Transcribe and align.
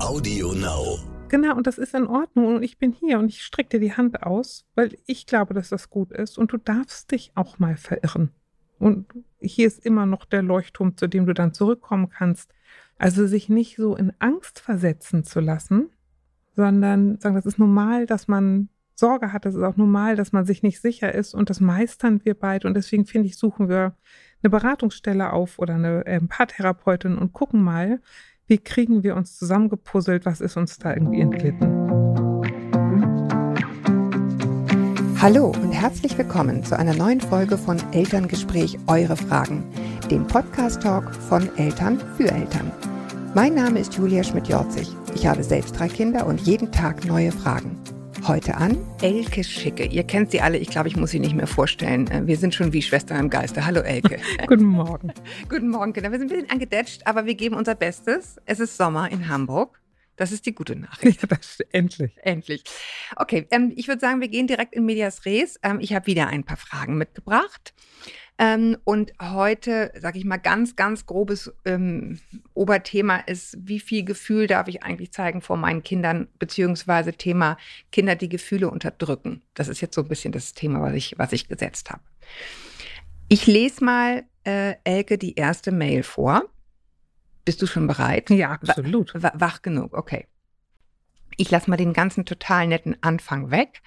Audio 0.00 0.54
Now. 0.54 0.98
Genau, 1.28 1.54
und 1.56 1.66
das 1.66 1.76
ist 1.76 1.94
in 1.94 2.06
Ordnung 2.06 2.56
und 2.56 2.62
ich 2.62 2.78
bin 2.78 2.92
hier 2.92 3.18
und 3.18 3.28
ich 3.28 3.42
strecke 3.42 3.78
dir 3.78 3.80
die 3.80 3.96
Hand 3.96 4.22
aus, 4.22 4.64
weil 4.74 4.96
ich 5.06 5.26
glaube, 5.26 5.52
dass 5.52 5.68
das 5.68 5.90
gut 5.90 6.10
ist 6.10 6.38
und 6.38 6.52
du 6.52 6.56
darfst 6.56 7.12
dich 7.12 7.32
auch 7.34 7.58
mal 7.58 7.76
verirren. 7.76 8.30
Und 8.78 9.06
hier 9.40 9.66
ist 9.66 9.84
immer 9.84 10.06
noch 10.06 10.24
der 10.24 10.42
Leuchtturm, 10.42 10.96
zu 10.96 11.06
dem 11.06 11.26
du 11.26 11.34
dann 11.34 11.52
zurückkommen 11.52 12.08
kannst. 12.08 12.52
Also 12.98 13.26
sich 13.26 13.48
nicht 13.48 13.76
so 13.76 13.94
in 13.94 14.12
Angst 14.18 14.58
versetzen 14.58 15.22
zu 15.22 15.40
lassen, 15.40 15.90
sondern 16.56 17.18
sagen, 17.20 17.36
das 17.36 17.46
ist 17.46 17.58
normal, 17.58 18.06
dass 18.06 18.26
man 18.26 18.70
Sorge 18.94 19.32
hat, 19.32 19.44
das 19.44 19.54
ist 19.54 19.62
auch 19.62 19.76
normal, 19.76 20.16
dass 20.16 20.32
man 20.32 20.46
sich 20.46 20.62
nicht 20.62 20.80
sicher 20.80 21.14
ist 21.14 21.34
und 21.34 21.50
das 21.50 21.60
meistern 21.60 22.20
wir 22.24 22.34
beide 22.34 22.66
und 22.68 22.74
deswegen 22.74 23.06
finde 23.06 23.28
ich, 23.28 23.36
suchen 23.36 23.68
wir 23.68 23.96
eine 24.42 24.50
Beratungsstelle 24.50 25.32
auf 25.32 25.58
oder 25.58 25.74
eine 25.74 26.06
äh, 26.06 26.20
Paartherapeutin 26.20 27.16
und 27.16 27.32
gucken 27.32 27.62
mal, 27.62 28.00
wie 28.50 28.58
kriegen 28.58 29.04
wir 29.04 29.14
uns 29.14 29.38
zusammengepuzzelt, 29.38 30.26
was 30.26 30.40
ist 30.40 30.56
uns 30.56 30.76
da 30.76 30.92
irgendwie 30.92 31.20
entglitten. 31.20 31.70
Hallo 35.22 35.54
und 35.62 35.70
herzlich 35.70 36.18
willkommen 36.18 36.64
zu 36.64 36.76
einer 36.76 36.94
neuen 36.94 37.20
Folge 37.20 37.56
von 37.56 37.78
Elterngespräch 37.92 38.76
Eure 38.88 39.16
Fragen, 39.16 39.62
dem 40.10 40.26
Podcast-Talk 40.26 41.14
von 41.14 41.48
Eltern 41.58 42.00
für 42.16 42.28
Eltern. 42.28 42.72
Mein 43.34 43.54
Name 43.54 43.78
ist 43.78 43.94
Julia 43.94 44.24
Schmidt-Jorzig. 44.24 44.88
Ich 45.14 45.28
habe 45.28 45.44
selbst 45.44 45.78
drei 45.78 45.86
Kinder 45.86 46.26
und 46.26 46.40
jeden 46.40 46.72
Tag 46.72 47.04
neue 47.04 47.30
Fragen. 47.30 47.79
Heute 48.26 48.54
an 48.56 48.76
Elke 49.00 49.42
Schicke. 49.42 49.86
Ihr 49.86 50.04
kennt 50.04 50.30
sie 50.30 50.42
alle, 50.42 50.58
ich 50.58 50.68
glaube, 50.68 50.88
ich 50.88 50.96
muss 50.96 51.10
sie 51.10 51.20
nicht 51.20 51.34
mehr 51.34 51.46
vorstellen. 51.46 52.06
Äh, 52.10 52.26
wir 52.26 52.36
sind 52.36 52.54
schon 52.54 52.72
wie 52.72 52.82
Schwestern 52.82 53.18
im 53.18 53.30
Geiste. 53.30 53.64
Hallo 53.64 53.80
Elke. 53.80 54.18
Guten 54.46 54.64
Morgen. 54.64 55.12
Guten 55.48 55.70
Morgen, 55.70 55.94
Kinder. 55.94 56.12
Wir 56.12 56.18
sind 56.18 56.30
ein 56.30 56.36
bisschen 56.36 56.50
angedetscht, 56.50 57.00
aber 57.06 57.24
wir 57.24 57.34
geben 57.34 57.56
unser 57.56 57.74
Bestes. 57.74 58.36
Es 58.44 58.60
ist 58.60 58.76
Sommer 58.76 59.10
in 59.10 59.28
Hamburg. 59.28 59.79
Das 60.20 60.32
ist 60.32 60.44
die 60.44 60.54
gute 60.54 60.76
Nachricht. 60.76 61.22
Ja, 61.22 61.38
endlich. 61.72 62.12
Endlich. 62.18 62.62
Okay, 63.16 63.46
ähm, 63.50 63.72
ich 63.74 63.88
würde 63.88 64.00
sagen, 64.00 64.20
wir 64.20 64.28
gehen 64.28 64.46
direkt 64.46 64.74
in 64.74 64.84
Medias 64.84 65.24
Res. 65.24 65.58
Ähm, 65.62 65.80
ich 65.80 65.94
habe 65.94 66.08
wieder 66.08 66.26
ein 66.26 66.44
paar 66.44 66.58
Fragen 66.58 66.98
mitgebracht. 66.98 67.72
Ähm, 68.36 68.76
und 68.84 69.14
heute, 69.18 69.90
sage 69.98 70.18
ich 70.18 70.26
mal, 70.26 70.36
ganz, 70.36 70.76
ganz 70.76 71.06
grobes 71.06 71.50
ähm, 71.64 72.20
Oberthema 72.52 73.16
ist, 73.16 73.56
wie 73.60 73.80
viel 73.80 74.04
Gefühl 74.04 74.46
darf 74.46 74.68
ich 74.68 74.82
eigentlich 74.82 75.10
zeigen 75.10 75.40
vor 75.40 75.56
meinen 75.56 75.82
Kindern, 75.82 76.28
beziehungsweise 76.38 77.14
Thema 77.14 77.56
Kinder, 77.90 78.14
die 78.14 78.28
Gefühle 78.28 78.70
unterdrücken. 78.70 79.40
Das 79.54 79.68
ist 79.68 79.80
jetzt 79.80 79.94
so 79.94 80.02
ein 80.02 80.08
bisschen 80.08 80.32
das 80.32 80.52
Thema, 80.52 80.82
was 80.82 80.92
ich, 80.92 81.14
was 81.16 81.32
ich 81.32 81.48
gesetzt 81.48 81.88
habe. 81.88 82.02
Ich 83.30 83.46
lese 83.46 83.82
mal, 83.82 84.24
äh, 84.44 84.74
Elke, 84.84 85.16
die 85.16 85.36
erste 85.36 85.72
Mail 85.72 86.02
vor. 86.02 86.44
Bist 87.50 87.62
du 87.62 87.66
schon 87.66 87.88
bereit? 87.88 88.30
Ja, 88.30 88.52
absolut. 88.52 89.12
Wach, 89.12 89.32
wach 89.34 89.62
genug, 89.62 89.92
okay. 89.92 90.28
Ich 91.36 91.50
lasse 91.50 91.68
mal 91.68 91.76
den 91.76 91.92
ganzen 91.92 92.24
total 92.24 92.68
netten 92.68 92.96
Anfang 93.00 93.50
weg 93.50 93.82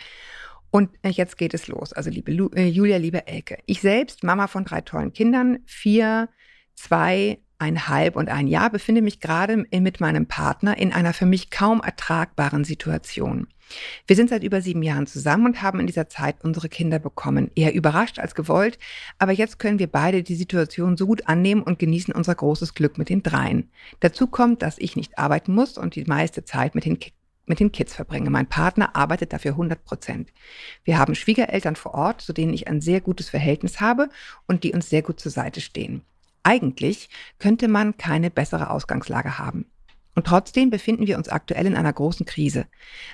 und 0.69 0.89
äh, 1.01 1.07
jetzt 1.07 1.37
geht 1.37 1.53
es 1.53 1.69
los. 1.69 1.93
Also 1.93 2.09
liebe 2.09 2.33
Lu 2.33 2.49
äh, 2.49 2.67
Julia, 2.67 2.97
liebe 2.97 3.25
Elke. 3.25 3.59
Ich 3.65 3.79
selbst, 3.79 4.21
Mama 4.21 4.47
von 4.47 4.65
drei 4.65 4.81
tollen 4.81 5.13
Kindern, 5.13 5.59
vier, 5.65 6.27
zwei, 6.75 7.39
einhalb 7.57 8.17
und 8.17 8.27
ein 8.27 8.47
Jahr, 8.47 8.69
befinde 8.69 9.01
mich 9.01 9.21
gerade 9.21 9.55
mit 9.71 10.01
meinem 10.01 10.27
Partner 10.27 10.77
in 10.77 10.91
einer 10.91 11.13
für 11.13 11.25
mich 11.25 11.49
kaum 11.49 11.79
ertragbaren 11.81 12.65
Situation. 12.65 13.47
Wir 14.07 14.15
sind 14.15 14.29
seit 14.29 14.43
über 14.43 14.61
sieben 14.61 14.83
Jahren 14.83 15.07
zusammen 15.07 15.45
und 15.45 15.61
haben 15.61 15.79
in 15.79 15.87
dieser 15.87 16.09
Zeit 16.09 16.43
unsere 16.43 16.69
Kinder 16.69 16.99
bekommen. 16.99 17.51
Eher 17.55 17.73
überrascht 17.73 18.19
als 18.19 18.35
gewollt, 18.35 18.79
aber 19.19 19.31
jetzt 19.31 19.59
können 19.59 19.79
wir 19.79 19.87
beide 19.87 20.23
die 20.23 20.35
Situation 20.35 20.97
so 20.97 21.07
gut 21.07 21.27
annehmen 21.27 21.63
und 21.63 21.79
genießen 21.79 22.13
unser 22.13 22.35
großes 22.35 22.73
Glück 22.73 22.97
mit 22.97 23.09
den 23.09 23.23
dreien. 23.23 23.69
Dazu 23.99 24.27
kommt, 24.27 24.61
dass 24.61 24.77
ich 24.77 24.95
nicht 24.95 25.17
arbeiten 25.17 25.53
muss 25.53 25.77
und 25.77 25.95
die 25.95 26.05
meiste 26.05 26.45
Zeit 26.45 26.75
mit 26.75 26.85
den 26.85 26.99
mit 27.45 27.59
den 27.59 27.71
Kids 27.71 27.93
verbringe. 27.93 28.29
Mein 28.29 28.47
Partner 28.47 28.95
arbeitet 28.95 29.33
dafür 29.33 29.51
100 29.51 29.83
Prozent. 29.83 30.31
Wir 30.83 30.97
haben 30.97 31.15
Schwiegereltern 31.15 31.75
vor 31.75 31.93
Ort, 31.93 32.21
zu 32.21 32.33
denen 32.33 32.53
ich 32.53 32.67
ein 32.67 32.81
sehr 32.81 33.01
gutes 33.01 33.29
Verhältnis 33.29 33.81
habe 33.81 34.09
und 34.47 34.63
die 34.63 34.73
uns 34.73 34.89
sehr 34.89 35.01
gut 35.01 35.19
zur 35.19 35.31
Seite 35.31 35.59
stehen. 35.59 36.03
Eigentlich 36.43 37.09
könnte 37.39 37.67
man 37.67 37.97
keine 37.97 38.29
bessere 38.29 38.69
Ausgangslage 38.69 39.39
haben. 39.39 39.65
Und 40.15 40.27
trotzdem 40.27 40.69
befinden 40.69 41.07
wir 41.07 41.17
uns 41.17 41.27
aktuell 41.27 41.65
in 41.65 41.75
einer 41.75 41.91
großen 41.91 42.25
Krise. 42.25 42.67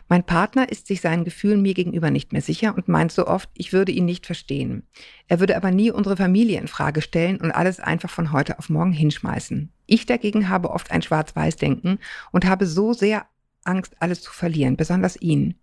Mein 0.10 0.26
Partner 0.26 0.70
ist 0.70 0.88
sich 0.88 1.00
seinen 1.00 1.24
Gefühlen 1.24 1.62
mir 1.62 1.74
gegenüber 1.74 2.12
nicht 2.12 2.34
mehr 2.34 2.42
sicher 2.42 2.76
und 2.76 2.90
meint 2.90 3.12
so 3.12 3.26
oft, 3.26 3.50
ich 3.54 3.72
würde 3.72 3.92
ihn 3.92 4.06
nicht 4.06 4.26
verstehen. 4.26 4.84
Er 5.28 5.40
würde 5.40 5.56
aber 5.56 5.72
nie 5.72 5.92
unsere 5.92 6.18
Familie 6.18 6.60
in 6.60 6.68
Frage 6.68 7.02
stellen 7.02 7.40
und 7.40 7.52
alles 7.52 7.80
einfach 7.80 8.10
von 8.10 8.34
heute 8.34 8.60
auf 8.60 8.70
morgen 8.70 8.92
hinschmeißen. 8.92 9.72
Ich 9.86 10.06
dagegen 10.06 10.50
habe 10.50 10.72
oft 10.72 10.92
ein 10.92 11.02
Schwarz-Weiß-Denken 11.02 12.00
und 12.32 12.46
habe 12.46 12.66
so 12.66 12.94
sehr 12.94 13.26
Angst, 13.64 13.96
alles 14.00 14.22
zu 14.22 14.32
verlieren, 14.32 14.76
besonders 14.76 15.20
ihn. 15.22 15.56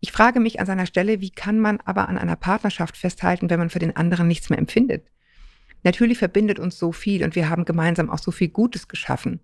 Ich 0.00 0.12
frage 0.12 0.40
mich 0.40 0.60
an 0.60 0.66
seiner 0.66 0.86
Stelle, 0.86 1.20
wie 1.20 1.30
kann 1.30 1.58
man 1.58 1.80
aber 1.84 2.08
an 2.08 2.18
einer 2.18 2.36
Partnerschaft 2.36 2.96
festhalten, 2.96 3.48
wenn 3.50 3.58
man 3.58 3.70
für 3.70 3.78
den 3.78 3.96
anderen 3.96 4.28
nichts 4.28 4.50
mehr 4.50 4.58
empfindet? 4.58 5.06
Natürlich 5.82 6.18
verbindet 6.18 6.58
uns 6.58 6.78
so 6.78 6.92
viel 6.92 7.24
und 7.24 7.34
wir 7.34 7.48
haben 7.48 7.64
gemeinsam 7.64 8.10
auch 8.10 8.18
so 8.18 8.30
viel 8.30 8.48
Gutes 8.48 8.88
geschaffen. 8.88 9.40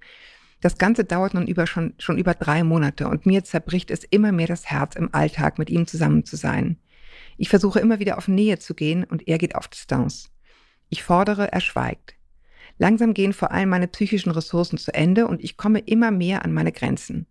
Das 0.61 0.77
Ganze 0.77 1.05
dauert 1.05 1.35
nun 1.35 1.47
über 1.47 1.67
schon, 1.67 1.95
schon 1.99 2.19
über 2.19 2.35
drei 2.35 2.65
Monate 2.65 3.09
und 3.09 3.27
mir 3.27 3.45
zerbricht 3.45 3.91
es 3.91 4.05
immer 4.05 4.33
mehr 4.33 4.47
das 4.47 4.67
Herz, 4.67 4.95
im 4.95 5.15
Alltag 5.15 5.59
mit 5.59 5.71
ihm 5.71 5.87
zusammen 5.87 6.25
zu 6.25 6.37
sein. 6.37 6.77
Ich 7.39 7.49
versuche 7.49 7.81
immer 7.81 7.99
wieder 7.99 8.19
auf 8.19 8.29
Nähe 8.29 8.59
zu 8.59 8.75
gehen 8.75 9.05
und 9.05 9.27
er 9.27 9.39
geht 9.39 9.55
auf 9.55 9.69
Distanz. 9.69 10.31
Ich 10.91 11.03
fordere, 11.03 11.53
er 11.53 11.61
schweigt. 11.61 12.15
Langsam 12.79 13.15
gehen 13.15 13.33
vor 13.33 13.51
allem 13.53 13.71
meine 13.71 13.89
psychischen 13.89 14.31
Ressourcen 14.31 14.79
zu 14.79 14.93
Ende 14.93 15.27
und 15.27 15.43
ich 15.43 15.57
komme 15.57 15.79
immer 15.81 16.11
mehr 16.11 16.45
an 16.45 16.53
meine 16.53 16.73
Grenzen. 16.73 17.27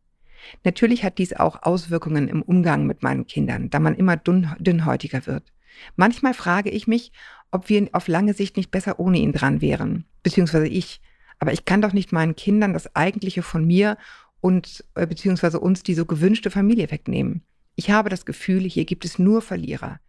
Natürlich 0.63 1.03
hat 1.03 1.17
dies 1.17 1.33
auch 1.33 1.63
Auswirkungen 1.63 2.27
im 2.27 2.41
Umgang 2.41 2.85
mit 2.85 3.03
meinen 3.03 3.27
Kindern, 3.27 3.69
da 3.69 3.79
man 3.79 3.95
immer 3.95 4.17
dünn, 4.17 4.49
dünnhäutiger 4.59 5.27
wird. 5.27 5.51
Manchmal 5.95 6.33
frage 6.33 6.69
ich 6.69 6.87
mich, 6.87 7.11
ob 7.51 7.69
wir 7.69 7.89
auf 7.93 8.07
lange 8.07 8.33
Sicht 8.33 8.57
nicht 8.57 8.71
besser 8.71 8.99
ohne 8.99 9.17
ihn 9.17 9.33
dran 9.33 9.61
wären, 9.61 10.05
beziehungsweise 10.23 10.67
ich. 10.67 11.01
Aber 11.39 11.53
ich 11.53 11.65
kann 11.65 11.81
doch 11.81 11.93
nicht 11.93 12.11
meinen 12.11 12.35
Kindern 12.35 12.73
das 12.73 12.95
Eigentliche 12.95 13.41
von 13.41 13.65
mir 13.65 13.97
und 14.41 14.83
äh, 14.95 15.07
beziehungsweise 15.07 15.59
uns 15.59 15.83
die 15.83 15.93
so 15.93 16.05
gewünschte 16.05 16.51
Familie 16.51 16.91
wegnehmen. 16.91 17.43
Ich 17.75 17.91
habe 17.91 18.09
das 18.09 18.25
Gefühl, 18.25 18.63
hier 18.63 18.85
gibt 18.85 19.05
es 19.05 19.19
nur 19.19 19.41
Verlierer. 19.41 19.99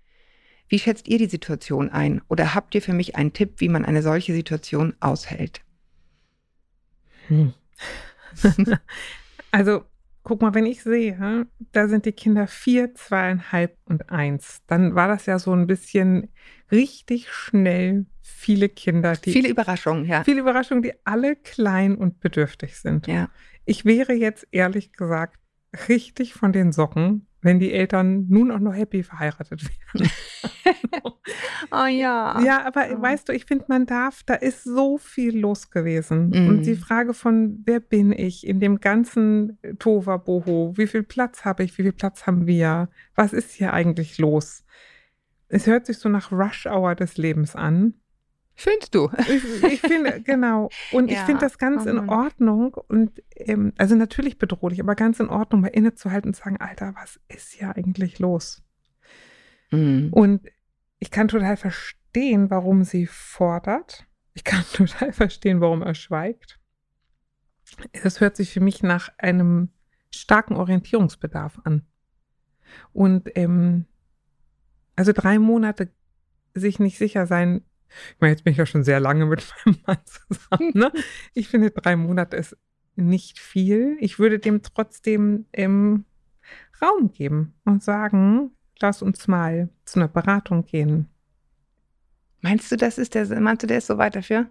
Wie 0.68 0.78
schätzt 0.78 1.08
ihr 1.08 1.18
die 1.18 1.26
Situation 1.26 1.88
ein? 1.88 2.22
Oder 2.28 2.54
habt 2.54 2.74
ihr 2.74 2.82
für 2.82 2.92
mich 2.92 3.16
einen 3.16 3.32
Tipp, 3.32 3.54
wie 3.58 3.68
man 3.68 3.84
eine 3.84 4.02
solche 4.02 4.32
Situation 4.32 4.94
aushält? 5.00 5.62
Hm. 7.28 7.54
also 9.50 9.84
guck 10.22 10.42
mal, 10.42 10.54
wenn 10.54 10.66
ich 10.66 10.82
sehe, 10.82 11.46
da 11.72 11.88
sind 11.88 12.04
die 12.04 12.12
Kinder 12.12 12.46
vier, 12.46 12.94
zweieinhalb 12.94 13.76
und 13.84 14.10
eins, 14.10 14.60
dann 14.66 14.94
war 14.94 15.08
das 15.08 15.26
ja 15.26 15.38
so 15.38 15.52
ein 15.52 15.66
bisschen 15.66 16.28
richtig 16.70 17.30
schnell 17.30 18.06
viele 18.20 18.68
Kinder, 18.68 19.14
die. 19.14 19.32
Viele 19.32 19.48
Überraschungen, 19.48 20.04
ja. 20.04 20.24
Viele 20.24 20.40
Überraschungen, 20.40 20.82
die 20.82 20.94
alle 21.04 21.36
klein 21.36 21.94
und 21.94 22.20
bedürftig 22.20 22.76
sind. 22.76 23.06
Ja. 23.06 23.28
Ich 23.64 23.84
wäre 23.84 24.12
jetzt 24.12 24.46
ehrlich 24.50 24.92
gesagt 24.92 25.38
richtig 25.88 26.34
von 26.34 26.52
den 26.52 26.72
Socken, 26.72 27.26
wenn 27.42 27.58
die 27.58 27.72
Eltern 27.72 28.26
nun 28.28 28.50
auch 28.50 28.58
noch 28.58 28.74
happy 28.74 29.02
verheiratet 29.02 29.62
wären. 29.64 30.10
oh 31.72 31.86
ja. 31.86 32.40
Ja, 32.42 32.64
aber 32.66 32.86
oh. 32.90 33.02
weißt 33.02 33.28
du, 33.28 33.32
ich 33.32 33.46
finde, 33.46 33.66
man 33.68 33.86
darf, 33.86 34.22
da 34.24 34.34
ist 34.34 34.64
so 34.64 34.98
viel 34.98 35.38
los 35.38 35.70
gewesen. 35.70 36.30
Mm. 36.30 36.48
Und 36.48 36.62
die 36.62 36.76
Frage 36.76 37.14
von, 37.14 37.62
wer 37.64 37.80
bin 37.80 38.12
ich 38.12 38.46
in 38.46 38.60
dem 38.60 38.80
ganzen 38.80 39.58
Tova-Boho? 39.78 40.74
Wie 40.76 40.86
viel 40.86 41.02
Platz 41.02 41.44
habe 41.44 41.64
ich? 41.64 41.78
Wie 41.78 41.82
viel 41.82 41.92
Platz 41.92 42.26
haben 42.26 42.46
wir? 42.46 42.88
Was 43.14 43.32
ist 43.32 43.52
hier 43.52 43.72
eigentlich 43.72 44.18
los? 44.18 44.64
Es 45.48 45.66
hört 45.66 45.86
sich 45.86 45.98
so 45.98 46.08
nach 46.08 46.30
Rush-Hour 46.30 46.94
des 46.94 47.16
Lebens 47.16 47.56
an. 47.56 47.94
Findest 48.60 48.94
du? 48.94 49.10
Ich, 49.20 49.62
ich 49.64 49.80
finde, 49.80 50.20
genau. 50.24 50.68
Und 50.92 51.10
ja, 51.10 51.18
ich 51.18 51.24
finde 51.24 51.40
das 51.40 51.56
ganz 51.56 51.86
in 51.86 52.10
Ordnung. 52.10 52.74
Und 52.74 53.22
ähm, 53.34 53.72
also 53.78 53.94
natürlich 53.94 54.36
bedrohlich, 54.36 54.80
aber 54.80 54.94
ganz 54.94 55.18
in 55.18 55.30
Ordnung, 55.30 55.62
mal 55.62 55.68
innezuhalten 55.68 56.28
und 56.28 56.34
zu 56.34 56.42
sagen, 56.42 56.58
Alter, 56.58 56.94
was 56.94 57.18
ist 57.28 57.52
hier 57.52 57.74
eigentlich 57.74 58.18
los? 58.18 58.62
Mhm. 59.70 60.12
Und 60.12 60.46
ich 60.98 61.10
kann 61.10 61.28
total 61.28 61.56
verstehen, 61.56 62.50
warum 62.50 62.84
sie 62.84 63.06
fordert. 63.06 64.06
Ich 64.34 64.44
kann 64.44 64.62
total 64.74 65.14
verstehen, 65.14 65.62
warum 65.62 65.80
er 65.80 65.94
schweigt. 65.94 66.60
Es 67.92 68.20
hört 68.20 68.36
sich 68.36 68.52
für 68.52 68.60
mich 68.60 68.82
nach 68.82 69.08
einem 69.16 69.70
starken 70.10 70.56
Orientierungsbedarf 70.56 71.60
an. 71.64 71.86
Und 72.92 73.30
ähm, 73.36 73.86
also 74.96 75.12
drei 75.14 75.38
Monate 75.38 75.88
sich 76.52 76.78
nicht 76.78 76.98
sicher 76.98 77.26
sein, 77.26 77.64
ich 78.14 78.20
meine, 78.20 78.32
jetzt 78.32 78.44
bin 78.44 78.52
ich 78.52 78.58
ja 78.58 78.66
schon 78.66 78.84
sehr 78.84 79.00
lange 79.00 79.26
mit 79.26 79.46
meinem 79.64 79.78
Mann 79.86 79.98
zusammen. 80.04 80.72
Ne? 80.74 80.92
Ich 81.34 81.48
finde, 81.48 81.70
drei 81.70 81.96
Monate 81.96 82.36
ist 82.36 82.56
nicht 82.96 83.38
viel. 83.38 83.96
Ich 84.00 84.18
würde 84.18 84.38
dem 84.38 84.62
trotzdem 84.62 85.46
im 85.52 86.04
Raum 86.82 87.12
geben 87.12 87.54
und 87.64 87.82
sagen, 87.82 88.52
lass 88.80 89.02
uns 89.02 89.28
mal 89.28 89.68
zu 89.84 90.00
einer 90.00 90.08
Beratung 90.08 90.64
gehen. 90.64 91.08
Meinst 92.40 92.72
du, 92.72 92.76
das 92.76 92.98
ist 92.98 93.14
der, 93.14 93.26
meinst 93.40 93.62
du, 93.62 93.66
der 93.66 93.78
ist 93.78 93.86
so 93.86 93.98
weit 93.98 94.16
dafür? 94.16 94.50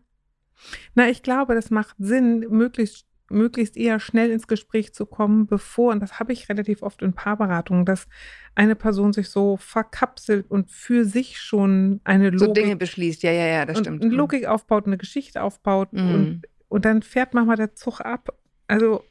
Na, 0.94 1.10
ich 1.10 1.24
glaube, 1.24 1.56
das 1.56 1.72
macht 1.72 1.96
Sinn, 1.98 2.46
möglichst 2.50 3.09
möglichst 3.30 3.78
eher 3.78 4.00
schnell 4.00 4.32
ins 4.32 4.48
Gespräch 4.48 4.94
zu 4.94 5.06
kommen, 5.06 5.48
bevor, 5.48 5.92
und 5.92 6.02
das 6.02 6.20
habe 6.20 6.34
ich 6.34 6.50
relativ 6.50 6.82
oft 6.82 7.02
in 7.02 7.14
Paarberatungen, 7.14 7.86
dass 7.86 8.08
eine 8.56 8.76
Person 8.76 9.14
sich 9.14 9.30
so 9.30 9.58
verkapselt 9.58 10.50
und 10.50 10.72
für 10.72 11.06
sich 11.06 11.40
schon 11.40 12.02
eine 12.04 12.30
Logik. 12.30 12.40
So 12.40 12.54
Dinge 12.54 12.76
beschließt, 12.76 13.24
ja, 13.24 13.32
ja, 13.32 13.46
ja, 13.46 13.66
das 13.66 13.80
stimmt. 13.80 14.04
Eine 14.04 14.14
Logik 14.14 14.46
aufbaut, 14.46 14.86
eine 14.86 14.98
Geschichte 14.98 15.42
aufbaut 15.42 15.94
mhm. 15.94 16.14
und, 16.14 16.42
und 16.68 16.86
dann 16.86 17.02
fährt 17.02 17.34
manchmal 17.34 17.58
der 17.58 17.76
Zug 17.76 18.02
ab. 18.02 18.30
Also 18.68 19.04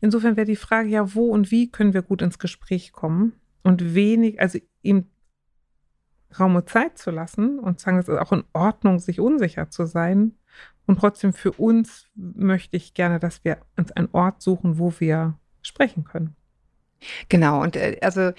insofern 0.00 0.36
wäre 0.36 0.46
die 0.46 0.56
Frage 0.56 0.88
ja, 0.88 1.14
wo 1.14 1.30
und 1.30 1.50
wie 1.50 1.70
können 1.70 1.94
wir 1.94 2.02
gut 2.02 2.22
ins 2.22 2.38
Gespräch 2.38 2.92
kommen 2.92 3.32
und 3.62 3.94
wenig, 3.94 4.40
also 4.40 4.58
ihm 4.82 5.06
Raum 6.38 6.56
und 6.56 6.68
Zeit 6.68 6.98
zu 6.98 7.10
lassen 7.10 7.58
und 7.58 7.80
sagen, 7.80 7.98
es 7.98 8.08
ist 8.08 8.18
auch 8.18 8.32
in 8.32 8.44
Ordnung, 8.52 8.98
sich 8.98 9.20
unsicher 9.20 9.70
zu 9.70 9.86
sein 9.86 10.36
und 10.86 10.98
trotzdem 11.00 11.32
für 11.32 11.52
uns 11.52 12.06
möchte 12.14 12.76
ich 12.76 12.94
gerne, 12.94 13.18
dass 13.18 13.44
wir 13.44 13.58
uns 13.76 13.92
einen 13.92 14.08
Ort 14.12 14.42
suchen, 14.42 14.78
wo 14.78 14.92
wir 14.98 15.38
sprechen 15.62 16.04
können. 16.04 16.36
Genau, 17.28 17.62
und 17.62 17.76
äh, 17.76 17.98
also 18.00 18.32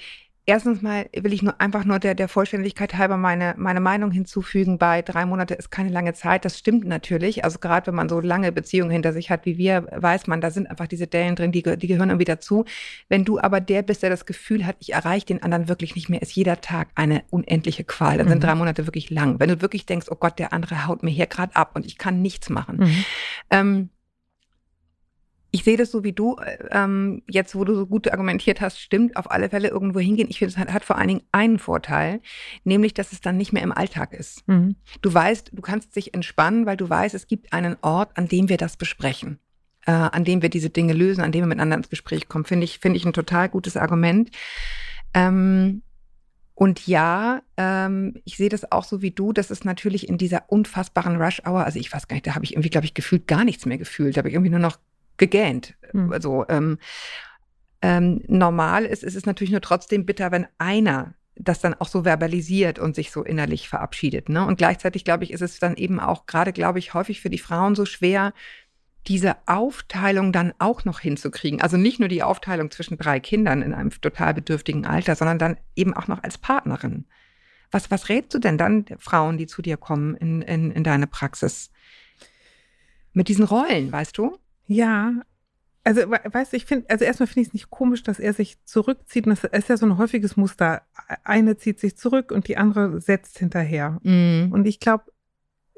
Erstens 0.50 0.82
mal 0.82 1.10
will 1.14 1.34
ich 1.34 1.44
nur 1.44 1.60
einfach 1.60 1.84
nur 1.84 2.00
der, 2.00 2.16
der 2.16 2.30
Vollständigkeit 2.30 2.98
halber 2.98 3.18
meine, 3.18 3.54
meine 3.58 3.82
Meinung 3.82 4.12
hinzufügen. 4.12 4.78
Bei 4.78 5.02
drei 5.02 5.26
Monate 5.26 5.56
ist 5.56 5.72
keine 5.72 5.90
lange 5.90 6.14
Zeit. 6.14 6.46
Das 6.46 6.58
stimmt 6.58 6.86
natürlich. 6.86 7.44
Also 7.44 7.60
gerade 7.60 7.88
wenn 7.88 7.96
man 7.96 8.08
so 8.08 8.22
lange 8.22 8.54
Beziehungen 8.54 8.90
hinter 8.90 9.12
sich 9.12 9.30
hat 9.30 9.46
wie 9.46 9.58
wir, 9.58 9.86
weiß 9.94 10.28
man, 10.28 10.40
da 10.40 10.50
sind 10.50 10.70
einfach 10.70 10.88
diese 10.88 11.06
Dellen 11.06 11.36
drin, 11.36 11.52
die, 11.52 11.64
die 11.64 11.88
gehören 11.88 12.12
irgendwie 12.12 12.24
dazu. 12.24 12.64
Wenn 13.10 13.26
du 13.26 13.42
aber 13.42 13.60
der 13.60 13.82
bist, 13.82 14.04
der 14.04 14.10
das 14.10 14.26
Gefühl 14.26 14.66
hat, 14.66 14.78
ich 14.80 14.94
erreiche 14.94 15.26
den 15.26 15.44
anderen 15.44 15.68
wirklich 15.68 15.96
nicht 15.96 16.08
mehr, 16.08 16.22
ist 16.22 16.34
jeder 16.34 16.62
Tag 16.62 16.88
eine 16.96 17.24
unendliche 17.30 17.84
Qual. 17.84 18.18
Dann 18.18 18.28
mhm. 18.28 18.32
sind 18.32 18.44
drei 18.46 18.56
Monate 18.56 18.88
wirklich 18.88 19.10
lang. 19.10 19.42
Wenn 19.42 19.50
du 19.50 19.62
wirklich 19.62 19.86
denkst, 19.86 20.08
oh 20.10 20.16
Gott, 20.16 20.40
der 20.40 20.54
andere 20.54 20.88
haut 20.88 21.04
mir 21.04 21.12
hier 21.12 21.28
gerade 21.28 21.58
ab 21.58 21.72
und 21.74 21.86
ich 21.86 21.98
kann 21.98 22.22
nichts 22.22 22.50
machen. 22.50 22.78
Mhm. 22.78 23.06
Ähm, 23.52 23.90
ich 25.58 25.64
sehe 25.64 25.76
das 25.76 25.90
so 25.90 26.04
wie 26.04 26.14
du, 26.14 26.36
ähm, 26.70 27.24
jetzt 27.28 27.56
wo 27.56 27.64
du 27.64 27.74
so 27.74 27.88
gut 27.88 28.12
argumentiert 28.12 28.62
hast, 28.62 28.80
stimmt, 28.80 29.18
auf 29.18 29.32
alle 29.32 29.50
Fälle 29.50 29.70
irgendwo 29.70 30.00
hingehen. 30.00 30.28
Ich 30.30 30.38
finde, 30.38 30.52
es 30.52 30.58
hat, 30.60 30.72
hat, 30.72 30.86
vor 30.86 31.00
allen 31.00 31.08
Dingen 31.08 31.24
einen 31.32 31.58
Vorteil, 31.58 32.22
nämlich, 32.64 32.94
dass 32.94 33.12
es 33.12 33.22
dann 33.22 33.38
nicht 33.38 33.54
mehr 33.54 33.64
im 33.64 33.72
Alltag 33.72 34.14
ist. 34.14 34.48
Mhm. 34.48 34.76
Du 35.02 35.12
weißt, 35.12 35.50
du 35.54 35.62
kannst 35.64 35.96
dich 35.96 36.14
entspannen, 36.14 36.68
weil 36.68 36.78
du 36.78 36.88
weißt, 36.88 37.16
es 37.16 37.26
gibt 37.26 37.54
einen 37.54 37.76
Ort, 37.82 38.16
an 38.20 38.28
dem 38.28 38.50
wir 38.50 38.58
das 38.58 38.78
besprechen, 38.78 39.40
äh, 39.88 39.92
an 39.92 40.24
dem 40.26 40.44
wir 40.44 40.50
diese 40.50 40.70
Dinge 40.70 40.94
lösen, 40.94 41.22
an 41.22 41.32
dem 41.32 41.42
wir 41.42 41.48
miteinander 41.48 41.78
ins 41.78 41.90
Gespräch 41.90 42.28
kommen. 42.28 42.46
Finde 42.46 42.66
ich, 42.66 42.78
finde 42.78 42.98
ich 42.98 43.06
ein 43.06 43.14
total 43.14 43.50
gutes 43.50 43.78
Argument. 43.78 44.30
Ähm, 45.16 45.82
und 46.54 46.86
ja, 46.86 47.42
ähm, 47.58 48.22
ich 48.26 48.38
sehe 48.38 48.50
das 48.50 48.72
auch 48.72 48.84
so 48.84 49.02
wie 49.02 49.12
du, 49.12 49.34
das 49.34 49.50
ist 49.50 49.66
natürlich 49.66 50.08
in 50.08 50.20
dieser 50.20 50.52
unfassbaren 50.52 51.20
Rush-Hour, 51.20 51.66
also 51.66 51.80
ich 51.80 51.92
weiß 51.92 52.08
gar 52.08 52.16
nicht, 52.16 52.28
da 52.28 52.36
habe 52.36 52.46
ich 52.46 52.54
irgendwie, 52.54 52.70
glaube 52.70 52.86
ich, 52.86 52.94
gefühlt 52.94 53.26
gar 53.26 53.44
nichts 53.44 53.66
mehr 53.66 53.80
gefühlt. 53.80 54.16
Da 54.16 54.20
habe 54.20 54.30
ich 54.30 54.36
irgendwie 54.36 54.52
nur 54.52 54.60
noch 54.60 54.78
gegähnt. 55.18 55.76
Mhm. 55.94 56.12
Also 56.12 56.46
ähm, 56.50 56.78
ähm, 57.82 58.22
normal 58.28 58.86
ist, 58.86 59.04
ist 59.04 59.16
es 59.16 59.26
natürlich 59.26 59.52
nur 59.52 59.62
trotzdem 59.62 60.06
bitter, 60.06 60.32
wenn 60.32 60.48
einer 60.58 61.14
das 61.40 61.60
dann 61.60 61.76
auch 61.76 61.88
so 61.88 62.04
verbalisiert 62.04 62.80
und 62.80 62.96
sich 62.96 63.12
so 63.12 63.24
innerlich 63.24 63.70
verabschiedet. 63.70 64.30
Ne? 64.30 64.46
Und 64.46 64.58
gleichzeitig, 64.58 65.06
glaube 65.06 65.24
ich, 65.24 65.32
ist 65.32 65.42
es 65.42 65.60
dann 65.60 65.76
eben 65.76 66.00
auch 66.00 66.26
gerade, 66.26 66.52
glaube 66.52 66.80
ich, 66.80 66.94
häufig 66.94 67.22
für 67.22 67.30
die 67.30 67.38
Frauen 67.38 67.76
so 67.76 67.86
schwer, 67.86 68.34
diese 69.08 69.36
Aufteilung 69.46 70.34
dann 70.34 70.54
auch 70.60 70.84
noch 70.84 71.00
hinzukriegen. 71.00 71.62
Also 71.62 71.78
nicht 71.78 72.00
nur 72.00 72.10
die 72.10 72.24
Aufteilung 72.24 72.72
zwischen 72.72 72.98
drei 72.98 73.20
Kindern 73.20 73.62
in 73.62 73.74
einem 73.74 73.90
total 73.90 74.34
bedürftigen 74.34 74.86
Alter, 74.86 75.16
sondern 75.16 75.40
dann 75.40 75.58
eben 75.76 75.94
auch 75.94 76.08
noch 76.08 76.24
als 76.24 76.38
Partnerin. 76.38 77.06
Was, 77.72 77.92
was 77.92 78.10
rätst 78.10 78.34
du 78.34 78.40
denn 78.40 78.58
dann 78.58 78.86
Frauen, 78.98 79.38
die 79.38 79.48
zu 79.48 79.62
dir 79.62 79.78
kommen 79.78 80.16
in, 80.16 80.42
in, 80.42 80.72
in 80.72 80.84
deine 80.84 81.08
Praxis? 81.08 81.72
Mit 83.14 83.30
diesen 83.30 83.46
Rollen, 83.46 83.92
weißt 83.92 84.18
du? 84.18 84.38
Ja, 84.68 85.14
also 85.88 86.02
weißt 86.02 86.52
du, 86.52 86.58
ich 86.58 86.66
finde, 86.66 86.90
also 86.90 87.06
erstmal 87.06 87.28
finde 87.28 87.42
ich 87.42 87.48
es 87.48 87.54
nicht 87.54 87.70
komisch, 87.70 88.04
dass 88.04 88.20
er 88.20 88.34
sich 88.34 88.62
zurückzieht. 88.66 89.26
Und 89.26 89.42
das 89.42 89.50
ist 89.50 89.70
ja 89.70 89.78
so 89.78 89.86
ein 89.86 89.98
häufiges 89.98 90.36
Muster. 90.36 90.82
Eine 91.24 91.56
zieht 91.56 91.80
sich 91.80 91.96
zurück 91.96 92.34
und 92.34 92.50
die 92.50 92.58
andere 92.58 93.00
setzt 93.00 93.40
hinterher. 93.40 93.98
Mhm. 94.04 94.50
Und 94.52 94.68
ich 94.68 94.82
glaube, 94.82 95.06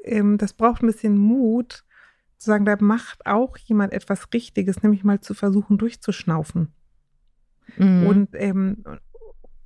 ähm, 0.02 0.36
das 0.36 0.52
braucht 0.52 0.82
ein 0.82 0.88
bisschen 0.88 1.16
Mut, 1.16 1.84
zu 2.38 2.46
sagen, 2.46 2.64
da 2.64 2.76
macht 2.80 3.24
auch 3.24 3.56
jemand 3.58 3.92
etwas 3.92 4.26
Richtiges, 4.34 4.82
nämlich 4.82 5.04
mal 5.04 5.20
zu 5.20 5.32
versuchen, 5.32 5.78
durchzuschnaufen. 5.78 6.72
Mhm. 7.76 8.06
Und, 8.08 8.28
ähm, 8.32 8.84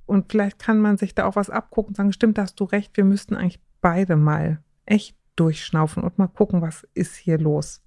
und 0.05 0.31
vielleicht 0.31 0.59
kann 0.59 0.79
man 0.79 0.97
sich 0.97 1.15
da 1.15 1.25
auch 1.25 1.35
was 1.35 1.49
abgucken 1.49 1.89
und 1.89 1.97
sagen, 1.97 2.13
stimmt, 2.13 2.37
da 2.37 2.43
hast 2.43 2.59
du 2.59 2.65
recht, 2.65 2.95
wir 2.97 3.05
müssten 3.05 3.35
eigentlich 3.35 3.61
beide 3.81 4.15
mal 4.15 4.61
echt 4.85 5.17
durchschnaufen 5.35 6.03
und 6.03 6.19
mal 6.19 6.27
gucken, 6.27 6.61
was 6.61 6.87
ist 6.93 7.15
hier 7.15 7.39
los 7.39 7.81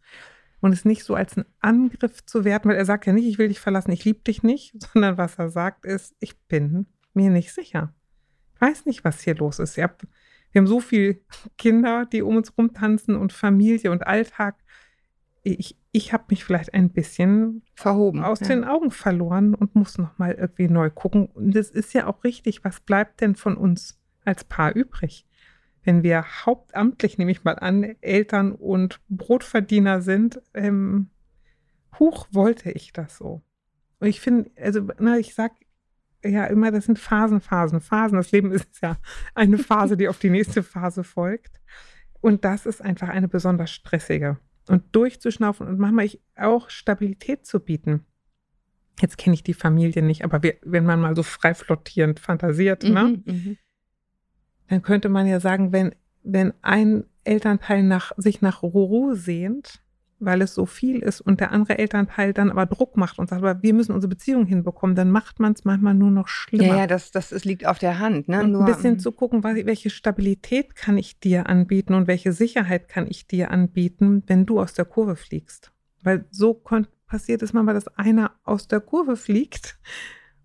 und 0.60 0.72
es 0.72 0.84
nicht 0.84 1.04
so 1.04 1.14
als 1.14 1.36
einen 1.36 1.46
Angriff 1.60 2.24
zu 2.24 2.44
werten, 2.44 2.68
weil 2.68 2.76
er 2.76 2.84
sagt 2.84 3.06
ja 3.06 3.12
nicht, 3.12 3.26
ich 3.26 3.38
will 3.38 3.48
dich 3.48 3.60
verlassen, 3.60 3.92
ich 3.92 4.04
liebe 4.04 4.20
dich 4.20 4.42
nicht, 4.42 4.74
sondern 4.92 5.18
was 5.18 5.38
er 5.38 5.50
sagt 5.50 5.84
ist, 5.84 6.16
ich 6.20 6.38
bin 6.46 6.86
mir 7.14 7.30
nicht 7.30 7.52
sicher. 7.52 7.94
Ich 8.54 8.60
weiß 8.60 8.86
nicht, 8.86 9.04
was 9.04 9.20
hier 9.20 9.36
los 9.36 9.58
ist. 9.58 9.78
Hab, 9.78 10.02
wir 10.50 10.60
haben 10.60 10.66
so 10.66 10.80
viele 10.80 11.20
Kinder, 11.58 12.06
die 12.06 12.22
um 12.22 12.36
uns 12.36 12.56
rumtanzen 12.56 13.16
und 13.16 13.32
Familie 13.32 13.90
und 13.90 14.06
Alltag. 14.06 14.56
Ich, 15.44 15.78
ich 15.92 16.12
habe 16.12 16.24
mich 16.30 16.44
vielleicht 16.44 16.74
ein 16.74 16.90
bisschen 16.90 17.62
verhoben, 17.74 18.22
aus 18.22 18.40
ja. 18.40 18.48
den 18.48 18.64
Augen 18.64 18.90
verloren 18.90 19.54
und 19.54 19.74
muss 19.74 19.96
nochmal 19.96 20.32
irgendwie 20.32 20.68
neu 20.68 20.90
gucken. 20.90 21.26
Und 21.26 21.54
das 21.54 21.70
ist 21.70 21.94
ja 21.94 22.06
auch 22.06 22.24
richtig. 22.24 22.64
Was 22.64 22.80
bleibt 22.80 23.20
denn 23.20 23.36
von 23.36 23.56
uns 23.56 23.98
als 24.24 24.44
Paar 24.44 24.74
übrig? 24.74 25.27
Wenn 25.88 26.02
wir 26.02 26.26
hauptamtlich, 26.44 27.16
nehme 27.16 27.30
ich 27.30 27.44
mal 27.44 27.54
an, 27.54 27.96
Eltern 28.02 28.52
und 28.52 29.00
Brotverdiener 29.08 30.02
sind, 30.02 30.38
ähm, 30.52 31.08
huch, 31.98 32.28
wollte 32.30 32.70
ich 32.70 32.92
das 32.92 33.16
so. 33.16 33.40
Und 33.98 34.08
ich 34.08 34.20
finde, 34.20 34.50
also, 34.60 34.86
na, 34.98 35.16
ich 35.16 35.34
sag 35.34 35.52
ja 36.22 36.44
immer, 36.44 36.70
das 36.72 36.84
sind 36.84 36.98
Phasen, 36.98 37.40
Phasen, 37.40 37.80
Phasen. 37.80 38.18
Das 38.18 38.32
Leben 38.32 38.52
ist 38.52 38.82
ja 38.82 38.98
eine 39.34 39.56
Phase, 39.56 39.96
die 39.96 40.08
auf 40.08 40.18
die 40.18 40.28
nächste 40.28 40.62
Phase 40.62 41.04
folgt. 41.04 41.58
Und 42.20 42.44
das 42.44 42.66
ist 42.66 42.82
einfach 42.82 43.08
eine 43.08 43.26
besonders 43.26 43.70
stressige. 43.70 44.36
Und 44.68 44.94
durchzuschnaufen 44.94 45.66
und 45.66 45.78
manchmal 45.78 46.04
ich 46.04 46.20
auch 46.36 46.68
Stabilität 46.68 47.46
zu 47.46 47.60
bieten. 47.60 48.04
Jetzt 49.00 49.16
kenne 49.16 49.32
ich 49.32 49.42
die 49.42 49.54
Familie 49.54 50.02
nicht, 50.02 50.22
aber 50.22 50.42
wir, 50.42 50.56
wenn 50.60 50.84
man 50.84 51.00
mal 51.00 51.16
so 51.16 51.22
frei 51.22 51.54
flottierend 51.54 52.20
fantasiert, 52.20 52.82
ne? 52.82 53.04
mhm, 53.04 53.22
ne? 53.24 53.56
Dann 54.68 54.82
könnte 54.82 55.08
man 55.08 55.26
ja 55.26 55.40
sagen, 55.40 55.72
wenn, 55.72 55.94
wenn 56.22 56.52
ein 56.62 57.04
Elternteil 57.24 57.82
nach, 57.82 58.12
sich 58.16 58.40
nach 58.40 58.62
Ruhe 58.62 59.16
sehnt, 59.16 59.82
weil 60.20 60.42
es 60.42 60.54
so 60.54 60.66
viel 60.66 60.98
ist 60.98 61.20
und 61.20 61.40
der 61.40 61.52
andere 61.52 61.78
Elternteil 61.78 62.32
dann 62.32 62.50
aber 62.50 62.66
Druck 62.66 62.96
macht 62.96 63.18
und 63.18 63.28
sagt, 63.28 63.42
aber 63.42 63.62
wir 63.62 63.74
müssen 63.74 63.92
unsere 63.92 64.08
Beziehung 64.08 64.46
hinbekommen, 64.46 64.96
dann 64.96 65.10
macht 65.10 65.38
man 65.38 65.52
es 65.52 65.64
manchmal 65.64 65.94
nur 65.94 66.10
noch 66.10 66.28
schlimmer. 66.28 66.64
Ja, 66.64 66.76
ja, 66.78 66.86
das, 66.86 67.12
das, 67.12 67.28
das 67.30 67.44
liegt 67.44 67.66
auf 67.66 67.78
der 67.78 67.98
Hand. 67.98 68.28
Ne? 68.28 68.46
Nur, 68.46 68.62
ein 68.62 68.66
bisschen 68.66 68.98
zu 68.98 69.12
gucken, 69.12 69.44
welche 69.44 69.90
Stabilität 69.90 70.74
kann 70.74 70.98
ich 70.98 71.20
dir 71.20 71.48
anbieten 71.48 71.94
und 71.94 72.06
welche 72.06 72.32
Sicherheit 72.32 72.88
kann 72.88 73.06
ich 73.08 73.26
dir 73.26 73.50
anbieten, 73.50 74.24
wenn 74.26 74.44
du 74.44 74.60
aus 74.60 74.74
der 74.74 74.84
Kurve 74.84 75.16
fliegst. 75.16 75.72
Weil 76.02 76.24
so 76.30 76.54
passiert 77.06 77.42
es 77.42 77.52
manchmal, 77.52 77.74
dass 77.74 77.88
einer 77.96 78.32
aus 78.44 78.68
der 78.68 78.80
Kurve 78.80 79.16
fliegt 79.16 79.78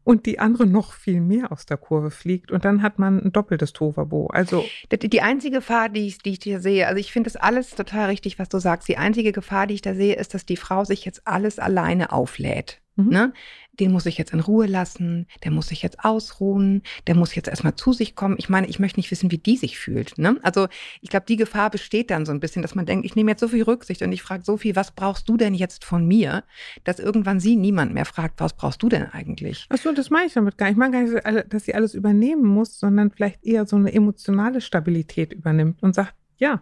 und 0.03 0.25
die 0.25 0.39
andere 0.39 0.65
noch 0.65 0.93
viel 0.93 1.21
mehr 1.21 1.51
aus 1.51 1.65
der 1.65 1.77
Kurve 1.77 2.11
fliegt 2.11 2.51
und 2.51 2.65
dann 2.65 2.81
hat 2.81 2.99
man 2.99 3.19
ein 3.19 3.31
doppeltes 3.31 3.73
Tovabo. 3.73 4.27
Also 4.27 4.65
die 4.91 5.21
einzige 5.21 5.57
Gefahr, 5.57 5.89
die 5.89 6.07
ich, 6.07 6.17
die 6.19 6.31
ich 6.31 6.39
hier 6.41 6.59
sehe, 6.59 6.87
also 6.87 6.99
ich 6.99 7.11
finde 7.11 7.29
das 7.29 7.41
alles 7.41 7.71
total 7.71 8.09
richtig, 8.09 8.39
was 8.39 8.49
du 8.49 8.59
sagst. 8.59 8.87
Die 8.87 8.97
einzige 8.97 9.31
Gefahr, 9.31 9.67
die 9.67 9.75
ich 9.75 9.81
da 9.81 9.95
sehe, 9.95 10.15
ist, 10.15 10.33
dass 10.33 10.45
die 10.45 10.57
Frau 10.57 10.83
sich 10.83 11.05
jetzt 11.05 11.25
alles 11.25 11.59
alleine 11.59 12.11
auflädt. 12.11 12.82
Mhm. 12.95 13.09
Ne? 13.09 13.33
Den 13.79 13.91
muss 13.91 14.05
ich 14.05 14.17
jetzt 14.17 14.33
in 14.33 14.39
Ruhe 14.39 14.67
lassen, 14.67 15.27
der 15.43 15.51
muss 15.51 15.69
sich 15.69 15.81
jetzt 15.81 16.03
ausruhen, 16.03 16.83
der 17.07 17.15
muss 17.15 17.33
jetzt 17.33 17.47
erstmal 17.47 17.75
zu 17.75 17.91
sich 17.91 18.15
kommen. 18.15 18.35
Ich 18.37 18.49
meine, 18.49 18.67
ich 18.67 18.79
möchte 18.79 18.99
nicht 18.99 19.09
wissen, 19.09 19.31
wie 19.31 19.39
die 19.39 19.57
sich 19.57 19.79
fühlt. 19.79 20.17
Ne? 20.17 20.39
Also 20.43 20.67
ich 21.01 21.09
glaube, 21.09 21.25
die 21.27 21.37
Gefahr 21.37 21.71
besteht 21.71 22.11
dann 22.11 22.25
so 22.25 22.31
ein 22.31 22.39
bisschen, 22.39 22.61
dass 22.61 22.75
man 22.75 22.85
denkt, 22.85 23.05
ich 23.05 23.15
nehme 23.15 23.31
jetzt 23.31 23.39
so 23.39 23.47
viel 23.47 23.63
Rücksicht 23.63 24.01
und 24.03 24.11
ich 24.11 24.21
frage 24.21 24.43
so 24.43 24.57
viel, 24.57 24.75
was 24.75 24.91
brauchst 24.91 25.27
du 25.27 25.37
denn 25.37 25.55
jetzt 25.55 25.85
von 25.85 26.05
mir, 26.05 26.43
dass 26.83 26.99
irgendwann 26.99 27.39
sie 27.39 27.55
niemand 27.55 27.93
mehr 27.93 28.05
fragt, 28.05 28.39
was 28.39 28.53
brauchst 28.53 28.83
du 28.83 28.89
denn 28.89 29.05
eigentlich? 29.11 29.65
Achso, 29.69 29.91
das 29.91 30.09
meine 30.09 30.27
ich 30.27 30.33
damit 30.33 30.57
gar 30.57 30.67
nicht. 30.67 30.73
Ich 30.73 30.77
meine 30.77 30.91
gar 30.91 31.33
nicht, 31.33 31.53
dass 31.53 31.65
sie 31.65 31.73
alles 31.73 31.95
übernehmen 31.95 32.45
muss, 32.45 32.79
sondern 32.79 33.09
vielleicht 33.09 33.43
eher 33.43 33.65
so 33.65 33.75
eine 33.75 33.91
emotionale 33.91 34.61
Stabilität 34.61 35.33
übernimmt 35.33 35.81
und 35.81 35.95
sagt, 35.95 36.13
ja, 36.37 36.61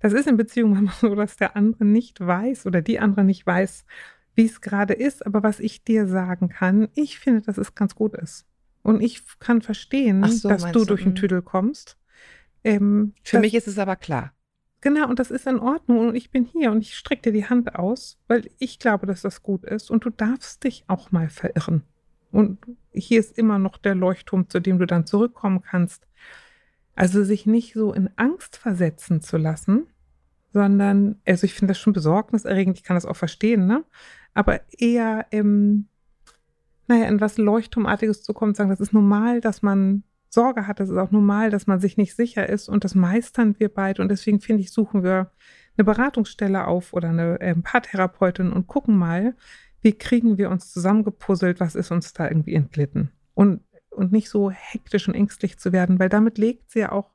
das 0.00 0.12
ist 0.12 0.26
in 0.26 0.36
Beziehungen 0.36 0.90
so, 1.00 1.14
dass 1.14 1.36
der 1.36 1.56
andere 1.56 1.84
nicht 1.84 2.20
weiß 2.20 2.66
oder 2.66 2.82
die 2.82 3.00
andere 3.00 3.24
nicht 3.24 3.46
weiß, 3.46 3.84
wie 4.34 4.46
es 4.46 4.60
gerade 4.60 4.94
ist, 4.94 5.24
aber 5.26 5.42
was 5.42 5.60
ich 5.60 5.84
dir 5.84 6.06
sagen 6.06 6.48
kann, 6.48 6.88
ich 6.94 7.18
finde, 7.18 7.42
dass 7.42 7.58
es 7.58 7.74
ganz 7.74 7.94
gut 7.94 8.14
ist. 8.14 8.46
Und 8.82 9.00
ich 9.00 9.22
kann 9.38 9.62
verstehen, 9.62 10.24
so, 10.28 10.48
dass 10.48 10.70
du 10.72 10.84
durch 10.84 11.02
den 11.02 11.10
mhm. 11.10 11.16
Tüdel 11.16 11.42
kommst. 11.42 11.98
Ähm, 12.64 13.14
Für 13.22 13.38
mich 13.38 13.54
ist 13.54 13.68
es 13.68 13.78
aber 13.78 13.96
klar. 13.96 14.32
Genau, 14.80 15.08
und 15.08 15.20
das 15.20 15.30
ist 15.30 15.46
in 15.46 15.60
Ordnung. 15.60 16.08
Und 16.08 16.14
ich 16.16 16.30
bin 16.30 16.44
hier 16.44 16.72
und 16.72 16.80
ich 16.80 16.96
strecke 16.96 17.30
dir 17.30 17.32
die 17.32 17.48
Hand 17.48 17.76
aus, 17.76 18.18
weil 18.26 18.50
ich 18.58 18.80
glaube, 18.80 19.06
dass 19.06 19.22
das 19.22 19.42
gut 19.42 19.64
ist. 19.64 19.90
Und 19.90 20.04
du 20.04 20.10
darfst 20.10 20.64
dich 20.64 20.84
auch 20.88 21.12
mal 21.12 21.28
verirren. 21.28 21.82
Und 22.32 22.58
hier 22.92 23.20
ist 23.20 23.38
immer 23.38 23.58
noch 23.58 23.76
der 23.76 23.94
Leuchtturm, 23.94 24.48
zu 24.48 24.58
dem 24.58 24.78
du 24.78 24.86
dann 24.86 25.06
zurückkommen 25.06 25.62
kannst. 25.62 26.08
Also 26.96 27.22
sich 27.22 27.46
nicht 27.46 27.74
so 27.74 27.92
in 27.92 28.10
Angst 28.16 28.56
versetzen 28.56 29.20
zu 29.20 29.36
lassen, 29.36 29.86
sondern, 30.52 31.20
also 31.26 31.44
ich 31.44 31.54
finde 31.54 31.70
das 31.70 31.78
schon 31.78 31.92
besorgniserregend, 31.92 32.76
ich 32.76 32.84
kann 32.84 32.96
das 32.96 33.06
auch 33.06 33.16
verstehen, 33.16 33.66
ne? 33.66 33.84
Aber 34.34 34.60
eher 34.78 35.26
im, 35.30 35.88
naja, 36.86 37.06
in 37.06 37.20
was 37.20 37.38
Leuchtturmartiges 37.38 38.22
zu 38.22 38.32
kommen, 38.32 38.54
sagen, 38.54 38.70
das 38.70 38.80
ist 38.80 38.92
normal, 38.92 39.40
dass 39.40 39.62
man 39.62 40.04
Sorge 40.28 40.66
hat, 40.66 40.80
das 40.80 40.88
ist 40.88 40.96
auch 40.96 41.10
normal, 41.10 41.50
dass 41.50 41.66
man 41.66 41.78
sich 41.78 41.98
nicht 41.98 42.16
sicher 42.16 42.48
ist 42.48 42.68
und 42.68 42.84
das 42.84 42.94
meistern 42.94 43.54
wir 43.58 43.68
beide 43.68 44.00
und 44.00 44.08
deswegen 44.08 44.40
finde 44.40 44.62
ich, 44.62 44.72
suchen 44.72 45.02
wir 45.02 45.30
eine 45.76 45.84
Beratungsstelle 45.84 46.66
auf 46.66 46.94
oder 46.94 47.10
eine 47.10 47.40
äh, 47.40 47.54
Paartherapeutin 47.54 48.52
und 48.52 48.66
gucken 48.66 48.96
mal, 48.96 49.34
wie 49.82 49.92
kriegen 49.92 50.38
wir 50.38 50.50
uns 50.50 50.72
zusammengepuzzelt, 50.72 51.60
was 51.60 51.74
ist 51.74 51.90
uns 51.90 52.14
da 52.14 52.28
irgendwie 52.28 52.54
entglitten 52.54 53.10
und, 53.34 53.60
und 53.90 54.12
nicht 54.12 54.30
so 54.30 54.50
hektisch 54.50 55.06
und 55.06 55.14
ängstlich 55.14 55.58
zu 55.58 55.72
werden, 55.72 55.98
weil 55.98 56.08
damit 56.08 56.38
legt 56.38 56.70
sie 56.70 56.80
ja 56.80 56.92
auch 56.92 57.10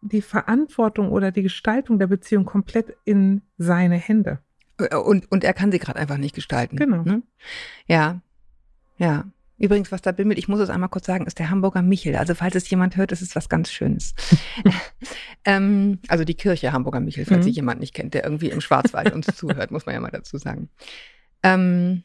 die 0.00 0.22
Verantwortung 0.22 1.10
oder 1.10 1.32
die 1.32 1.42
Gestaltung 1.42 1.98
der 1.98 2.06
Beziehung 2.06 2.44
komplett 2.44 2.96
in 3.04 3.42
seine 3.58 3.96
Hände. 3.96 4.38
Äh, 4.78 4.96
und, 4.96 5.30
und 5.30 5.44
er 5.44 5.54
kann 5.54 5.72
sie 5.72 5.78
gerade 5.78 5.98
einfach 5.98 6.18
nicht 6.18 6.34
gestalten. 6.34 6.76
Genau. 6.76 7.02
Ne? 7.02 7.22
Ja, 7.86 8.20
ja. 8.96 9.24
Übrigens, 9.60 9.90
was 9.90 10.02
da 10.02 10.12
bimmelt, 10.12 10.38
ich 10.38 10.46
muss 10.46 10.60
es 10.60 10.70
einmal 10.70 10.88
kurz 10.88 11.06
sagen, 11.06 11.26
ist 11.26 11.40
der 11.40 11.50
Hamburger 11.50 11.82
Michel. 11.82 12.14
Also 12.14 12.36
falls 12.36 12.54
es 12.54 12.70
jemand 12.70 12.96
hört, 12.96 13.10
ist 13.10 13.22
es 13.22 13.34
was 13.34 13.48
ganz 13.48 13.72
Schönes. 13.72 14.14
ähm, 15.44 15.98
also 16.06 16.24
die 16.24 16.34
Kirche 16.34 16.72
Hamburger 16.72 17.00
Michel, 17.00 17.24
falls 17.24 17.40
mhm. 17.40 17.42
sich 17.42 17.56
jemand 17.56 17.80
nicht 17.80 17.92
kennt, 17.92 18.14
der 18.14 18.22
irgendwie 18.22 18.50
im 18.50 18.60
Schwarzwald 18.60 19.12
uns 19.12 19.26
zuhört, 19.34 19.72
muss 19.72 19.84
man 19.84 19.96
ja 19.96 20.00
mal 20.00 20.12
dazu 20.12 20.38
sagen. 20.38 20.68
Ähm, 21.42 22.04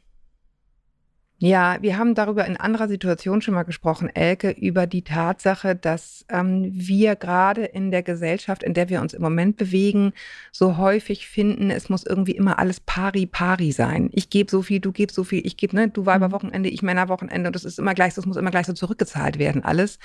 ja, 1.39 1.77
wir 1.81 1.97
haben 1.97 2.15
darüber 2.15 2.45
in 2.45 2.55
anderer 2.55 2.87
Situation 2.87 3.41
schon 3.41 3.53
mal 3.53 3.63
gesprochen, 3.63 4.07
Elke, 4.07 4.51
über 4.51 4.87
die 4.87 5.01
Tatsache, 5.01 5.75
dass 5.75 6.25
ähm, 6.29 6.69
wir 6.71 7.15
gerade 7.17 7.65
in 7.65 7.91
der 7.91 8.01
Gesellschaft, 8.01 8.63
in 8.63 8.73
der 8.73 8.87
wir 8.87 9.01
uns 9.01 9.13
im 9.13 9.21
Moment 9.21 9.57
bewegen, 9.57 10.13
so 10.53 10.77
häufig 10.77 11.27
finden, 11.27 11.69
es 11.69 11.89
muss 11.89 12.05
irgendwie 12.05 12.31
immer 12.31 12.59
alles 12.59 12.79
pari 12.79 13.25
pari 13.25 13.73
sein. 13.73 14.09
Ich 14.13 14.29
gebe 14.29 14.49
so 14.49 14.61
viel, 14.61 14.79
du 14.79 14.93
gibst 14.93 15.15
so 15.15 15.25
viel, 15.25 15.45
ich 15.45 15.57
gebe, 15.57 15.75
ne, 15.75 15.89
du 15.89 16.05
Weiberwochenende, 16.05 16.69
ich 16.69 16.81
Männerwochenende 16.81 17.47
und 17.47 17.55
das 17.55 17.65
ist 17.65 17.77
immer 17.77 17.93
gleich, 17.93 18.13
das 18.13 18.25
muss 18.25 18.37
immer 18.37 18.51
gleich 18.51 18.67
so 18.67 18.73
zurückgezahlt 18.73 19.37
werden, 19.37 19.65
alles. 19.65 19.99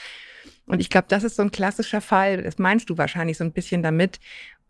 Und 0.66 0.80
ich 0.80 0.90
glaube, 0.90 1.06
das 1.08 1.22
ist 1.22 1.36
so 1.36 1.42
ein 1.42 1.52
klassischer 1.52 2.00
Fall, 2.00 2.42
das 2.42 2.58
meinst 2.58 2.90
du 2.90 2.98
wahrscheinlich 2.98 3.38
so 3.38 3.44
ein 3.44 3.52
bisschen 3.52 3.82
damit, 3.82 4.18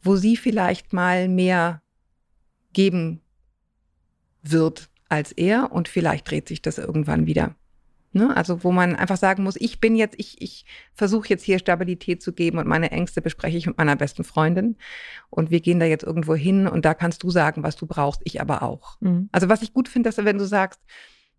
wo 0.02 0.16
sie 0.16 0.36
vielleicht 0.36 0.92
mal 0.92 1.28
mehr 1.28 1.80
geben 2.72 3.22
wird 4.42 4.90
als 5.08 5.32
er 5.32 5.72
und 5.72 5.88
vielleicht 5.88 6.30
dreht 6.30 6.48
sich 6.48 6.62
das 6.62 6.78
irgendwann 6.78 7.26
wieder. 7.26 7.54
Ne? 8.12 8.34
Also 8.34 8.64
wo 8.64 8.72
man 8.72 8.96
einfach 8.96 9.18
sagen 9.18 9.42
muss, 9.42 9.56
ich 9.56 9.80
bin 9.80 9.94
jetzt, 9.94 10.14
ich, 10.18 10.40
ich 10.40 10.64
versuche 10.94 11.28
jetzt 11.28 11.44
hier 11.44 11.58
Stabilität 11.58 12.22
zu 12.22 12.32
geben 12.32 12.58
und 12.58 12.66
meine 12.66 12.90
Ängste 12.90 13.20
bespreche 13.20 13.58
ich 13.58 13.66
mit 13.66 13.76
meiner 13.76 13.96
besten 13.96 14.24
Freundin 14.24 14.76
und 15.28 15.50
wir 15.50 15.60
gehen 15.60 15.78
da 15.78 15.84
jetzt 15.84 16.04
irgendwo 16.04 16.34
hin 16.34 16.66
und 16.66 16.84
da 16.86 16.94
kannst 16.94 17.22
du 17.22 17.30
sagen, 17.30 17.62
was 17.62 17.76
du 17.76 17.86
brauchst, 17.86 18.22
ich 18.24 18.40
aber 18.40 18.62
auch. 18.62 18.96
Mhm. 19.00 19.28
Also 19.30 19.50
was 19.50 19.62
ich 19.62 19.74
gut 19.74 19.88
finde, 19.88 20.08
dass 20.08 20.24
wenn 20.24 20.38
du 20.38 20.46
sagst, 20.46 20.80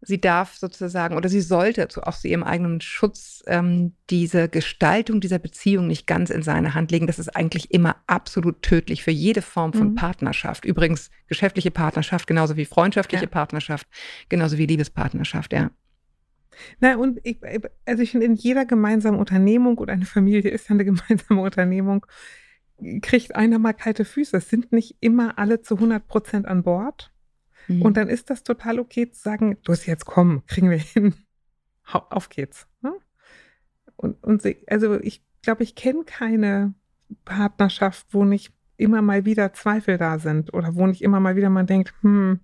sie 0.02 0.22
darf 0.22 0.56
sozusagen 0.56 1.16
oder 1.16 1.28
sie 1.28 1.42
sollte 1.42 1.88
zu, 1.90 2.04
auch 2.04 2.16
zu 2.16 2.28
ihrem 2.28 2.44
eigenen 2.44 2.80
Schutz 2.82 3.44
ähm, 3.48 3.94
diese 4.10 4.48
Gestaltung 4.48 5.20
dieser 5.20 5.40
Beziehung 5.40 5.88
nicht 5.88 6.08
ganz 6.08 6.30
in 6.30 6.42
seine 6.42 6.74
Hand 6.74 6.92
legen. 6.92 7.08
Das 7.08 7.20
ist 7.20 7.36
eigentlich 7.36 7.72
immer 7.72 7.98
absolut 8.08 8.62
tödlich 8.62 9.04
für 9.04 9.12
jede 9.12 9.42
Form 9.42 9.74
von 9.74 9.90
mhm. 9.90 9.96
Partnerschaft. 9.96 10.64
Übrigens 10.64 11.10
geschäftliche 11.28 11.72
Partnerschaft 11.72 12.28
genauso 12.28 12.56
wie 12.56 12.66
freundschaftliche 12.66 13.26
ja. 13.26 13.30
Partnerschaft, 13.30 13.88
genauso 14.30 14.58
wie 14.58 14.66
Liebespartnerschaft, 14.66 15.54
ja. 15.54 15.72
Na, 16.80 16.96
und 16.98 17.20
ich, 17.24 17.40
also 17.86 18.04
ich 18.04 18.12
finde, 18.12 18.26
in 18.26 18.36
jeder 18.36 18.66
gemeinsamen 18.66 19.20
Unternehmung 19.20 19.78
oder 19.78 19.94
eine 19.94 20.06
Familie 20.06 20.52
ist 20.52 20.70
ja 20.70 20.76
eine 20.76 20.86
gemeinsame 20.86 21.42
Unternehmung, 21.42 22.06
kriegt 23.02 23.36
einer 23.36 23.60
mal 23.60 23.74
kalte 23.74 24.06
Füße. 24.06 24.38
Es 24.38 24.50
sind 24.50 24.72
nicht 24.72 24.96
immer 25.02 25.38
alle 25.38 25.62
zu 25.62 25.76
100 25.76 26.08
Prozent 26.08 26.46
an 26.48 26.64
Bord. 26.64 27.12
Mhm. 27.70 27.84
Und 27.84 27.98
dann 27.98 28.10
ist 28.10 28.30
das 28.30 28.44
total 28.44 28.80
okay 28.80 29.10
zu 29.10 29.22
sagen, 29.22 29.58
du 29.64 29.72
hast 29.72 29.86
jetzt 29.86 30.06
kommen, 30.06 30.46
kriegen 30.48 30.70
wir 30.70 30.78
hin. 30.78 31.14
Auf 31.92 32.30
geht's. 32.30 32.68
Ne? 32.82 32.94
Und, 33.96 34.22
und 34.24 34.42
sie, 34.42 34.58
also 34.68 35.00
ich 35.00 35.24
glaube, 35.42 35.64
ich 35.64 35.76
kenne 35.76 36.04
keine 36.04 36.74
Partnerschaft, 37.26 38.08
wo 38.12 38.26
nicht 38.26 38.54
immer 38.78 39.02
mal 39.02 39.26
wieder 39.26 39.54
Zweifel 39.54 39.98
da 39.98 40.20
sind 40.20 40.54
oder 40.54 40.76
wo 40.76 40.88
nicht 40.88 41.02
immer 41.02 41.20
mal 41.20 41.36
wieder 41.36 41.50
man 41.50 41.68
denkt, 41.68 41.94
hm, 42.02 42.40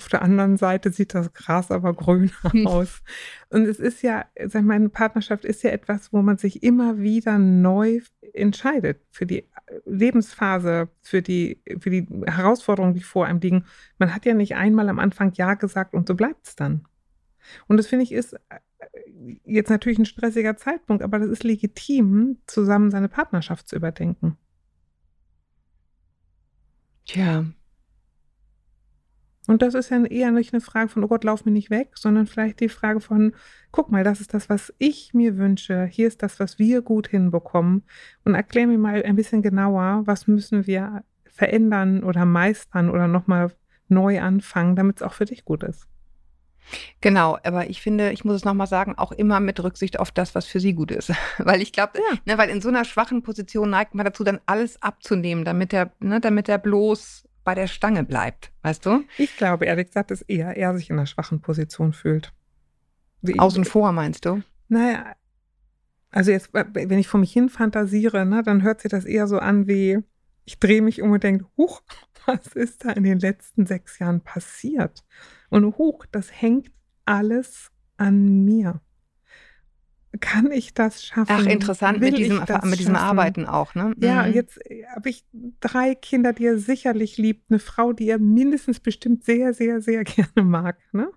auf 0.00 0.08
der 0.08 0.22
anderen 0.22 0.56
Seite 0.56 0.90
sieht 0.92 1.12
das 1.12 1.34
Gras 1.34 1.70
aber 1.70 1.92
grüner 1.92 2.32
aus. 2.64 3.02
Und 3.50 3.66
es 3.66 3.78
ist 3.78 4.00
ja, 4.00 4.24
sag 4.46 4.64
mal, 4.64 4.74
eine 4.74 4.88
Partnerschaft 4.88 5.44
ist 5.44 5.62
ja 5.62 5.70
etwas, 5.70 6.10
wo 6.10 6.22
man 6.22 6.38
sich 6.38 6.62
immer 6.62 6.98
wieder 7.00 7.36
neu 7.36 8.00
entscheidet 8.32 9.02
für 9.10 9.26
die 9.26 9.44
Lebensphase, 9.84 10.88
für 11.02 11.20
die, 11.20 11.62
für 11.80 11.90
die 11.90 12.06
Herausforderungen, 12.26 12.94
die 12.94 13.02
vor 13.02 13.26
einem 13.26 13.40
liegen. 13.40 13.66
Man 13.98 14.14
hat 14.14 14.24
ja 14.24 14.32
nicht 14.32 14.56
einmal 14.56 14.88
am 14.88 14.98
Anfang 14.98 15.32
Ja 15.34 15.52
gesagt 15.52 15.92
und 15.92 16.08
so 16.08 16.14
bleibt 16.14 16.46
es 16.46 16.56
dann. 16.56 16.86
Und 17.66 17.76
das 17.76 17.86
finde 17.86 18.04
ich 18.04 18.12
ist 18.12 18.32
äh, 18.32 19.38
jetzt 19.44 19.68
natürlich 19.68 19.98
ein 19.98 20.06
stressiger 20.06 20.56
Zeitpunkt, 20.56 21.02
aber 21.02 21.18
das 21.18 21.28
ist 21.28 21.44
legitim, 21.44 22.38
zusammen 22.46 22.90
seine 22.90 23.10
Partnerschaft 23.10 23.68
zu 23.68 23.76
überdenken. 23.76 24.38
Tja, 27.04 27.44
und 29.50 29.62
das 29.62 29.74
ist 29.74 29.90
ja 29.90 30.04
eher 30.04 30.30
nicht 30.30 30.54
eine 30.54 30.60
Frage 30.60 30.88
von, 30.88 31.02
oh 31.02 31.08
Gott, 31.08 31.24
lauf 31.24 31.44
mir 31.44 31.50
nicht 31.50 31.70
weg, 31.70 31.90
sondern 31.96 32.28
vielleicht 32.28 32.60
die 32.60 32.68
Frage 32.68 33.00
von, 33.00 33.32
guck 33.72 33.90
mal, 33.90 34.04
das 34.04 34.20
ist 34.20 34.32
das, 34.32 34.48
was 34.48 34.72
ich 34.78 35.12
mir 35.12 35.38
wünsche. 35.38 35.86
Hier 35.86 36.06
ist 36.06 36.22
das, 36.22 36.38
was 36.38 36.60
wir 36.60 36.82
gut 36.82 37.08
hinbekommen. 37.08 37.82
Und 38.24 38.36
erklär 38.36 38.68
mir 38.68 38.78
mal 38.78 39.02
ein 39.02 39.16
bisschen 39.16 39.42
genauer, 39.42 40.02
was 40.04 40.28
müssen 40.28 40.68
wir 40.68 41.02
verändern 41.26 42.04
oder 42.04 42.24
meistern 42.26 42.90
oder 42.90 43.08
nochmal 43.08 43.50
neu 43.88 44.20
anfangen, 44.20 44.76
damit 44.76 44.98
es 44.98 45.02
auch 45.02 45.14
für 45.14 45.24
dich 45.24 45.44
gut 45.44 45.64
ist. 45.64 45.88
Genau, 47.00 47.36
aber 47.42 47.68
ich 47.68 47.82
finde, 47.82 48.12
ich 48.12 48.24
muss 48.24 48.36
es 48.36 48.44
nochmal 48.44 48.68
sagen, 48.68 48.94
auch 48.98 49.10
immer 49.10 49.40
mit 49.40 49.60
Rücksicht 49.60 49.98
auf 49.98 50.12
das, 50.12 50.36
was 50.36 50.46
für 50.46 50.60
sie 50.60 50.74
gut 50.74 50.92
ist. 50.92 51.12
weil 51.38 51.60
ich 51.60 51.72
glaube, 51.72 51.98
ja. 51.98 52.18
ne, 52.24 52.38
weil 52.38 52.50
in 52.50 52.60
so 52.60 52.68
einer 52.68 52.84
schwachen 52.84 53.24
Position 53.24 53.70
neigt 53.70 53.96
man 53.96 54.06
dazu, 54.06 54.22
dann 54.22 54.38
alles 54.46 54.80
abzunehmen, 54.80 55.44
damit 55.44 55.72
er, 55.72 55.90
ne, 55.98 56.20
damit 56.20 56.48
er 56.48 56.58
bloß 56.58 57.24
bei 57.44 57.54
der 57.54 57.66
Stange 57.66 58.04
bleibt, 58.04 58.52
weißt 58.62 58.84
du? 58.84 59.04
Ich 59.18 59.36
glaube, 59.36 59.66
ehrlich 59.66 59.88
gesagt, 59.88 60.10
dass 60.10 60.22
eher 60.22 60.56
er 60.56 60.76
sich 60.76 60.90
in 60.90 60.96
einer 60.96 61.06
schwachen 61.06 61.40
Position 61.40 61.92
fühlt. 61.92 62.32
Wie 63.22 63.38
Außen 63.38 63.64
vor, 63.64 63.92
meinst 63.92 64.24
du? 64.24 64.42
Naja, 64.68 65.14
also 66.10 66.30
jetzt, 66.30 66.50
wenn 66.52 66.98
ich 66.98 67.08
vor 67.08 67.20
mich 67.20 67.32
hin 67.32 67.48
fantasiere, 67.48 68.26
ne, 68.26 68.42
dann 68.42 68.62
hört 68.62 68.80
sich 68.80 68.90
das 68.90 69.04
eher 69.04 69.26
so 69.26 69.38
an 69.38 69.68
wie, 69.68 69.98
ich 70.44 70.58
drehe 70.58 70.82
mich 70.82 71.02
um 71.02 71.12
und 71.12 71.22
denke, 71.22 71.46
huch, 71.56 71.82
was 72.26 72.48
ist 72.48 72.84
da 72.84 72.92
in 72.92 73.04
den 73.04 73.18
letzten 73.18 73.66
sechs 73.66 73.98
Jahren 73.98 74.20
passiert? 74.20 75.04
Und 75.48 75.78
huch, 75.78 76.06
das 76.10 76.30
hängt 76.30 76.70
alles 77.04 77.70
an 77.96 78.44
mir 78.44 78.80
kann 80.18 80.50
ich 80.50 80.74
das 80.74 81.04
schaffen? 81.04 81.30
Ach, 81.30 81.46
interessant 81.46 82.00
mit 82.00 82.18
diesem, 82.18 82.42
mit 82.64 82.78
diesem 82.80 82.96
Arbeiten 82.96 83.46
auch, 83.46 83.76
ne? 83.76 83.94
Ja, 83.98 84.24
mhm. 84.26 84.32
jetzt 84.32 84.58
äh, 84.68 84.84
habe 84.94 85.08
ich 85.08 85.24
drei 85.60 85.94
Kinder, 85.94 86.32
die 86.32 86.46
er 86.46 86.58
sicherlich 86.58 87.16
liebt, 87.16 87.50
eine 87.50 87.60
Frau, 87.60 87.92
die 87.92 88.08
er 88.08 88.18
mindestens 88.18 88.80
bestimmt 88.80 89.24
sehr, 89.24 89.54
sehr, 89.54 89.80
sehr 89.80 90.02
gerne 90.04 90.42
mag, 90.42 90.78
ne? 90.92 91.10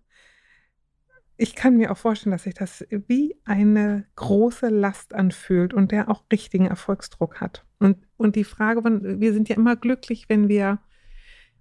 Ich 1.36 1.56
kann 1.56 1.78
mir 1.78 1.92
auch 1.92 1.98
vorstellen, 1.98 2.32
dass 2.32 2.44
sich 2.44 2.54
das 2.54 2.86
wie 3.08 3.36
eine 3.44 4.06
große 4.16 4.70
Last 4.70 5.16
anfühlt 5.16 5.74
und 5.74 5.92
der 5.92 6.10
auch 6.10 6.24
richtigen 6.32 6.68
Erfolgsdruck 6.68 7.42
hat. 7.42 7.66
Und, 7.80 7.98
und 8.18 8.36
die 8.36 8.44
Frage 8.44 8.84
wir 8.84 9.34
sind 9.34 9.50
ja 9.50 9.56
immer 9.56 9.76
glücklich, 9.76 10.30
wenn 10.30 10.48
wir 10.48 10.80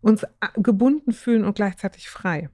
uns 0.03 0.25
äh, 0.25 0.29
gebunden 0.57 1.13
fühlen 1.13 1.45
und 1.45 1.55
gleichzeitig 1.55 2.11
frei. 2.11 2.51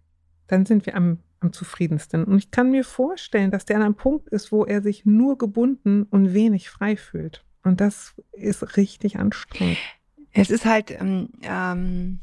Dann 0.48 0.66
sind 0.66 0.84
wir 0.86 0.96
am 0.96 1.18
am 1.40 1.52
zufriedensten. 1.52 2.24
Und 2.24 2.38
ich 2.38 2.50
kann 2.50 2.70
mir 2.70 2.84
vorstellen, 2.84 3.50
dass 3.50 3.64
der 3.64 3.76
an 3.76 3.82
einem 3.82 3.94
Punkt 3.94 4.28
ist, 4.28 4.52
wo 4.52 4.64
er 4.64 4.82
sich 4.82 5.04
nur 5.04 5.38
gebunden 5.38 6.04
und 6.04 6.34
wenig 6.34 6.68
frei 6.68 6.96
fühlt. 6.96 7.44
Und 7.62 7.80
das 7.80 8.14
ist 8.32 8.76
richtig 8.76 9.18
anstrengend. 9.18 9.78
Es 10.32 10.50
ist 10.50 10.64
halt, 10.64 10.90
ähm, 10.90 11.30
ähm, 11.42 12.20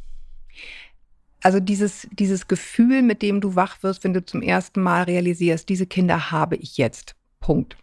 also 1.41 1.60
dieses, 1.60 2.08
dieses 2.12 2.48
Gefühl, 2.48 3.01
mit 3.01 3.22
dem 3.22 3.41
du 3.41 3.55
wach 3.55 3.84
wirst, 3.84 4.03
wenn 4.03 4.13
du 4.13 4.24
zum 4.24 4.41
ersten 4.41 4.82
Mal 4.82 5.03
realisierst, 5.03 5.70
diese 5.70 5.86
Kinder 5.86 6.32
habe 6.32 6.55
ich 6.55 6.77
jetzt. 6.77 7.15
Punkt. 7.39 7.77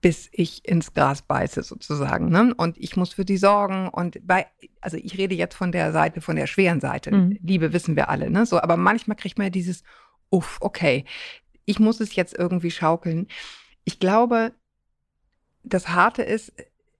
Bis 0.00 0.28
ich 0.30 0.66
ins 0.66 0.94
Gras 0.94 1.22
beiße, 1.22 1.62
sozusagen. 1.62 2.28
Ne? 2.28 2.54
Und 2.56 2.78
ich 2.78 2.96
muss 2.96 3.14
für 3.14 3.24
die 3.24 3.36
sorgen. 3.36 3.88
Und 3.88 4.24
bei, 4.24 4.46
also 4.80 4.96
ich 4.96 5.18
rede 5.18 5.34
jetzt 5.34 5.56
von 5.56 5.72
der 5.72 5.92
Seite, 5.92 6.20
von 6.20 6.36
der 6.36 6.46
schweren 6.46 6.80
Seite. 6.80 7.10
Mhm. 7.10 7.38
Liebe 7.42 7.72
wissen 7.72 7.96
wir 7.96 8.08
alle, 8.08 8.30
ne? 8.30 8.46
So, 8.46 8.60
aber 8.60 8.76
manchmal 8.76 9.16
kriegt 9.16 9.38
man 9.38 9.46
ja 9.46 9.50
dieses, 9.50 9.82
uff, 10.30 10.58
okay, 10.60 11.04
ich 11.64 11.80
muss 11.80 12.00
es 12.00 12.14
jetzt 12.14 12.38
irgendwie 12.38 12.70
schaukeln. 12.70 13.26
Ich 13.84 13.98
glaube, 13.98 14.52
das 15.64 15.88
Harte 15.88 16.22
ist, 16.22 16.52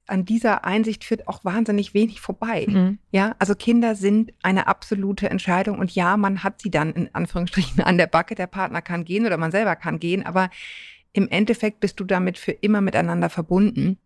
an 0.09 0.25
dieser 0.25 0.65
Einsicht 0.65 1.05
führt 1.05 1.29
auch 1.29 1.45
wahnsinnig 1.45 1.95
wenig 1.95 2.21
vorbei. 2.21 2.67
Mhm. 2.69 2.99
Ja, 3.11 3.37
also 3.39 3.55
Kinder 3.55 3.95
sind 3.95 4.33
eine 4.43 4.67
absolute 4.67 5.29
Entscheidung 5.29 5.79
und 5.79 5.95
ja, 5.95 6.17
man 6.17 6.43
hat 6.43 6.61
sie 6.61 6.71
dann 6.71 6.93
in 6.93 7.15
Anführungsstrichen 7.15 7.83
an 7.83 7.99
der 7.99 8.07
Backe. 8.07 8.35
Der 8.35 8.47
Partner 8.47 8.83
kann 8.83 9.05
gehen 9.05 9.27
oder 9.27 9.37
man 9.37 9.53
selber 9.53 9.77
kann 9.77 10.01
gehen, 10.01 10.25
aber 10.25 10.51
im 11.13 11.29
Endeffekt 11.29 11.81
bist 11.81 11.99
du 12.01 12.05
damit 12.05 12.39
für 12.39 12.53
immer 12.53 12.81
miteinander 12.81 13.31
verbunden. 13.31 13.99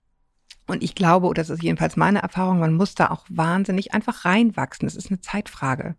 Und 0.66 0.82
ich 0.82 0.94
glaube, 0.94 1.26
oder 1.26 1.42
das 1.42 1.50
ist 1.50 1.62
jedenfalls 1.62 1.96
meine 1.96 2.22
Erfahrung, 2.22 2.60
man 2.60 2.74
muss 2.74 2.94
da 2.94 3.10
auch 3.10 3.26
wahnsinnig 3.28 3.92
einfach 3.94 4.24
reinwachsen. 4.24 4.86
Das 4.86 4.96
ist 4.96 5.10
eine 5.10 5.20
Zeitfrage. 5.20 5.96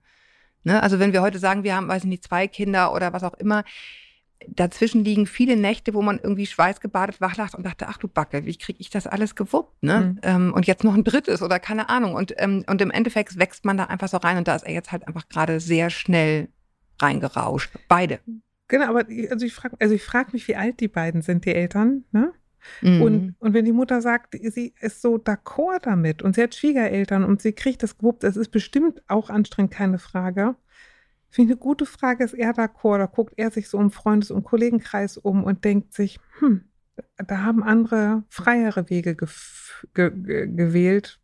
Ne? 0.64 0.82
Also 0.82 1.00
wenn 1.00 1.14
wir 1.14 1.22
heute 1.22 1.40
sagen, 1.40 1.64
wir 1.64 1.76
haben, 1.76 1.88
weiß 1.88 2.04
ich 2.04 2.10
nicht, 2.10 2.24
zwei 2.24 2.48
Kinder 2.48 2.94
oder 2.94 3.14
was 3.14 3.24
auch 3.24 3.34
immer, 3.34 3.64
dazwischen 4.48 5.04
liegen 5.04 5.26
viele 5.26 5.56
Nächte, 5.56 5.94
wo 5.94 6.02
man 6.02 6.20
irgendwie 6.22 6.46
schweißgebadet 6.46 7.22
wachlacht 7.22 7.56
und 7.56 7.66
dachte, 7.66 7.88
ach 7.88 7.98
du 7.98 8.08
Backe, 8.08 8.46
wie 8.46 8.58
kriege 8.58 8.80
ich 8.80 8.90
das 8.90 9.08
alles 9.08 9.36
gewuppt? 9.36 9.84
Ne? 9.84 10.00
Mhm. 10.00 10.20
Ähm, 10.24 10.54
und 10.54 10.68
jetzt 10.68 10.84
noch 10.84 10.94
ein 10.94 11.04
drittes 11.04 11.42
oder 11.42 11.60
keine 11.60 11.90
Ahnung. 11.90 12.16
Und, 12.16 12.34
ähm, 12.38 12.64
und 12.68 12.82
im 12.82 12.92
Endeffekt 12.92 13.38
wächst 13.38 13.66
man 13.66 13.78
da 13.78 13.86
einfach 13.86 14.08
so 14.08 14.18
rein 14.18 14.38
und 14.38 14.48
da 14.48 14.56
ist 14.56 14.66
er 14.66 14.74
jetzt 14.74 14.92
halt 14.92 15.08
einfach 15.08 15.28
gerade 15.30 15.60
sehr 15.60 15.90
schnell 15.90 16.50
reingerauscht. 17.02 17.72
Beide. 17.88 18.20
Genau, 18.74 18.88
aber 18.88 19.06
also 19.30 19.46
ich 19.46 19.54
frage 19.54 19.78
also 19.80 19.96
frag 20.00 20.34
mich, 20.34 20.48
wie 20.48 20.56
alt 20.56 20.80
die 20.80 20.88
beiden 20.88 21.22
sind, 21.22 21.46
die 21.46 21.54
Eltern, 21.54 22.06
ne? 22.12 22.34
Mhm. 22.82 23.02
Und, 23.04 23.36
und 23.38 23.54
wenn 23.54 23.66
die 23.66 23.72
Mutter 23.72 24.02
sagt, 24.02 24.34
sie 24.34 24.74
ist 24.82 25.00
so 25.00 25.18
d'accord 25.18 25.84
damit 25.84 26.24
und 26.24 26.34
sie 26.34 26.42
hat 26.42 26.56
Schwiegereltern 26.56 27.24
und 27.24 27.40
sie 27.40 27.54
kriegt 27.54 27.84
das 27.84 28.00
gewuppt, 28.00 28.24
es 28.24 28.36
ist 28.36 28.50
bestimmt 28.50 29.04
auch 29.08 29.30
anstrengend, 29.30 29.72
keine 29.72 30.00
Frage. 30.00 30.56
Finde 31.30 31.54
eine 31.54 31.60
gute 31.60 31.86
Frage, 31.86 32.24
ist 32.24 32.34
er 32.34 32.52
d'accord? 32.52 32.98
Da 32.98 33.06
guckt 33.06 33.36
er 33.38 33.52
sich 33.52 33.70
so 33.70 33.80
im 33.80 33.92
Freundes- 33.92 34.32
und 34.32 34.44
Kollegenkreis 34.44 35.20
um 35.20 35.44
und 35.44 35.64
denkt 35.66 35.94
sich, 35.94 36.20
hm, 36.40 36.62
da 37.28 37.44
haben 37.44 37.62
andere 37.62 38.24
freiere 38.28 38.90
Wege 38.90 39.16
ge 39.16 39.28
ge 39.94 40.48
gewählt. 40.48 41.20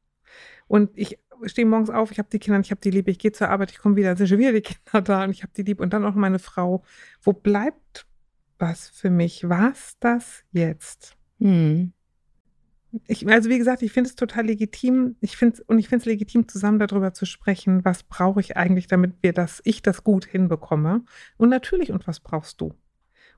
Und 0.67 0.91
ich 0.93 1.17
stehe 1.45 1.65
morgens 1.65 1.89
auf, 1.89 2.11
ich 2.11 2.19
habe 2.19 2.29
die 2.31 2.39
Kinder, 2.39 2.59
ich 2.59 2.71
habe 2.71 2.81
die 2.81 2.91
lieb, 2.91 3.07
ich 3.07 3.19
gehe 3.19 3.31
zur 3.31 3.49
Arbeit, 3.49 3.71
ich 3.71 3.79
komme 3.79 3.95
wieder, 3.95 4.15
sind 4.15 4.27
schon 4.27 4.39
wieder 4.39 4.53
die 4.53 4.61
Kinder 4.61 5.01
da 5.01 5.23
und 5.23 5.31
ich 5.31 5.43
habe 5.43 5.53
die 5.55 5.63
lieb 5.63 5.79
und 5.79 5.93
dann 5.93 6.05
auch 6.05 6.15
meine 6.15 6.39
Frau. 6.39 6.83
Wo 7.21 7.33
bleibt 7.33 8.05
was 8.57 8.89
für 8.89 9.09
mich? 9.09 9.47
Was 9.47 9.97
das 9.99 10.43
jetzt? 10.51 11.15
Hm. 11.39 11.93
Ich, 13.07 13.27
also 13.27 13.49
wie 13.49 13.57
gesagt, 13.57 13.83
ich 13.83 13.91
finde 13.91 14.09
es 14.09 14.15
total 14.15 14.47
legitim. 14.47 15.15
Ich 15.21 15.37
finde 15.37 15.63
und 15.67 15.77
ich 15.77 15.87
finde 15.87 16.01
es 16.01 16.05
legitim, 16.05 16.47
zusammen 16.47 16.79
darüber 16.79 17.13
zu 17.13 17.25
sprechen, 17.25 17.85
was 17.85 18.03
brauche 18.03 18.39
ich 18.39 18.57
eigentlich, 18.57 18.87
damit 18.87 19.13
wir 19.21 19.33
das, 19.33 19.61
ich 19.63 19.81
das 19.81 20.03
gut 20.03 20.25
hinbekomme. 20.25 21.03
Und 21.37 21.49
natürlich, 21.49 21.91
und 21.91 22.07
was 22.07 22.19
brauchst 22.19 22.59
du? 22.61 22.73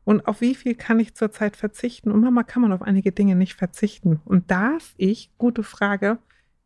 Und 0.03 0.27
auf 0.27 0.41
wie 0.41 0.55
viel 0.55 0.75
kann 0.75 0.99
ich 0.99 1.13
zurzeit 1.13 1.55
verzichten? 1.55 2.11
Und 2.11 2.21
Mama 2.21 2.43
kann 2.43 2.61
man 2.61 2.71
auf 2.71 2.81
einige 2.81 3.11
Dinge 3.11 3.35
nicht 3.35 3.53
verzichten. 3.53 4.19
Und 4.25 4.49
darf 4.49 4.93
ich, 4.97 5.31
gute 5.37 5.63
Frage, 5.63 6.17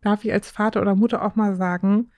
darf 0.05 0.23
ich 0.23 0.31
als 0.31 0.51
Vater 0.51 0.81
oder 0.81 0.95
Mutter 0.95 1.23
auch 1.23 1.35
mal 1.35 1.55
sagen, 1.55 2.11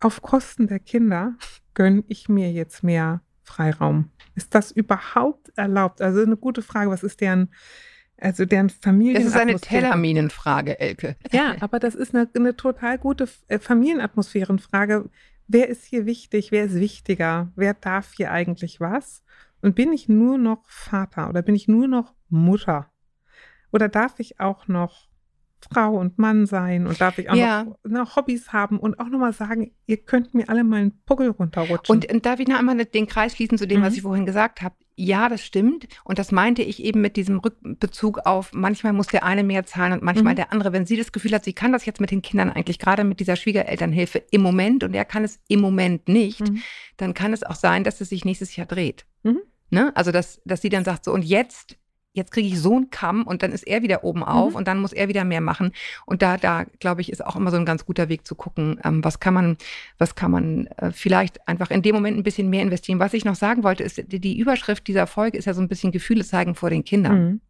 auf 0.00 0.22
Kosten 0.22 0.66
der 0.66 0.80
Kinder 0.80 1.34
gönne 1.74 2.04
ich 2.08 2.28
mir 2.28 2.50
jetzt 2.50 2.82
mehr 2.82 3.22
Freiraum. 3.42 4.10
Ist 4.34 4.54
das 4.54 4.72
überhaupt 4.72 5.52
erlaubt? 5.56 6.02
Also 6.02 6.22
eine 6.22 6.36
gute 6.36 6.62
Frage, 6.62 6.90
was 6.90 7.02
ist 7.02 7.20
deren 7.20 7.50
also 8.20 8.44
deren 8.44 8.70
Familien. 8.70 9.16
Das 9.16 9.32
ist 9.32 9.36
eine 9.36 9.58
Tellerminenfrage, 9.58 10.78
Elke. 10.78 11.16
Ja, 11.32 11.56
aber 11.60 11.80
das 11.80 11.96
ist 11.96 12.14
eine, 12.14 12.28
eine 12.36 12.56
total 12.56 12.98
gute 12.98 13.28
äh, 13.48 13.58
Familienatmosphärenfrage. 13.58 15.10
Wer 15.48 15.68
ist 15.68 15.84
hier 15.84 16.06
wichtig? 16.06 16.52
Wer 16.52 16.64
ist 16.64 16.76
wichtiger? 16.76 17.50
Wer 17.56 17.74
darf 17.74 18.12
hier 18.14 18.30
eigentlich 18.30 18.80
was? 18.80 19.24
Und 19.60 19.74
bin 19.74 19.92
ich 19.92 20.08
nur 20.08 20.38
noch 20.38 20.64
Vater 20.68 21.28
oder 21.30 21.42
bin 21.42 21.56
ich 21.56 21.66
nur 21.66 21.88
noch 21.88 22.14
Mutter? 22.28 22.90
Oder 23.72 23.88
darf 23.88 24.20
ich 24.20 24.38
auch 24.38 24.68
noch 24.68 25.08
Frau 25.70 25.94
und 25.98 26.18
Mann 26.18 26.46
sein 26.46 26.86
und 26.86 27.00
darf 27.00 27.18
ich 27.18 27.30
auch 27.30 27.34
ja. 27.34 27.64
noch, 27.64 27.78
noch, 27.84 28.16
Hobbys 28.16 28.52
haben 28.52 28.78
und 28.78 28.98
auch 28.98 29.08
nochmal 29.08 29.32
sagen, 29.32 29.72
ihr 29.86 29.98
könnt 29.98 30.34
mir 30.34 30.48
alle 30.48 30.64
mal 30.64 30.80
einen 30.80 31.02
Puckel 31.04 31.30
runterrutschen. 31.30 31.94
Und, 31.94 32.12
und 32.12 32.26
darf 32.26 32.40
ich 32.40 32.48
noch 32.48 32.58
einmal 32.58 32.76
den 32.84 33.06
Kreis 33.06 33.34
schließen 33.34 33.58
zu 33.58 33.66
dem, 33.66 33.80
mhm. 33.80 33.84
was 33.84 33.94
ich 33.94 34.02
vorhin 34.02 34.26
gesagt 34.26 34.62
habe? 34.62 34.74
Ja, 34.94 35.28
das 35.28 35.42
stimmt. 35.42 35.88
Und 36.04 36.18
das 36.18 36.32
meinte 36.32 36.62
ich 36.62 36.82
eben 36.84 37.00
mit 37.00 37.16
diesem 37.16 37.38
Rückbezug 37.38 38.18
auf, 38.26 38.50
manchmal 38.52 38.92
muss 38.92 39.06
der 39.06 39.24
eine 39.24 39.42
mehr 39.42 39.64
zahlen 39.64 39.92
und 39.94 40.02
manchmal 40.02 40.34
mhm. 40.34 40.36
der 40.36 40.52
andere. 40.52 40.72
Wenn 40.72 40.86
sie 40.86 40.96
das 40.96 41.12
Gefühl 41.12 41.32
hat, 41.32 41.44
sie 41.44 41.54
kann 41.54 41.72
das 41.72 41.86
jetzt 41.86 42.00
mit 42.00 42.10
den 42.10 42.22
Kindern 42.22 42.50
eigentlich 42.50 42.78
gerade 42.78 43.04
mit 43.04 43.18
dieser 43.20 43.36
Schwiegerelternhilfe 43.36 44.22
im 44.30 44.42
Moment 44.42 44.84
und 44.84 44.94
er 44.94 45.04
kann 45.04 45.24
es 45.24 45.40
im 45.48 45.60
Moment 45.60 46.08
nicht, 46.08 46.40
mhm. 46.40 46.62
dann 46.98 47.14
kann 47.14 47.32
es 47.32 47.42
auch 47.42 47.54
sein, 47.54 47.84
dass 47.84 48.00
es 48.00 48.10
sich 48.10 48.24
nächstes 48.24 48.54
Jahr 48.56 48.66
dreht. 48.66 49.06
Mhm. 49.22 49.40
Ne? 49.70 49.90
Also, 49.96 50.12
dass, 50.12 50.42
dass 50.44 50.60
sie 50.60 50.68
dann 50.68 50.84
sagt, 50.84 51.06
so, 51.06 51.12
und 51.12 51.24
jetzt 51.24 51.78
jetzt 52.14 52.32
kriege 52.32 52.48
ich 52.48 52.60
so 52.60 52.76
einen 52.76 52.90
Kamm 52.90 53.22
und 53.22 53.42
dann 53.42 53.52
ist 53.52 53.66
er 53.66 53.82
wieder 53.82 54.04
oben 54.04 54.22
auf 54.22 54.50
mhm. 54.50 54.56
und 54.56 54.68
dann 54.68 54.80
muss 54.80 54.92
er 54.92 55.08
wieder 55.08 55.24
mehr 55.24 55.40
machen. 55.40 55.72
Und 56.06 56.22
da, 56.22 56.36
da 56.36 56.64
glaube 56.78 57.00
ich, 57.00 57.10
ist 57.10 57.24
auch 57.24 57.36
immer 57.36 57.50
so 57.50 57.56
ein 57.56 57.64
ganz 57.64 57.86
guter 57.86 58.08
Weg 58.08 58.26
zu 58.26 58.34
gucken, 58.34 58.78
ähm, 58.84 59.02
was 59.02 59.18
kann 59.20 59.34
man, 59.34 59.56
was 59.98 60.14
kann 60.14 60.30
man 60.30 60.66
äh, 60.76 60.92
vielleicht 60.92 61.46
einfach 61.48 61.70
in 61.70 61.82
dem 61.82 61.94
Moment 61.94 62.18
ein 62.18 62.22
bisschen 62.22 62.50
mehr 62.50 62.62
investieren. 62.62 62.98
Was 62.98 63.14
ich 63.14 63.24
noch 63.24 63.34
sagen 63.34 63.64
wollte, 63.64 63.82
ist, 63.82 64.12
die, 64.12 64.20
die 64.20 64.38
Überschrift 64.38 64.86
dieser 64.86 65.06
Folge 65.06 65.38
ist 65.38 65.46
ja 65.46 65.54
so 65.54 65.62
ein 65.62 65.68
bisschen 65.68 65.92
Gefühle 65.92 66.24
zeigen 66.24 66.54
vor 66.54 66.70
den 66.70 66.84
Kindern. 66.84 67.24
Mhm. 67.24 67.40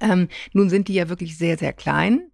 Ähm, 0.00 0.28
nun 0.52 0.68
sind 0.68 0.88
die 0.88 0.94
ja 0.94 1.08
wirklich 1.08 1.36
sehr, 1.36 1.58
sehr 1.58 1.72
klein. 1.72 2.30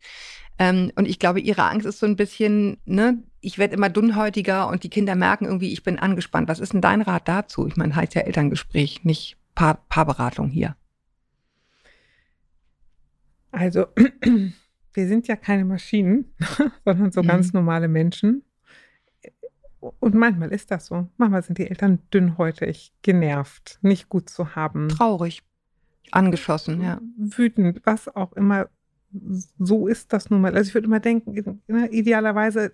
Ähm, 0.58 0.92
und 0.96 1.08
ich 1.08 1.18
glaube, 1.18 1.40
ihre 1.40 1.64
Angst 1.64 1.86
ist 1.86 1.98
so 1.98 2.06
ein 2.06 2.16
bisschen, 2.16 2.76
ne, 2.84 3.22
ich 3.40 3.58
werde 3.58 3.74
immer 3.74 3.88
dünnhäutiger 3.88 4.68
und 4.68 4.82
die 4.84 4.90
Kinder 4.90 5.14
merken 5.14 5.46
irgendwie, 5.46 5.72
ich 5.72 5.82
bin 5.82 5.98
angespannt. 5.98 6.48
Was 6.48 6.60
ist 6.60 6.72
denn 6.72 6.80
dein 6.80 7.02
Rat 7.02 7.26
dazu? 7.26 7.66
Ich 7.66 7.76
meine, 7.76 7.96
heißt 7.96 8.14
ja 8.14 8.22
Elterngespräch, 8.22 9.04
nicht 9.04 9.36
Paar, 9.54 9.78
Paarberatung 9.88 10.50
hier. 10.50 10.76
Also, 13.54 13.86
wir 14.94 15.08
sind 15.08 15.28
ja 15.28 15.36
keine 15.36 15.64
Maschinen, 15.64 16.34
sondern 16.84 17.12
so 17.12 17.22
mhm. 17.22 17.26
ganz 17.26 17.52
normale 17.52 17.88
Menschen. 17.88 18.42
Und 20.00 20.14
manchmal 20.14 20.50
ist 20.50 20.70
das 20.70 20.86
so. 20.86 21.08
Manchmal 21.18 21.42
sind 21.42 21.58
die 21.58 21.68
Eltern 21.68 21.98
dünnhäutig, 22.12 22.94
genervt, 23.02 23.78
nicht 23.82 24.08
gut 24.08 24.30
zu 24.30 24.56
haben. 24.56 24.88
Traurig, 24.88 25.42
angeschossen, 26.10 26.80
ja. 26.80 27.00
Wütend, 27.16 27.82
was 27.84 28.14
auch 28.14 28.32
immer. 28.32 28.68
So 29.58 29.86
ist 29.86 30.12
das 30.12 30.30
nun 30.30 30.40
mal. 30.40 30.54
Also 30.54 30.68
ich 30.68 30.74
würde 30.74 30.86
immer 30.86 31.00
denken, 31.00 31.60
ne, 31.66 31.88
idealerweise 31.90 32.72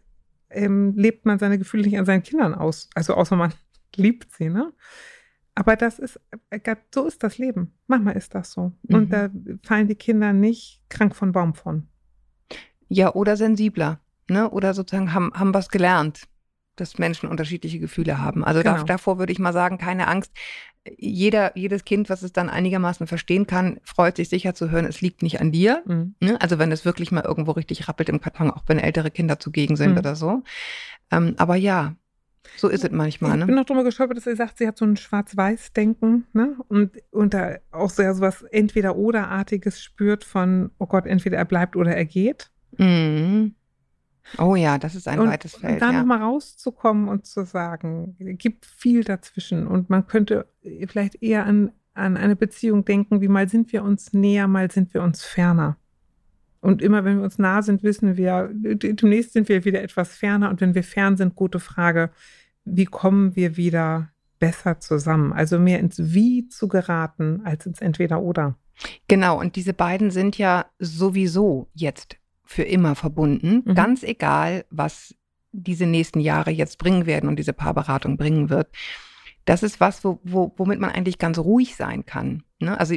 ähm, 0.50 0.94
lebt 0.96 1.26
man 1.26 1.38
seine 1.38 1.58
Gefühle 1.58 1.84
nicht 1.84 1.98
an 1.98 2.06
seinen 2.06 2.22
Kindern 2.22 2.54
aus. 2.54 2.88
Also 2.94 3.14
außer 3.14 3.36
man 3.36 3.52
liebt 3.96 4.32
sie, 4.32 4.48
ne? 4.48 4.72
Aber 5.54 5.76
das 5.76 5.98
ist, 5.98 6.20
äh, 6.50 6.76
so 6.94 7.06
ist 7.06 7.22
das 7.22 7.38
Leben. 7.38 7.72
Manchmal 7.86 8.16
ist 8.16 8.34
das 8.34 8.52
so. 8.52 8.72
Mhm. 8.82 8.94
Und 8.94 9.12
da 9.12 9.30
fallen 9.62 9.88
die 9.88 9.94
Kinder 9.94 10.32
nicht 10.32 10.82
krank 10.88 11.14
von 11.14 11.32
Baum 11.32 11.54
von. 11.54 11.88
Ja, 12.88 13.14
oder 13.14 13.36
sensibler, 13.36 14.00
ne? 14.28 14.50
Oder 14.50 14.74
sozusagen 14.74 15.12
haben, 15.12 15.32
haben 15.34 15.54
was 15.54 15.68
gelernt, 15.68 16.28
dass 16.76 16.98
Menschen 16.98 17.28
unterschiedliche 17.28 17.78
Gefühle 17.78 18.18
haben. 18.18 18.44
Also 18.44 18.62
genau. 18.62 18.78
da, 18.78 18.84
davor 18.84 19.18
würde 19.18 19.32
ich 19.32 19.38
mal 19.38 19.52
sagen, 19.52 19.78
keine 19.78 20.08
Angst. 20.08 20.32
Jeder, 20.96 21.56
jedes 21.56 21.84
Kind, 21.84 22.08
was 22.08 22.22
es 22.22 22.32
dann 22.32 22.48
einigermaßen 22.48 23.06
verstehen 23.06 23.46
kann, 23.46 23.80
freut 23.84 24.16
sich 24.16 24.30
sicher 24.30 24.54
zu 24.54 24.70
hören, 24.70 24.86
es 24.86 25.02
liegt 25.02 25.22
nicht 25.22 25.40
an 25.40 25.52
dir. 25.52 25.82
Mhm. 25.86 26.14
Ne? 26.20 26.40
Also 26.40 26.58
wenn 26.58 26.72
es 26.72 26.84
wirklich 26.84 27.12
mal 27.12 27.24
irgendwo 27.24 27.52
richtig 27.52 27.86
rappelt 27.86 28.08
im 28.08 28.20
Karton, 28.20 28.50
auch 28.50 28.64
wenn 28.66 28.78
ältere 28.78 29.10
Kinder 29.10 29.38
zugegen 29.38 29.76
sind 29.76 29.92
mhm. 29.92 29.98
oder 29.98 30.16
so. 30.16 30.42
Ähm, 31.10 31.34
aber 31.36 31.56
ja, 31.56 31.96
so 32.56 32.68
ist 32.68 32.84
es 32.84 32.90
manchmal, 32.90 33.36
ne? 33.36 33.40
Ich 33.40 33.46
bin 33.46 33.54
noch 33.54 33.64
drüber 33.64 33.84
gestolpert, 33.84 34.16
dass 34.16 34.24
sie 34.24 34.36
sagt, 34.36 34.58
sie 34.58 34.66
hat 34.66 34.78
so 34.78 34.84
ein 34.84 34.96
Schwarz-Weiß-Denken, 34.96 36.26
ne? 36.32 36.56
Und, 36.68 36.92
und 37.10 37.34
da 37.34 37.56
auch 37.70 37.90
sehr 37.90 38.14
so 38.14 38.22
was 38.22 38.42
Entweder-Oder-artiges 38.42 39.82
spürt 39.82 40.24
von, 40.24 40.70
oh 40.78 40.86
Gott, 40.86 41.06
entweder 41.06 41.38
er 41.38 41.44
bleibt 41.44 41.76
oder 41.76 41.94
er 41.94 42.04
geht. 42.04 42.50
Mhm. 42.78 43.54
Oh 44.38 44.54
ja, 44.54 44.78
das 44.78 44.94
ist 44.94 45.08
ein 45.08 45.18
und, 45.18 45.28
weites 45.28 45.56
Feld. 45.56 45.74
Und 45.74 45.82
da 45.82 45.92
ja. 45.92 45.98
nochmal 45.98 46.22
rauszukommen 46.22 47.08
und 47.08 47.26
zu 47.26 47.44
sagen, 47.44 48.16
es 48.18 48.38
gibt 48.38 48.66
viel 48.66 49.02
dazwischen 49.04 49.66
und 49.66 49.90
man 49.90 50.06
könnte 50.06 50.46
vielleicht 50.86 51.22
eher 51.22 51.46
an, 51.46 51.72
an 51.94 52.16
eine 52.16 52.36
Beziehung 52.36 52.84
denken, 52.84 53.20
wie 53.20 53.28
mal 53.28 53.48
sind 53.48 53.72
wir 53.72 53.82
uns 53.82 54.12
näher, 54.12 54.46
mal 54.46 54.70
sind 54.70 54.94
wir 54.94 55.02
uns 55.02 55.24
ferner. 55.24 55.76
Und 56.60 56.82
immer 56.82 57.04
wenn 57.04 57.18
wir 57.18 57.24
uns 57.24 57.38
nah 57.38 57.62
sind, 57.62 57.82
wissen 57.82 58.16
wir, 58.16 58.50
demnächst 58.52 59.32
sind 59.32 59.48
wir 59.48 59.64
wieder 59.64 59.82
etwas 59.82 60.14
ferner. 60.14 60.50
Und 60.50 60.60
wenn 60.60 60.74
wir 60.74 60.84
fern 60.84 61.16
sind, 61.16 61.34
gute 61.34 61.58
Frage, 61.60 62.10
wie 62.64 62.84
kommen 62.84 63.34
wir 63.34 63.56
wieder 63.56 64.10
besser 64.38 64.78
zusammen? 64.78 65.32
Also 65.32 65.58
mehr 65.58 65.80
ins 65.80 66.12
Wie 66.12 66.48
zu 66.48 66.68
geraten 66.68 67.40
als 67.44 67.66
ins 67.66 67.80
Entweder-Oder. 67.80 68.56
Genau, 69.08 69.38
und 69.38 69.56
diese 69.56 69.74
beiden 69.74 70.10
sind 70.10 70.38
ja 70.38 70.66
sowieso 70.78 71.68
jetzt 71.74 72.16
für 72.44 72.62
immer 72.62 72.94
verbunden, 72.94 73.62
mhm. 73.64 73.74
ganz 73.74 74.02
egal, 74.02 74.64
was 74.70 75.14
diese 75.52 75.86
nächsten 75.86 76.20
Jahre 76.20 76.50
jetzt 76.50 76.78
bringen 76.78 77.06
werden 77.06 77.28
und 77.28 77.38
diese 77.38 77.52
Paarberatung 77.52 78.16
bringen 78.16 78.50
wird 78.50 78.68
das 79.44 79.62
ist 79.62 79.80
was, 79.80 80.04
wo, 80.04 80.20
wo, 80.22 80.52
womit 80.56 80.80
man 80.80 80.90
eigentlich 80.90 81.18
ganz 81.18 81.38
ruhig 81.38 81.76
sein 81.76 82.06
kann. 82.06 82.42
Ne? 82.60 82.78
Also 82.78 82.94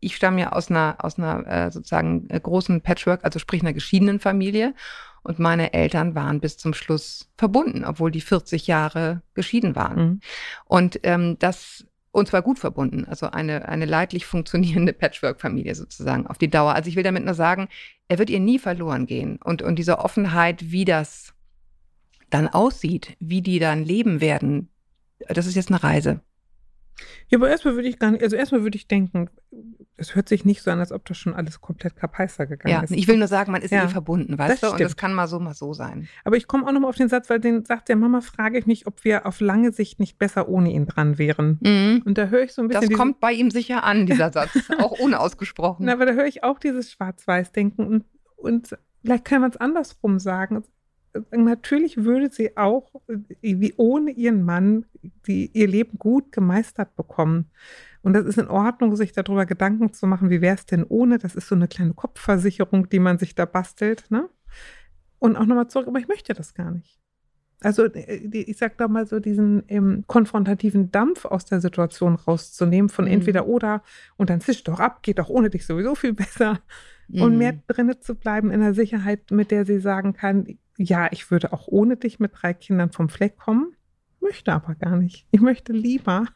ich 0.00 0.16
stamme 0.16 0.40
ja 0.40 0.52
aus 0.52 0.70
einer, 0.70 0.96
aus 0.98 1.18
einer 1.18 1.46
äh, 1.46 1.70
sozusagen 1.70 2.28
äh, 2.30 2.40
großen 2.40 2.80
Patchwork, 2.80 3.24
also 3.24 3.38
sprich 3.38 3.62
einer 3.62 3.72
geschiedenen 3.72 4.18
Familie. 4.20 4.74
Und 5.22 5.38
meine 5.38 5.72
Eltern 5.72 6.14
waren 6.14 6.40
bis 6.40 6.56
zum 6.56 6.72
Schluss 6.72 7.28
verbunden, 7.36 7.84
obwohl 7.84 8.10
die 8.10 8.20
40 8.20 8.66
Jahre 8.68 9.22
geschieden 9.34 9.74
waren. 9.74 9.98
Mhm. 9.98 10.20
Und 10.66 11.00
ähm, 11.02 11.36
das 11.38 11.86
und 12.16 12.28
zwar 12.28 12.40
gut 12.40 12.58
verbunden, 12.58 13.04
also 13.04 13.30
eine, 13.30 13.68
eine 13.68 13.84
leidlich 13.84 14.24
funktionierende 14.24 14.94
Patchwork-Familie 14.94 15.74
sozusagen 15.74 16.26
auf 16.26 16.38
die 16.38 16.48
Dauer. 16.48 16.74
Also 16.74 16.88
ich 16.88 16.96
will 16.96 17.02
damit 17.02 17.26
nur 17.26 17.34
sagen, 17.34 17.68
er 18.08 18.18
wird 18.18 18.30
ihr 18.30 18.40
nie 18.40 18.58
verloren 18.58 19.04
gehen. 19.04 19.38
Und, 19.44 19.60
und 19.60 19.78
diese 19.78 19.98
Offenheit, 19.98 20.70
wie 20.70 20.86
das 20.86 21.34
dann 22.30 22.48
aussieht, 22.48 23.16
wie 23.20 23.42
die 23.42 23.58
dann 23.58 23.84
leben 23.84 24.22
werden, 24.22 24.70
das 25.28 25.46
ist 25.46 25.56
jetzt 25.56 25.70
eine 25.70 25.82
Reise. 25.82 26.20
Ja, 27.28 27.38
aber 27.38 27.48
erstmal 27.48 27.74
würde 27.74 27.88
ich 27.88 27.98
gar 27.98 28.10
nicht, 28.10 28.22
also 28.22 28.36
erstmal 28.36 28.62
würde 28.62 28.76
ich 28.76 28.88
denken, 28.88 29.28
es 29.96 30.14
hört 30.14 30.28
sich 30.28 30.44
nicht 30.44 30.62
so 30.62 30.70
an, 30.70 30.80
als 30.80 30.92
ob 30.92 31.04
das 31.06 31.16
schon 31.16 31.34
alles 31.34 31.60
komplett 31.60 31.96
kapeister 31.96 32.46
gegangen 32.46 32.74
ja, 32.74 32.82
ist. 32.82 32.90
Ich 32.90 33.08
will 33.08 33.16
nur 33.16 33.28
sagen, 33.28 33.52
man 33.52 33.62
ist 33.62 33.70
ja, 33.70 33.84
eh 33.84 33.88
verbunden, 33.88 34.38
weißt 34.38 34.62
du? 34.62 34.70
Und 34.72 34.80
das 34.80 34.96
kann 34.96 35.14
mal 35.14 35.26
so, 35.26 35.38
mal 35.40 35.54
so 35.54 35.72
sein. 35.72 36.08
Aber 36.24 36.36
ich 36.36 36.46
komme 36.46 36.66
auch 36.66 36.72
nochmal 36.72 36.90
auf 36.90 36.96
den 36.96 37.08
Satz, 37.08 37.30
weil 37.30 37.40
den 37.40 37.64
sagt 37.64 37.88
der 37.88 37.96
Mama, 37.96 38.20
frage 38.20 38.58
ich 38.58 38.66
mich, 38.66 38.86
ob 38.86 39.04
wir 39.04 39.26
auf 39.26 39.40
lange 39.40 39.72
Sicht 39.72 39.98
nicht 39.98 40.18
besser 40.18 40.48
ohne 40.48 40.70
ihn 40.70 40.86
dran 40.86 41.18
wären. 41.18 41.58
Mhm. 41.62 42.02
Und 42.04 42.18
da 42.18 42.26
höre 42.26 42.42
ich 42.42 42.52
so 42.52 42.62
ein 42.62 42.68
bisschen. 42.68 42.90
Das 42.90 42.98
kommt 42.98 43.20
bei 43.20 43.32
ihm 43.32 43.50
sicher 43.50 43.84
an, 43.84 44.06
dieser 44.06 44.32
Satz, 44.32 44.50
auch 44.78 44.98
unausgesprochen. 44.98 45.86
Na, 45.86 45.94
aber 45.94 46.06
da 46.06 46.12
höre 46.12 46.26
ich 46.26 46.44
auch 46.44 46.58
dieses 46.58 46.92
Schwarz-Weiß-Denken 46.92 47.86
und, 47.86 48.04
und 48.36 48.76
vielleicht 49.02 49.24
kann 49.24 49.40
man 49.40 49.50
es 49.50 49.56
andersrum 49.56 50.18
sagen 50.18 50.56
natürlich 51.30 52.04
würde 52.04 52.30
sie 52.30 52.56
auch 52.56 52.90
wie 53.40 53.74
ohne 53.76 54.10
ihren 54.10 54.42
Mann 54.42 54.86
die, 55.26 55.50
ihr 55.52 55.68
Leben 55.68 55.98
gut 55.98 56.32
gemeistert 56.32 56.96
bekommen. 56.96 57.50
Und 58.02 58.12
das 58.12 58.24
ist 58.24 58.38
in 58.38 58.48
Ordnung, 58.48 58.94
sich 58.96 59.12
darüber 59.12 59.46
Gedanken 59.46 59.92
zu 59.92 60.06
machen, 60.06 60.30
wie 60.30 60.40
wäre 60.40 60.54
es 60.54 60.66
denn 60.66 60.84
ohne? 60.84 61.18
Das 61.18 61.34
ist 61.34 61.48
so 61.48 61.54
eine 61.54 61.68
kleine 61.68 61.94
Kopfversicherung, 61.94 62.88
die 62.88 63.00
man 63.00 63.18
sich 63.18 63.34
da 63.34 63.46
bastelt. 63.46 64.10
Ne? 64.10 64.28
Und 65.18 65.36
auch 65.36 65.46
nochmal 65.46 65.68
zurück, 65.68 65.88
aber 65.88 65.98
ich 65.98 66.08
möchte 66.08 66.32
das 66.32 66.54
gar 66.54 66.70
nicht. 66.70 67.00
Also 67.60 67.88
ich 67.94 68.58
sag 68.58 68.76
da 68.76 68.86
mal 68.86 69.06
so 69.06 69.18
diesen 69.18 69.64
ähm, 69.68 70.04
konfrontativen 70.06 70.90
Dampf 70.92 71.24
aus 71.24 71.46
der 71.46 71.60
Situation 71.60 72.16
rauszunehmen 72.16 72.90
von 72.90 73.06
mhm. 73.06 73.12
entweder 73.12 73.46
oder 73.46 73.82
und 74.16 74.28
dann 74.28 74.40
zisch 74.40 74.62
doch 74.62 74.78
ab, 74.78 75.02
geht 75.02 75.18
doch 75.18 75.30
ohne 75.30 75.48
dich 75.48 75.64
sowieso 75.64 75.94
viel 75.94 76.12
besser 76.12 76.60
mhm. 77.08 77.22
und 77.22 77.38
mehr 77.38 77.58
drinne 77.66 77.98
zu 77.98 78.14
bleiben 78.14 78.50
in 78.50 78.60
der 78.60 78.74
Sicherheit, 78.74 79.30
mit 79.30 79.50
der 79.50 79.64
sie 79.64 79.80
sagen 79.80 80.12
kann, 80.12 80.58
ja, 80.76 81.08
ich 81.10 81.30
würde 81.30 81.52
auch 81.52 81.68
ohne 81.68 81.96
dich 81.96 82.18
mit 82.18 82.32
drei 82.34 82.54
Kindern 82.54 82.92
vom 82.92 83.08
Fleck 83.08 83.36
kommen, 83.36 83.74
möchte 84.20 84.52
aber 84.52 84.74
gar 84.74 84.96
nicht. 84.96 85.26
Ich 85.30 85.40
möchte 85.40 85.72
lieber, 85.72 86.26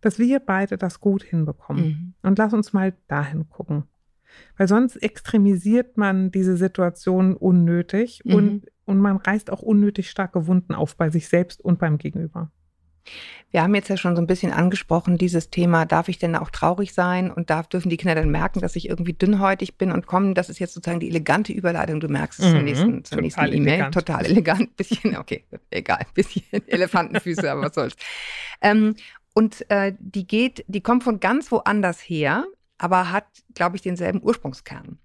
dass 0.00 0.18
wir 0.18 0.40
beide 0.40 0.78
das 0.78 1.00
gut 1.00 1.22
hinbekommen. 1.22 1.84
Mhm. 1.84 2.14
Und 2.22 2.38
lass 2.38 2.52
uns 2.52 2.72
mal 2.72 2.94
dahin 3.08 3.48
gucken. 3.48 3.84
Weil 4.56 4.68
sonst 4.68 4.96
extremisiert 4.96 5.96
man 5.96 6.30
diese 6.30 6.56
Situation 6.56 7.36
unnötig 7.36 8.22
mhm. 8.24 8.34
und, 8.34 8.66
und 8.86 8.98
man 8.98 9.16
reißt 9.16 9.50
auch 9.50 9.62
unnötig 9.62 10.10
starke 10.10 10.46
Wunden 10.46 10.74
auf 10.74 10.96
bei 10.96 11.10
sich 11.10 11.28
selbst 11.28 11.60
und 11.60 11.78
beim 11.78 11.98
Gegenüber. 11.98 12.50
Wir 13.50 13.62
haben 13.62 13.74
jetzt 13.74 13.88
ja 13.88 13.98
schon 13.98 14.16
so 14.16 14.22
ein 14.22 14.26
bisschen 14.26 14.50
angesprochen, 14.50 15.18
dieses 15.18 15.50
Thema, 15.50 15.84
darf 15.84 16.08
ich 16.08 16.18
denn 16.18 16.36
auch 16.36 16.50
traurig 16.50 16.94
sein? 16.94 17.30
Und 17.30 17.50
darf, 17.50 17.68
dürfen 17.68 17.90
die 17.90 17.98
Kinder 17.98 18.14
dann 18.14 18.30
merken, 18.30 18.60
dass 18.60 18.76
ich 18.76 18.88
irgendwie 18.88 19.12
dünnhäutig 19.12 19.76
bin 19.76 19.92
und 19.92 20.06
kommen, 20.06 20.34
das 20.34 20.48
ist 20.48 20.58
jetzt 20.58 20.72
sozusagen 20.72 21.00
die 21.00 21.08
elegante 21.08 21.52
Überleitung, 21.52 22.00
du 22.00 22.08
merkst 22.08 22.40
es 22.40 22.46
mhm, 22.46 22.50
zur 22.50 22.62
nächsten, 22.62 23.04
zur 23.04 23.20
nächsten 23.20 23.52
E-Mail. 23.52 23.90
Total 23.90 24.24
elegant, 24.24 24.74
bisschen, 24.76 25.16
okay, 25.16 25.44
egal, 25.70 26.06
bisschen 26.14 26.42
Elefantenfüße, 26.66 27.50
aber 27.50 27.62
was 27.62 27.74
soll's. 27.74 27.96
Ähm, 28.62 28.94
und 29.34 29.70
äh, 29.70 29.92
die 29.98 30.26
geht, 30.26 30.64
die 30.68 30.80
kommt 30.80 31.04
von 31.04 31.20
ganz 31.20 31.52
woanders 31.52 32.00
her, 32.00 32.46
aber 32.78 33.12
hat, 33.12 33.26
glaube 33.54 33.76
ich, 33.76 33.82
denselben 33.82 34.22
Ursprungskern. 34.22 34.98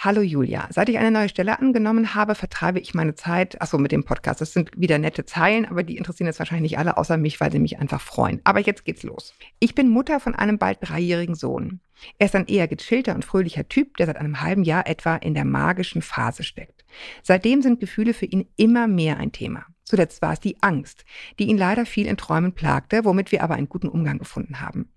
Hallo 0.00 0.20
Julia, 0.20 0.68
seit 0.70 0.88
ich 0.88 0.96
eine 0.96 1.10
neue 1.10 1.28
Stelle 1.28 1.58
angenommen 1.58 2.14
habe, 2.14 2.36
vertreibe 2.36 2.78
ich 2.78 2.94
meine 2.94 3.16
Zeit, 3.16 3.60
achso, 3.60 3.78
mit 3.78 3.90
dem 3.90 4.04
Podcast. 4.04 4.40
Das 4.40 4.52
sind 4.52 4.70
wieder 4.76 4.96
nette 4.96 5.24
Zeilen, 5.24 5.66
aber 5.66 5.82
die 5.82 5.96
interessieren 5.96 6.28
jetzt 6.28 6.38
wahrscheinlich 6.38 6.70
nicht 6.70 6.78
alle 6.78 6.96
außer 6.98 7.16
mich, 7.16 7.40
weil 7.40 7.50
sie 7.50 7.58
mich 7.58 7.80
einfach 7.80 8.00
freuen. 8.00 8.40
Aber 8.44 8.60
jetzt 8.60 8.84
geht's 8.84 9.02
los. 9.02 9.34
Ich 9.58 9.74
bin 9.74 9.88
Mutter 9.88 10.20
von 10.20 10.36
einem 10.36 10.56
bald 10.56 10.78
dreijährigen 10.82 11.34
Sohn. 11.34 11.80
Er 12.16 12.26
ist 12.26 12.36
ein 12.36 12.46
eher 12.46 12.68
gechillter 12.68 13.16
und 13.16 13.24
fröhlicher 13.24 13.66
Typ, 13.66 13.96
der 13.96 14.06
seit 14.06 14.18
einem 14.18 14.40
halben 14.40 14.62
Jahr 14.62 14.86
etwa 14.86 15.16
in 15.16 15.34
der 15.34 15.44
magischen 15.44 16.00
Phase 16.00 16.44
steckt. 16.44 16.84
Seitdem 17.24 17.60
sind 17.60 17.80
Gefühle 17.80 18.14
für 18.14 18.26
ihn 18.26 18.46
immer 18.54 18.86
mehr 18.86 19.16
ein 19.16 19.32
Thema. 19.32 19.66
Zuletzt 19.82 20.22
war 20.22 20.32
es 20.32 20.38
die 20.38 20.62
Angst, 20.62 21.04
die 21.40 21.48
ihn 21.48 21.58
leider 21.58 21.86
viel 21.86 22.06
in 22.06 22.16
Träumen 22.16 22.52
plagte, 22.52 23.04
womit 23.04 23.32
wir 23.32 23.42
aber 23.42 23.54
einen 23.54 23.68
guten 23.68 23.88
Umgang 23.88 24.18
gefunden 24.18 24.60
haben. 24.60 24.92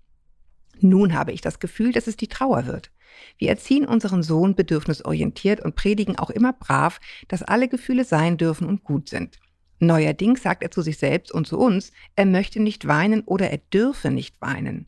Nun 0.80 1.14
habe 1.14 1.32
ich 1.32 1.40
das 1.40 1.60
Gefühl, 1.60 1.92
dass 1.92 2.06
es 2.06 2.16
die 2.16 2.28
Trauer 2.28 2.66
wird. 2.66 2.90
Wir 3.38 3.50
erziehen 3.50 3.86
unseren 3.86 4.22
Sohn 4.22 4.54
bedürfnisorientiert 4.54 5.60
und 5.60 5.76
predigen 5.76 6.18
auch 6.18 6.30
immer 6.30 6.52
brav, 6.52 7.00
dass 7.28 7.42
alle 7.42 7.68
Gefühle 7.68 8.04
sein 8.04 8.36
dürfen 8.36 8.66
und 8.66 8.84
gut 8.84 9.08
sind. 9.08 9.38
Neuerdings 9.78 10.42
sagt 10.42 10.62
er 10.62 10.70
zu 10.70 10.80
sich 10.80 10.98
selbst 10.98 11.32
und 11.32 11.46
zu 11.46 11.58
uns, 11.58 11.92
er 12.14 12.26
möchte 12.26 12.60
nicht 12.60 12.86
weinen 12.86 13.22
oder 13.22 13.50
er 13.50 13.58
dürfe 13.58 14.10
nicht 14.10 14.40
weinen. 14.40 14.86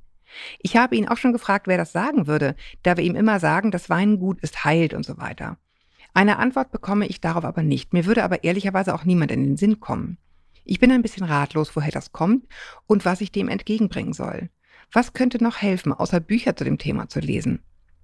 Ich 0.61 0.77
habe 0.77 0.97
ihn 0.97 1.09
auch 1.09 1.17
schon 1.17 1.33
gefragt, 1.33 1.67
wer 1.67 1.77
das 1.77 1.93
sagen 1.93 2.27
würde, 2.27 2.57
da 2.83 2.97
wir 2.97 3.05
ihm 3.05 3.17
immer 3.17 3.41
sagen, 3.41 3.71
dass 3.71 3.91
Weinen 3.91 4.19
gut 4.19 4.41
ist, 4.41 4.65
heilt 4.65 4.95
und 4.95 5.05
so 5.05 5.19
weiter. 5.19 5.59
Eine 6.13 6.39
Antwort 6.39 6.71
bekomme 6.71 7.07
ich 7.07 7.21
darauf 7.21 7.45
aber 7.45 7.63
nicht. 7.63 7.93
Mir 7.93 8.07
würde 8.07 8.23
aber 8.23 8.45
ehrlicherweise 8.45 8.95
auch 8.95 9.05
niemand 9.05 9.33
in 9.33 9.45
den 9.45 9.57
Sinn 9.57 9.81
kommen. 9.81 10.19
Ich 10.65 10.79
bin 10.79 10.93
ein 10.93 11.03
bisschen 11.03 11.27
ratlos, 11.27 11.75
woher 11.75 11.91
das 11.91 12.13
kommt 12.13 12.47
und 12.87 13.05
was 13.05 13.21
ich 13.21 13.33
dem 13.33 13.49
entgegenbringen 13.49 14.13
soll. 14.13 14.49
Was 14.93 15.13
könnte 15.13 15.43
noch 15.43 15.59
helfen, 15.59 15.93
außer 15.93 16.21
Bücher 16.21 16.57
zu 16.57 16.65
dem 16.65 16.79
Thema 16.79 17.09
zu 17.09 17.21
lesen? 17.21 17.61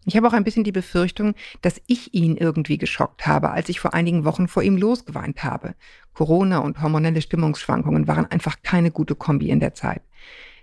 Ich 0.06 0.16
habe 0.16 0.26
auch 0.26 0.32
ein 0.32 0.44
bisschen 0.44 0.64
die 0.64 0.72
Befürchtung, 0.72 1.34
dass 1.60 1.80
ich 1.86 2.14
ihn 2.14 2.36
irgendwie 2.36 2.78
geschockt 2.78 3.26
habe, 3.26 3.50
als 3.50 3.68
ich 3.68 3.80
vor 3.80 3.92
einigen 3.92 4.24
Wochen 4.24 4.48
vor 4.48 4.62
ihm 4.62 4.76
losgeweint 4.76 5.44
habe. 5.44 5.74
Corona 6.14 6.58
und 6.58 6.80
hormonelle 6.80 7.20
Stimmungsschwankungen 7.20 8.08
waren 8.08 8.26
einfach 8.26 8.56
keine 8.62 8.90
gute 8.90 9.14
Kombi 9.14 9.50
in 9.50 9.60
der 9.60 9.74
Zeit. 9.74 10.02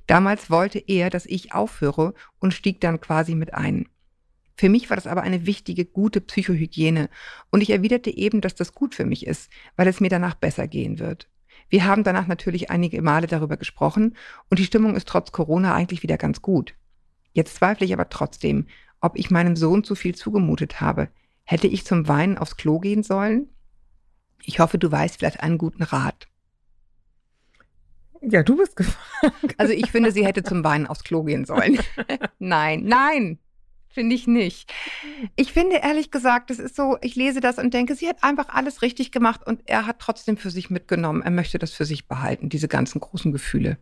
Damals 0.07 0.49
wollte 0.49 0.79
er, 0.79 1.09
dass 1.09 1.25
ich 1.25 1.53
aufhöre 1.53 2.13
und 2.39 2.53
stieg 2.53 2.81
dann 2.81 2.99
quasi 2.99 3.35
mit 3.35 3.53
ein. 3.53 3.87
Für 4.55 4.69
mich 4.69 4.89
war 4.89 4.97
das 4.97 5.05
aber 5.05 5.21
eine 5.21 5.45
wichtige, 5.45 5.85
gute 5.85 6.19
Psychohygiene 6.19 7.09
und 7.51 7.61
ich 7.61 7.69
erwiderte 7.69 8.09
eben, 8.09 8.41
dass 8.41 8.55
das 8.55 8.73
gut 8.73 8.95
für 8.95 9.05
mich 9.05 9.27
ist, 9.27 9.51
weil 9.75 9.87
es 9.87 9.99
mir 9.99 10.09
danach 10.09 10.33
besser 10.33 10.67
gehen 10.67 10.97
wird. 10.97 11.29
Wir 11.69 11.85
haben 11.85 12.03
danach 12.03 12.27
natürlich 12.27 12.69
einige 12.69 13.01
Male 13.01 13.27
darüber 13.27 13.57
gesprochen 13.57 14.15
und 14.49 14.59
die 14.59 14.65
Stimmung 14.65 14.95
ist 14.95 15.07
trotz 15.07 15.31
Corona 15.31 15.73
eigentlich 15.73 16.03
wieder 16.03 16.17
ganz 16.17 16.41
gut. 16.41 16.75
Jetzt 17.33 17.55
zweifle 17.55 17.85
ich 17.85 17.93
aber 17.93 18.09
trotzdem, 18.09 18.67
ob 19.01 19.17
ich 19.17 19.29
meinem 19.29 19.55
Sohn 19.55 19.83
zu 19.83 19.95
viel 19.95 20.15
zugemutet 20.15 20.81
habe. 20.81 21.09
Hätte 21.43 21.67
ich 21.67 21.85
zum 21.85 22.07
Weinen 22.07 22.37
aufs 22.37 22.57
Klo 22.57 22.79
gehen 22.79 23.03
sollen? 23.03 23.49
Ich 24.43 24.59
hoffe, 24.59 24.77
du 24.77 24.91
weißt 24.91 25.17
vielleicht 25.17 25.41
einen 25.41 25.57
guten 25.57 25.83
Rat. 25.83 26.27
Ja, 28.21 28.43
du 28.43 28.57
bist 28.57 28.75
gefragt. 28.75 29.55
Also 29.57 29.73
ich 29.73 29.91
finde, 29.91 30.11
sie 30.11 30.25
hätte 30.25 30.43
zum 30.43 30.63
Weinen 30.63 30.87
aufs 30.87 31.03
Klo 31.03 31.23
gehen 31.23 31.45
sollen. 31.45 31.79
nein, 32.39 32.83
nein, 32.85 33.39
finde 33.89 34.15
ich 34.15 34.27
nicht. 34.27 34.73
Ich 35.35 35.53
finde 35.53 35.77
ehrlich 35.77 36.11
gesagt, 36.11 36.51
es 36.51 36.59
ist 36.59 36.75
so, 36.75 36.97
ich 37.01 37.15
lese 37.15 37.39
das 37.39 37.57
und 37.57 37.73
denke, 37.73 37.95
sie 37.95 38.07
hat 38.07 38.23
einfach 38.23 38.49
alles 38.49 38.81
richtig 38.81 39.11
gemacht 39.11 39.41
und 39.45 39.61
er 39.65 39.85
hat 39.85 39.99
trotzdem 39.99 40.37
für 40.37 40.51
sich 40.51 40.69
mitgenommen. 40.69 41.21
Er 41.21 41.31
möchte 41.31 41.59
das 41.59 41.73
für 41.73 41.85
sich 41.85 42.07
behalten, 42.07 42.49
diese 42.49 42.67
ganzen 42.67 42.99
großen 42.99 43.31
Gefühle. 43.31 43.77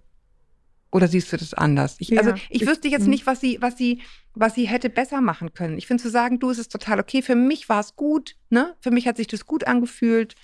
Oder 0.95 1.09
siehst 1.09 1.33
du 1.33 1.37
das 1.37 1.53
anders? 1.53 1.97
Ich, 1.99 2.17
also, 2.17 2.29
ja, 2.29 2.35
also 2.35 2.45
ich, 2.49 2.65
wüsste 2.65 2.87
jetzt 2.87 3.03
mhm. 3.03 3.09
nicht, 3.09 3.27
was 3.27 3.41
sie, 3.41 3.57
was 3.59 3.77
sie, 3.77 4.01
was 4.33 4.55
sie 4.55 4.65
hätte 4.65 4.89
besser 4.89 5.19
machen 5.19 5.53
können. 5.53 5.77
Ich 5.77 5.87
finde 5.87 6.01
zu 6.01 6.09
sagen, 6.09 6.39
du, 6.39 6.49
es 6.49 6.57
ist 6.57 6.71
total 6.71 7.01
okay. 7.01 7.21
Für 7.21 7.35
mich 7.35 7.67
war 7.67 7.81
es 7.81 7.97
gut, 7.97 8.37
ne? 8.49 8.75
Für 8.79 8.91
mich 8.91 9.05
hat 9.05 9.17
sich 9.17 9.27
das 9.27 9.45
gut 9.45 9.67
angefühlt. 9.67 10.35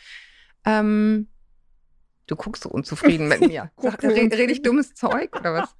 Ähm, 0.66 1.30
du 2.28 2.36
guckst 2.36 2.64
so 2.64 2.70
unzufrieden 2.70 3.30
mit 3.30 3.40
mir. 3.48 3.72
Sag, 3.78 4.04
rede 4.04 4.38
red 4.38 4.52
ich 4.52 4.62
dummes 4.62 4.94
Zeug 4.94 5.34
oder 5.40 5.54
was? 5.54 5.76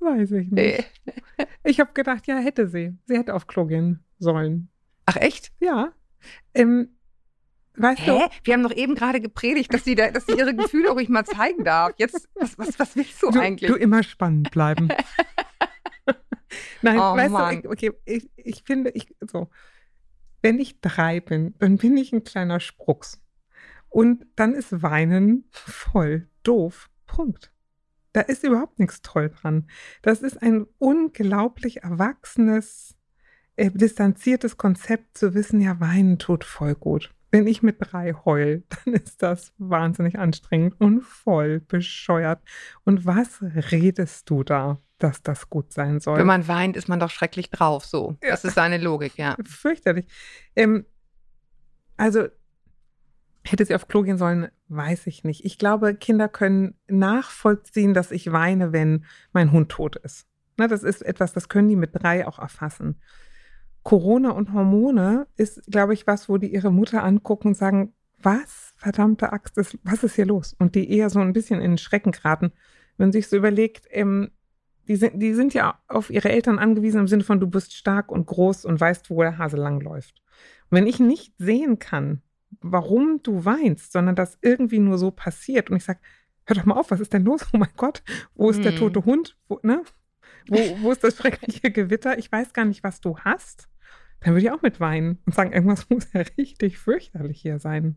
Weiß 0.00 0.32
ich 0.32 0.50
nicht. 0.50 0.90
ich 1.64 1.80
habe 1.80 1.92
gedacht, 1.92 2.26
ja, 2.26 2.38
hätte 2.38 2.66
sie. 2.66 2.96
Sie 3.06 3.18
hätte 3.18 3.34
auf 3.34 3.46
Klo 3.46 3.66
gehen 3.66 4.02
sollen. 4.18 4.68
Ach 5.06 5.16
echt? 5.16 5.52
Ja. 5.60 5.92
Ähm, 6.54 6.96
Weißt 7.76 8.00
Hä? 8.00 8.10
Du? 8.10 8.28
Wir 8.44 8.54
haben 8.54 8.62
doch 8.62 8.74
eben 8.74 8.94
gerade 8.94 9.20
gepredigt, 9.20 9.72
dass 9.72 9.84
sie, 9.84 9.94
da, 9.94 10.10
dass 10.10 10.26
sie 10.26 10.36
ihre 10.36 10.54
Gefühle 10.54 10.90
ruhig 10.90 11.08
mal 11.08 11.24
zeigen 11.24 11.64
darf. 11.64 11.92
Jetzt, 11.96 12.28
was, 12.34 12.58
was, 12.58 12.78
was 12.78 12.96
willst 12.96 13.22
du, 13.22 13.30
du 13.30 13.40
eigentlich? 13.40 13.70
Du 13.70 13.76
immer 13.76 14.02
spannend 14.02 14.50
bleiben. 14.50 14.88
Nein, 16.82 16.98
oh, 16.98 17.16
weißt 17.16 17.30
Mann. 17.30 17.62
du, 17.62 17.70
okay, 17.70 17.92
ich, 18.04 18.28
ich 18.36 18.64
finde, 18.64 18.90
ich, 18.90 19.14
so, 19.30 19.48
wenn 20.42 20.58
ich 20.58 20.80
drei 20.80 21.20
bin, 21.20 21.54
dann 21.58 21.78
bin 21.78 21.96
ich 21.96 22.12
ein 22.12 22.24
kleiner 22.24 22.60
Sprucks. 22.60 23.20
Und 23.88 24.26
dann 24.36 24.54
ist 24.54 24.82
Weinen 24.82 25.48
voll 25.50 26.28
doof. 26.42 26.90
Punkt. 27.06 27.52
Da 28.12 28.22
ist 28.22 28.44
überhaupt 28.44 28.78
nichts 28.78 29.02
toll 29.02 29.30
dran. 29.30 29.68
Das 30.02 30.22
ist 30.22 30.42
ein 30.42 30.66
unglaublich 30.78 31.82
erwachsenes, 31.82 32.96
äh, 33.56 33.70
distanziertes 33.70 34.56
Konzept 34.56 35.16
zu 35.16 35.34
wissen, 35.34 35.60
ja, 35.60 35.78
Weinen 35.80 36.18
tut 36.18 36.44
voll 36.44 36.74
gut. 36.74 37.14
Wenn 37.30 37.46
ich 37.46 37.62
mit 37.62 37.76
drei 37.78 38.12
heul, 38.24 38.64
dann 38.84 38.94
ist 38.94 39.22
das 39.22 39.52
wahnsinnig 39.58 40.18
anstrengend 40.18 40.80
und 40.80 41.02
voll 41.02 41.60
bescheuert. 41.60 42.42
Und 42.84 43.06
was 43.06 43.40
redest 43.42 44.28
du 44.28 44.42
da, 44.42 44.80
dass 44.98 45.22
das 45.22 45.48
gut 45.48 45.72
sein 45.72 46.00
soll? 46.00 46.18
Wenn 46.18 46.26
man 46.26 46.48
weint, 46.48 46.76
ist 46.76 46.88
man 46.88 46.98
doch 46.98 47.10
schrecklich 47.10 47.50
drauf. 47.50 47.84
So, 47.84 48.16
ja. 48.22 48.30
das 48.30 48.44
ist 48.44 48.54
seine 48.54 48.78
Logik, 48.78 49.16
ja. 49.16 49.36
Fürchterlich. 49.44 50.06
Ähm, 50.56 50.84
also 51.96 52.26
Hätte 53.42 53.64
sie 53.64 53.74
auf 53.74 53.88
Klo 53.88 54.02
gehen 54.02 54.18
sollen, 54.18 54.48
weiß 54.68 55.06
ich 55.06 55.24
nicht. 55.24 55.44
Ich 55.44 55.58
glaube, 55.58 55.94
Kinder 55.94 56.28
können 56.28 56.74
nachvollziehen, 56.88 57.94
dass 57.94 58.10
ich 58.10 58.32
weine, 58.32 58.72
wenn 58.72 59.04
mein 59.32 59.52
Hund 59.52 59.70
tot 59.70 59.96
ist. 59.96 60.26
Na, 60.56 60.68
das 60.68 60.82
ist 60.82 61.02
etwas, 61.02 61.32
das 61.32 61.48
können 61.48 61.68
die 61.68 61.76
mit 61.76 61.90
drei 61.94 62.26
auch 62.26 62.38
erfassen. 62.38 63.00
Corona 63.82 64.30
und 64.30 64.52
Hormone 64.52 65.26
ist, 65.36 65.62
glaube 65.70 65.94
ich, 65.94 66.06
was, 66.06 66.28
wo 66.28 66.36
die 66.36 66.52
ihre 66.52 66.70
Mutter 66.70 67.02
angucken 67.02 67.48
und 67.48 67.56
sagen, 67.56 67.94
was, 68.22 68.74
verdammte 68.76 69.32
Axt, 69.32 69.56
ist, 69.56 69.78
was 69.82 70.04
ist 70.04 70.16
hier 70.16 70.26
los? 70.26 70.54
Und 70.58 70.74
die 70.74 70.90
eher 70.90 71.08
so 71.08 71.20
ein 71.20 71.32
bisschen 71.32 71.60
in 71.60 71.72
den 71.72 71.78
Schrecken 71.78 72.12
geraten. 72.12 72.52
Wenn 72.98 73.12
sich 73.12 73.28
so 73.28 73.36
überlegt, 73.36 73.86
ähm, 73.90 74.30
die 74.86 74.96
sind, 74.96 75.22
die 75.22 75.34
sind 75.34 75.54
ja 75.54 75.78
auf 75.88 76.10
ihre 76.10 76.30
Eltern 76.30 76.58
angewiesen 76.58 77.00
im 77.00 77.08
Sinne 77.08 77.24
von, 77.24 77.40
du 77.40 77.46
bist 77.46 77.74
stark 77.74 78.10
und 78.10 78.26
groß 78.26 78.64
und 78.64 78.80
weißt, 78.80 79.08
wo 79.08 79.22
der 79.22 79.38
Hase 79.38 79.56
langläuft. 79.56 80.20
Und 80.70 80.76
wenn 80.76 80.86
ich 80.86 81.00
nicht 81.00 81.32
sehen 81.38 81.78
kann, 81.78 82.22
warum 82.60 83.20
du 83.22 83.44
weinst, 83.44 83.92
sondern 83.92 84.16
das 84.16 84.38
irgendwie 84.42 84.78
nur 84.78 84.98
so 84.98 85.10
passiert 85.10 85.70
und 85.70 85.76
ich 85.76 85.84
sage, 85.84 86.00
hör 86.44 86.56
doch 86.56 86.64
mal 86.64 86.78
auf, 86.78 86.90
was 86.90 87.00
ist 87.00 87.12
denn 87.12 87.24
los? 87.24 87.46
Oh 87.52 87.58
mein 87.58 87.70
Gott, 87.76 88.02
wo 88.34 88.50
ist 88.50 88.56
hm. 88.56 88.62
der 88.64 88.76
tote 88.76 89.04
Hund? 89.04 89.36
Wo, 89.48 89.60
ne? 89.62 89.82
wo, 90.48 90.58
wo 90.82 90.92
ist 90.92 91.04
das 91.04 91.16
schreckliche 91.16 91.70
Gewitter? 91.70 92.18
Ich 92.18 92.30
weiß 92.30 92.52
gar 92.52 92.64
nicht, 92.64 92.82
was 92.82 93.00
du 93.00 93.18
hast. 93.18 93.68
Dann 94.20 94.34
würde 94.34 94.46
ich 94.46 94.50
auch 94.50 94.62
mit 94.62 94.80
weinen 94.80 95.18
und 95.26 95.34
sagen, 95.34 95.52
irgendwas 95.52 95.88
muss 95.90 96.12
ja 96.12 96.22
richtig 96.38 96.78
fürchterlich 96.78 97.40
hier 97.40 97.58
sein. 97.58 97.96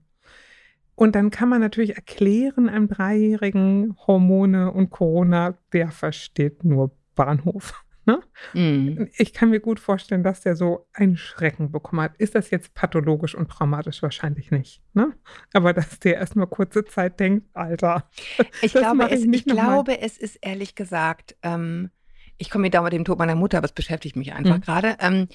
Und 0.96 1.16
dann 1.16 1.32
kann 1.32 1.50
man 1.50 1.60
natürlich 1.60 1.96
erklären 1.96 2.70
einem 2.70 2.88
Dreijährigen 2.88 3.96
Hormone 4.06 4.72
und 4.72 4.92
Corona, 4.92 5.58
der 5.74 5.90
versteht 5.90 6.64
nur 6.64 6.96
Bahnhof. 7.16 7.83
Ne? 8.06 8.22
Mm. 8.54 9.08
Ich 9.18 9.34
kann 9.34 9.50
mir 9.50 9.62
gut 9.62 9.80
vorstellen, 9.80 10.24
dass 10.24 10.42
der 10.42 10.56
so 10.56 10.88
einen 10.94 11.16
Schrecken 11.16 11.72
bekommen 11.72 12.02
hat. 12.02 12.18
Ist 12.18 12.36
das 12.36 12.50
jetzt 12.50 12.74
pathologisch 12.74 13.34
und 13.34 13.50
traumatisch? 13.50 14.02
Wahrscheinlich 14.02 14.52
nicht. 14.52 14.82
Ne? 14.94 15.14
Aber 15.54 15.74
dass 15.74 16.00
der 16.00 16.16
erstmal 16.16 16.48
kurze 16.48 16.84
Zeit 16.84 17.20
denkt, 17.20 17.48
Alter. 17.54 18.10
Ich 18.62 18.74
glaube, 18.74 19.06
ich, 19.06 19.12
es, 19.12 19.24
ich 19.24 19.46
glaube 19.46 20.00
es 20.02 20.18
ist 20.18 20.38
ehrlich 20.42 20.76
gesagt, 20.76 21.36
ähm, 21.44 21.90
ich 22.38 22.50
komme 22.50 22.64
mir 22.64 22.72
da 22.72 22.82
mit 22.82 22.94
dem 22.94 23.06
Tod 23.06 23.20
meiner 23.20 23.36
Mutter, 23.36 23.58
aber 23.58 23.66
es 23.66 23.72
beschäftigt 23.72 24.16
mich 24.16 24.34
einfach 24.34 24.58
mm. 24.58 24.62
gerade. 24.62 24.98
Ähm, 25.00 25.28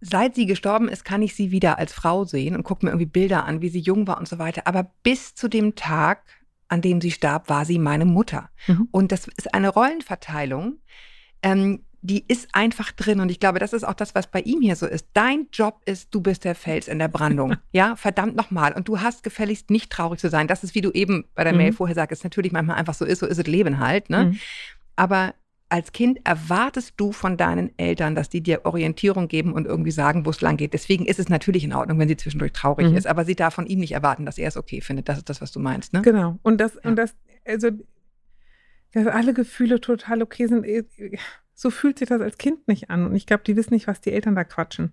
seit 0.00 0.34
sie 0.34 0.46
gestorben 0.46 0.88
ist, 0.88 1.04
kann 1.04 1.22
ich 1.22 1.34
sie 1.34 1.50
wieder 1.50 1.78
als 1.78 1.92
Frau 1.92 2.24
sehen 2.24 2.54
und 2.54 2.62
gucke 2.62 2.86
mir 2.86 2.92
irgendwie 2.92 3.06
Bilder 3.06 3.44
an, 3.44 3.60
wie 3.60 3.68
sie 3.68 3.80
jung 3.80 4.06
war 4.06 4.18
und 4.18 4.28
so 4.28 4.38
weiter. 4.38 4.66
Aber 4.66 4.92
bis 5.02 5.34
zu 5.34 5.48
dem 5.48 5.74
Tag, 5.74 6.24
an 6.68 6.80
dem 6.82 7.00
sie 7.00 7.10
starb, 7.10 7.48
war 7.48 7.64
sie 7.64 7.78
meine 7.78 8.04
Mutter. 8.04 8.50
Mhm. 8.66 8.88
Und 8.90 9.12
das 9.12 9.26
ist 9.28 9.54
eine 9.54 9.68
Rollenverteilung, 9.68 10.78
ähm, 11.42 11.80
die 12.00 12.24
ist 12.28 12.48
einfach 12.52 12.92
drin. 12.92 13.20
Und 13.20 13.30
ich 13.30 13.40
glaube, 13.40 13.58
das 13.58 13.72
ist 13.72 13.84
auch 13.84 13.94
das, 13.94 14.14
was 14.14 14.28
bei 14.28 14.40
ihm 14.40 14.60
hier 14.60 14.76
so 14.76 14.86
ist. 14.86 15.08
Dein 15.14 15.48
Job 15.52 15.80
ist, 15.84 16.14
du 16.14 16.20
bist 16.20 16.44
der 16.44 16.54
Fels 16.54 16.88
in 16.88 16.98
der 16.98 17.08
Brandung. 17.08 17.56
ja, 17.72 17.96
verdammt 17.96 18.36
nochmal. 18.36 18.72
Und 18.72 18.88
du 18.88 19.00
hast 19.00 19.22
gefälligst 19.22 19.70
nicht 19.70 19.90
traurig 19.90 20.20
zu 20.20 20.30
sein. 20.30 20.46
Das 20.46 20.62
ist, 20.62 20.74
wie 20.74 20.80
du 20.80 20.90
eben 20.92 21.24
bei 21.34 21.44
der 21.44 21.52
mhm. 21.52 21.58
Mail 21.58 21.72
vorher 21.72 21.94
sagst, 21.94 22.24
natürlich 22.24 22.52
manchmal 22.52 22.76
einfach 22.76 22.94
so 22.94 23.04
ist, 23.04 23.18
so 23.18 23.26
ist 23.26 23.38
es 23.38 23.46
Leben 23.46 23.78
halt. 23.78 24.10
Ne? 24.10 24.26
Mhm. 24.26 24.38
Aber 24.96 25.34
als 25.70 25.92
Kind 25.92 26.20
erwartest 26.24 26.94
du 26.96 27.12
von 27.12 27.36
deinen 27.36 27.76
Eltern, 27.78 28.14
dass 28.14 28.30
die 28.30 28.40
dir 28.40 28.64
Orientierung 28.64 29.28
geben 29.28 29.52
und 29.52 29.66
irgendwie 29.66 29.90
sagen, 29.90 30.24
wo 30.24 30.30
es 30.30 30.40
lang 30.40 30.56
geht. 30.56 30.72
Deswegen 30.72 31.04
ist 31.04 31.18
es 31.18 31.28
natürlich 31.28 31.64
in 31.64 31.74
Ordnung, 31.74 31.98
wenn 31.98 32.08
sie 32.08 32.16
zwischendurch 32.16 32.52
traurig 32.52 32.88
mhm. 32.88 32.96
ist, 32.96 33.06
aber 33.06 33.24
sie 33.24 33.34
darf 33.34 33.54
von 33.54 33.66
ihm 33.66 33.80
nicht 33.80 33.92
erwarten, 33.92 34.24
dass 34.24 34.38
er 34.38 34.48
es 34.48 34.56
okay 34.56 34.80
findet. 34.80 35.08
Das 35.08 35.18
ist 35.18 35.28
das, 35.28 35.42
was 35.42 35.52
du 35.52 35.60
meinst, 35.60 35.92
ne? 35.92 36.00
Genau. 36.02 36.38
Und 36.42 36.58
das, 36.58 36.74
ja. 36.74 36.88
und 36.88 36.96
das, 36.96 37.14
also, 37.46 37.68
alle 38.94 39.34
Gefühle 39.34 39.80
total 39.80 40.22
okay 40.22 40.46
sind, 40.46 40.64
äh, 40.64 40.84
so 41.54 41.70
fühlt 41.70 41.98
sich 41.98 42.08
das 42.08 42.20
als 42.20 42.38
Kind 42.38 42.68
nicht 42.68 42.90
an. 42.90 43.06
Und 43.06 43.14
ich 43.14 43.26
glaube, 43.26 43.42
die 43.44 43.56
wissen 43.56 43.74
nicht, 43.74 43.86
was 43.86 44.00
die 44.00 44.12
Eltern 44.12 44.34
da 44.34 44.44
quatschen. 44.44 44.92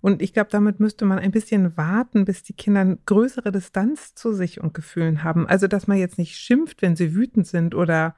Und 0.00 0.20
ich 0.20 0.32
glaube, 0.32 0.50
damit 0.50 0.80
müsste 0.80 1.04
man 1.04 1.18
ein 1.18 1.30
bisschen 1.30 1.76
warten, 1.76 2.24
bis 2.24 2.42
die 2.42 2.52
Kinder 2.52 2.80
eine 2.80 2.98
größere 3.06 3.52
Distanz 3.52 4.14
zu 4.14 4.32
sich 4.32 4.60
und 4.60 4.74
Gefühlen 4.74 5.22
haben. 5.22 5.46
Also, 5.46 5.68
dass 5.68 5.86
man 5.86 5.98
jetzt 5.98 6.18
nicht 6.18 6.36
schimpft, 6.36 6.82
wenn 6.82 6.96
sie 6.96 7.14
wütend 7.14 7.46
sind 7.46 7.74
oder 7.74 8.16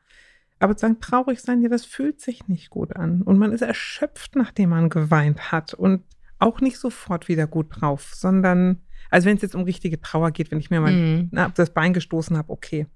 aber 0.59 0.77
zu 0.77 0.83
sagen, 0.83 1.01
traurig 1.01 1.41
sein, 1.41 1.61
ja, 1.61 1.69
das 1.69 1.85
fühlt 1.85 2.21
sich 2.21 2.47
nicht 2.47 2.71
gut 2.71 2.95
an. 2.95 3.23
Und 3.23 3.37
man 3.37 3.53
ist 3.53 3.63
erschöpft, 3.63 4.37
nachdem 4.37 4.71
man 4.71 4.91
geweint 4.91 5.51
hat 5.51 5.75
und 5.75 6.05
auch 6.39 6.61
nicht 6.61 6.79
sofort 6.79 7.29
wieder 7.29 7.49
gut 7.49 7.81
drauf, 7.81 8.13
sondern, 8.15 8.81
also 9.11 9.29
wenn 9.29 9.37
es 9.37 9.43
jetzt 9.43 9.57
um 9.57 9.65
richtige 9.65 10.01
Trauer 10.01 10.31
geht, 10.31 10.53
wenn 10.53 10.61
ich 10.61 10.71
mir 10.71 10.81
mal 10.81 10.93
mm. 10.93 11.29
na, 11.33 11.49
das 11.49 11.75
Bein 11.75 11.93
gestoßen 11.93 12.37
habe, 12.37 12.53
okay. 12.53 12.87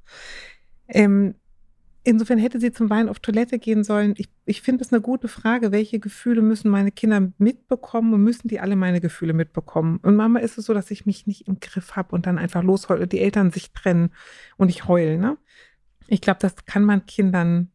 Ähm, 0.87 1.35
insofern 2.07 2.39
hätte 2.39 2.61
sie 2.61 2.73
zum 2.73 2.89
Weinen 2.89 3.09
auf 3.09 3.19
Toilette 3.19 3.59
gehen 3.59 3.83
sollen. 3.83 4.15
Ich, 4.17 4.29
ich 4.45 4.63
finde 4.63 4.85
es 4.85 4.93
eine 4.93 5.03
gute 5.03 5.29
Frage, 5.29 5.73
welche 5.73 5.99
Gefühle 5.99 6.41
müssen 6.41 6.71
meine 6.71 6.93
Kinder 6.93 7.33
mitbekommen 7.39 8.15
und 8.15 8.23
müssen 8.23 8.49
die 8.49 8.61
alle 8.61 8.77
meine 8.77 9.01
Gefühle 9.01 9.33
mitbekommen? 9.33 9.99
Und 10.03 10.15
Mama 10.15 10.39
ist 10.39 10.57
es 10.57 10.67
so, 10.67 10.75
dass 10.75 10.91
ich 10.91 11.05
mich 11.05 11.27
nicht 11.27 11.49
im 11.49 11.59
Griff 11.59 11.97
habe 11.97 12.15
und 12.15 12.27
dann 12.27 12.39
einfach 12.39 12.63
losheule, 12.63 13.09
die 13.09 13.19
Eltern 13.19 13.51
sich 13.51 13.73
trennen 13.73 14.11
und 14.57 14.69
ich 14.69 14.87
heule, 14.87 15.19
ne? 15.19 15.37
Ich 16.07 16.21
glaube, 16.21 16.39
das 16.41 16.65
kann 16.65 16.85
man 16.85 17.05
Kindern 17.07 17.73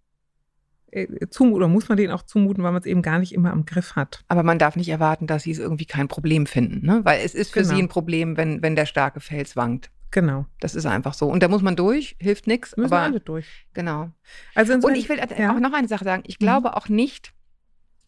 äh, 0.91 1.27
zumuten 1.29 1.57
oder 1.57 1.67
muss 1.67 1.89
man 1.89 1.97
denen 1.97 2.13
auch 2.13 2.23
zumuten, 2.23 2.63
weil 2.63 2.71
man 2.71 2.79
es 2.79 2.85
eben 2.85 3.01
gar 3.01 3.19
nicht 3.19 3.33
immer 3.33 3.51
am 3.51 3.65
Griff 3.65 3.97
hat. 3.97 4.23
Aber 4.29 4.43
man 4.43 4.59
darf 4.59 4.77
nicht 4.77 4.89
erwarten, 4.89 5.27
dass 5.27 5.43
sie 5.43 5.51
es 5.51 5.59
irgendwie 5.59 5.85
kein 5.85 6.07
Problem 6.07 6.45
finden, 6.45 6.85
ne? 6.85 7.01
Weil 7.03 7.19
es 7.25 7.35
ist 7.35 7.51
für 7.51 7.63
genau. 7.63 7.75
sie 7.75 7.81
ein 7.81 7.89
Problem, 7.89 8.37
wenn, 8.37 8.61
wenn 8.61 8.77
der 8.77 8.85
starke 8.85 9.19
Fels 9.19 9.57
wankt. 9.57 9.91
Genau. 10.11 10.45
Das 10.59 10.75
ist 10.75 10.85
einfach 10.85 11.13
so. 11.13 11.27
Und 11.27 11.41
da 11.41 11.47
muss 11.47 11.61
man 11.61 11.75
durch, 11.75 12.15
hilft 12.19 12.45
nichts. 12.45 12.75
Müssen 12.75 12.93
aber, 12.93 13.03
alle 13.03 13.19
durch. 13.21 13.47
Genau. 13.73 14.11
Also 14.53 14.73
Und 14.73 14.95
ich 14.95 15.07
will 15.09 15.19
ja. 15.37 15.55
auch 15.55 15.59
noch 15.59 15.73
eine 15.73 15.87
Sache 15.87 16.03
sagen. 16.03 16.23
Ich 16.27 16.37
glaube 16.37 16.69
mhm. 16.69 16.73
auch 16.73 16.89
nicht, 16.89 17.33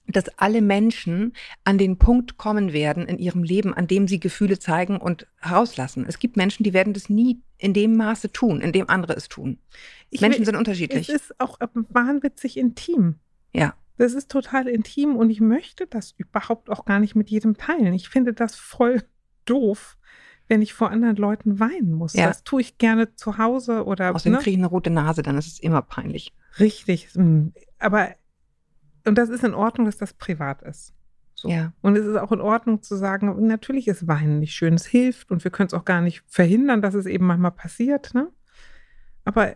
dass 0.08 0.38
alle 0.38 0.62
Menschen 0.62 1.34
an 1.64 1.78
den 1.78 1.98
Punkt 1.98 2.38
kommen 2.38 2.74
werden 2.74 3.08
in 3.08 3.18
ihrem 3.18 3.44
Leben, 3.44 3.74
an 3.74 3.88
dem 3.88 4.08
sie 4.08 4.20
Gefühle 4.20 4.60
zeigen 4.60 4.98
und 4.98 5.28
herauslassen. 5.40 6.06
Es 6.08 6.20
gibt 6.20 6.36
Menschen, 6.36 6.64
die 6.64 6.74
werden 6.74 6.94
das 6.94 7.10
nie 7.10 7.42
in 7.58 7.74
dem 7.74 7.96
Maße 7.96 8.32
tun, 8.32 8.60
in 8.60 8.74
dem 8.74 8.90
andere 8.90 9.14
es 9.14 9.30
tun. 9.30 9.60
Ich 10.10 10.20
Menschen 10.20 10.40
will, 10.40 10.46
sind 10.46 10.56
unterschiedlich. 10.58 11.08
Es 11.08 11.16
ist 11.16 11.40
auch 11.40 11.58
wahnwitzig 11.90 12.58
intim. 12.58 13.16
Ja. 13.54 13.76
Das 13.98 14.14
ist 14.14 14.30
total 14.30 14.68
intim 14.68 15.16
und 15.16 15.30
ich 15.30 15.40
möchte 15.40 15.88
das 15.88 16.14
überhaupt 16.18 16.70
auch 16.70 16.84
gar 16.84 17.00
nicht 17.00 17.16
mit 17.16 17.30
jedem 17.30 17.56
teilen. 17.56 17.94
Ich 17.94 18.10
finde 18.10 18.34
das 18.34 18.56
voll 18.56 19.04
doof, 19.46 19.98
wenn 20.48 20.62
ich 20.62 20.74
vor 20.74 20.92
anderen 20.92 21.16
Leuten 21.16 21.60
weinen 21.60 21.94
muss. 21.94 22.14
Ja. 22.14 22.28
Das 22.28 22.44
tue 22.44 22.62
ich 22.62 22.78
gerne 22.78 23.16
zu 23.16 23.38
Hause 23.38 23.86
oder. 23.86 24.14
Außerdem 24.14 24.34
ne? 24.34 24.40
kriege 24.40 24.52
ich 24.52 24.58
eine 24.58 24.68
rote 24.68 24.90
Nase, 24.90 25.24
dann 25.24 25.38
ist 25.38 25.48
es 25.48 25.60
immer 25.60 25.82
peinlich. 25.82 26.34
Richtig. 26.60 27.10
Aber 27.80 28.10
und 29.06 29.18
das 29.18 29.30
ist 29.30 29.44
in 29.44 29.54
Ordnung, 29.54 29.86
dass 29.86 29.98
das 29.98 30.14
privat 30.14 30.62
ist. 30.62 30.94
So. 31.36 31.50
Ja. 31.50 31.74
Und 31.82 31.98
es 31.98 32.06
ist 32.06 32.18
auch 32.18 32.32
in 32.32 32.42
Ordnung 32.42 32.82
zu 32.82 32.96
sagen, 32.96 33.48
natürlich 33.48 33.88
ist 33.88 34.08
Weinen 34.08 34.40
nicht 34.40 34.54
schön, 34.54 34.76
es 34.76 34.86
hilft 34.86 35.32
und 35.32 35.44
wir 35.44 35.52
können 35.52 35.68
es 35.68 35.74
auch 35.74 35.86
gar 35.86 36.02
nicht 36.02 36.24
verhindern, 36.28 36.82
dass 36.82 36.94
es 36.94 37.06
eben 37.06 37.26
manchmal 37.26 37.52
passiert. 37.52 38.14
Ne? 38.14 38.30
Aber 39.26 39.56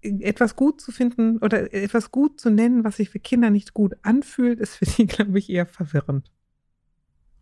etwas 0.00 0.56
gut 0.56 0.80
zu 0.80 0.92
finden 0.92 1.38
oder 1.38 1.72
etwas 1.74 2.10
gut 2.10 2.40
zu 2.40 2.50
nennen, 2.50 2.84
was 2.84 2.96
sich 2.96 3.10
für 3.10 3.18
Kinder 3.18 3.50
nicht 3.50 3.74
gut 3.74 3.94
anfühlt, 4.02 4.60
ist 4.60 4.76
für 4.76 4.86
sie, 4.86 5.06
glaube 5.06 5.38
ich, 5.38 5.50
eher 5.50 5.66
verwirrend. 5.66 6.30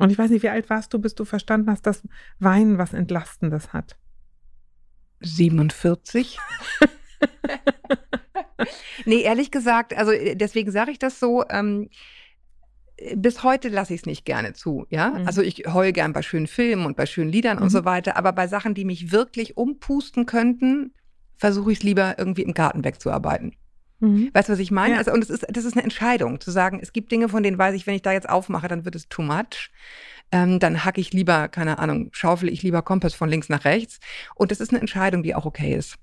Und 0.02 0.10
ich 0.10 0.18
weiß 0.18 0.30
nicht, 0.30 0.42
wie 0.42 0.48
alt 0.48 0.68
warst 0.68 0.92
du, 0.92 0.98
bis 0.98 1.14
du 1.14 1.24
verstanden 1.24 1.70
hast, 1.70 1.86
dass 1.86 2.02
Weinen 2.40 2.76
was 2.76 2.92
Entlastendes 2.92 3.72
hat? 3.72 3.96
47. 5.20 6.40
nee, 9.04 9.20
ehrlich 9.20 9.52
gesagt, 9.52 9.96
also 9.96 10.10
äh, 10.10 10.34
deswegen 10.34 10.72
sage 10.72 10.90
ich 10.90 10.98
das 10.98 11.20
so. 11.20 11.44
Ähm, 11.48 11.88
bis 13.14 13.44
heute 13.44 13.68
lasse 13.68 13.94
ich 13.94 14.00
es 14.00 14.06
nicht 14.06 14.24
gerne 14.24 14.54
zu, 14.54 14.86
ja. 14.90 15.10
Mhm. 15.10 15.28
Also 15.28 15.40
ich 15.40 15.72
heule 15.72 15.92
gern 15.92 16.12
bei 16.12 16.22
schönen 16.22 16.48
Filmen 16.48 16.84
und 16.84 16.96
bei 16.96 17.06
schönen 17.06 17.30
Liedern 17.30 17.58
mhm. 17.58 17.62
und 17.62 17.70
so 17.70 17.84
weiter, 17.84 18.16
aber 18.16 18.32
bei 18.32 18.48
Sachen, 18.48 18.74
die 18.74 18.84
mich 18.84 19.12
wirklich 19.12 19.56
umpusten 19.56 20.26
könnten, 20.26 20.94
versuche 21.36 21.70
ich 21.70 21.78
es 21.78 21.84
lieber 21.84 22.18
irgendwie 22.18 22.42
im 22.42 22.54
Garten 22.54 22.82
wegzuarbeiten. 22.82 23.54
Mhm. 24.02 24.30
Weißt 24.34 24.48
du, 24.48 24.54
was 24.54 24.58
ich 24.58 24.72
meine? 24.72 24.94
Ja. 24.94 24.98
Also, 24.98 25.12
und 25.12 25.22
es 25.22 25.30
ist, 25.30 25.46
das 25.48 25.64
ist 25.64 25.74
eine 25.74 25.84
Entscheidung, 25.84 26.40
zu 26.40 26.50
sagen, 26.50 26.80
es 26.82 26.92
gibt 26.92 27.12
Dinge, 27.12 27.28
von 27.28 27.44
denen 27.44 27.56
weiß 27.56 27.74
ich, 27.76 27.86
wenn 27.86 27.94
ich 27.94 28.02
da 28.02 28.12
jetzt 28.12 28.28
aufmache, 28.28 28.66
dann 28.66 28.84
wird 28.84 28.96
es 28.96 29.08
too 29.08 29.22
much. 29.22 29.70
Ähm, 30.32 30.58
dann 30.58 30.84
hacke 30.84 31.00
ich 31.00 31.12
lieber, 31.12 31.46
keine 31.48 31.78
Ahnung, 31.78 32.08
schaufel 32.12 32.48
ich 32.48 32.62
lieber 32.62 32.82
Kompass 32.82 33.14
von 33.14 33.28
links 33.28 33.48
nach 33.48 33.64
rechts. 33.64 34.00
Und 34.34 34.50
das 34.50 34.60
ist 34.60 34.70
eine 34.70 34.80
Entscheidung, 34.80 35.22
die 35.22 35.36
auch 35.36 35.46
okay 35.46 35.76
ist. 35.76 35.98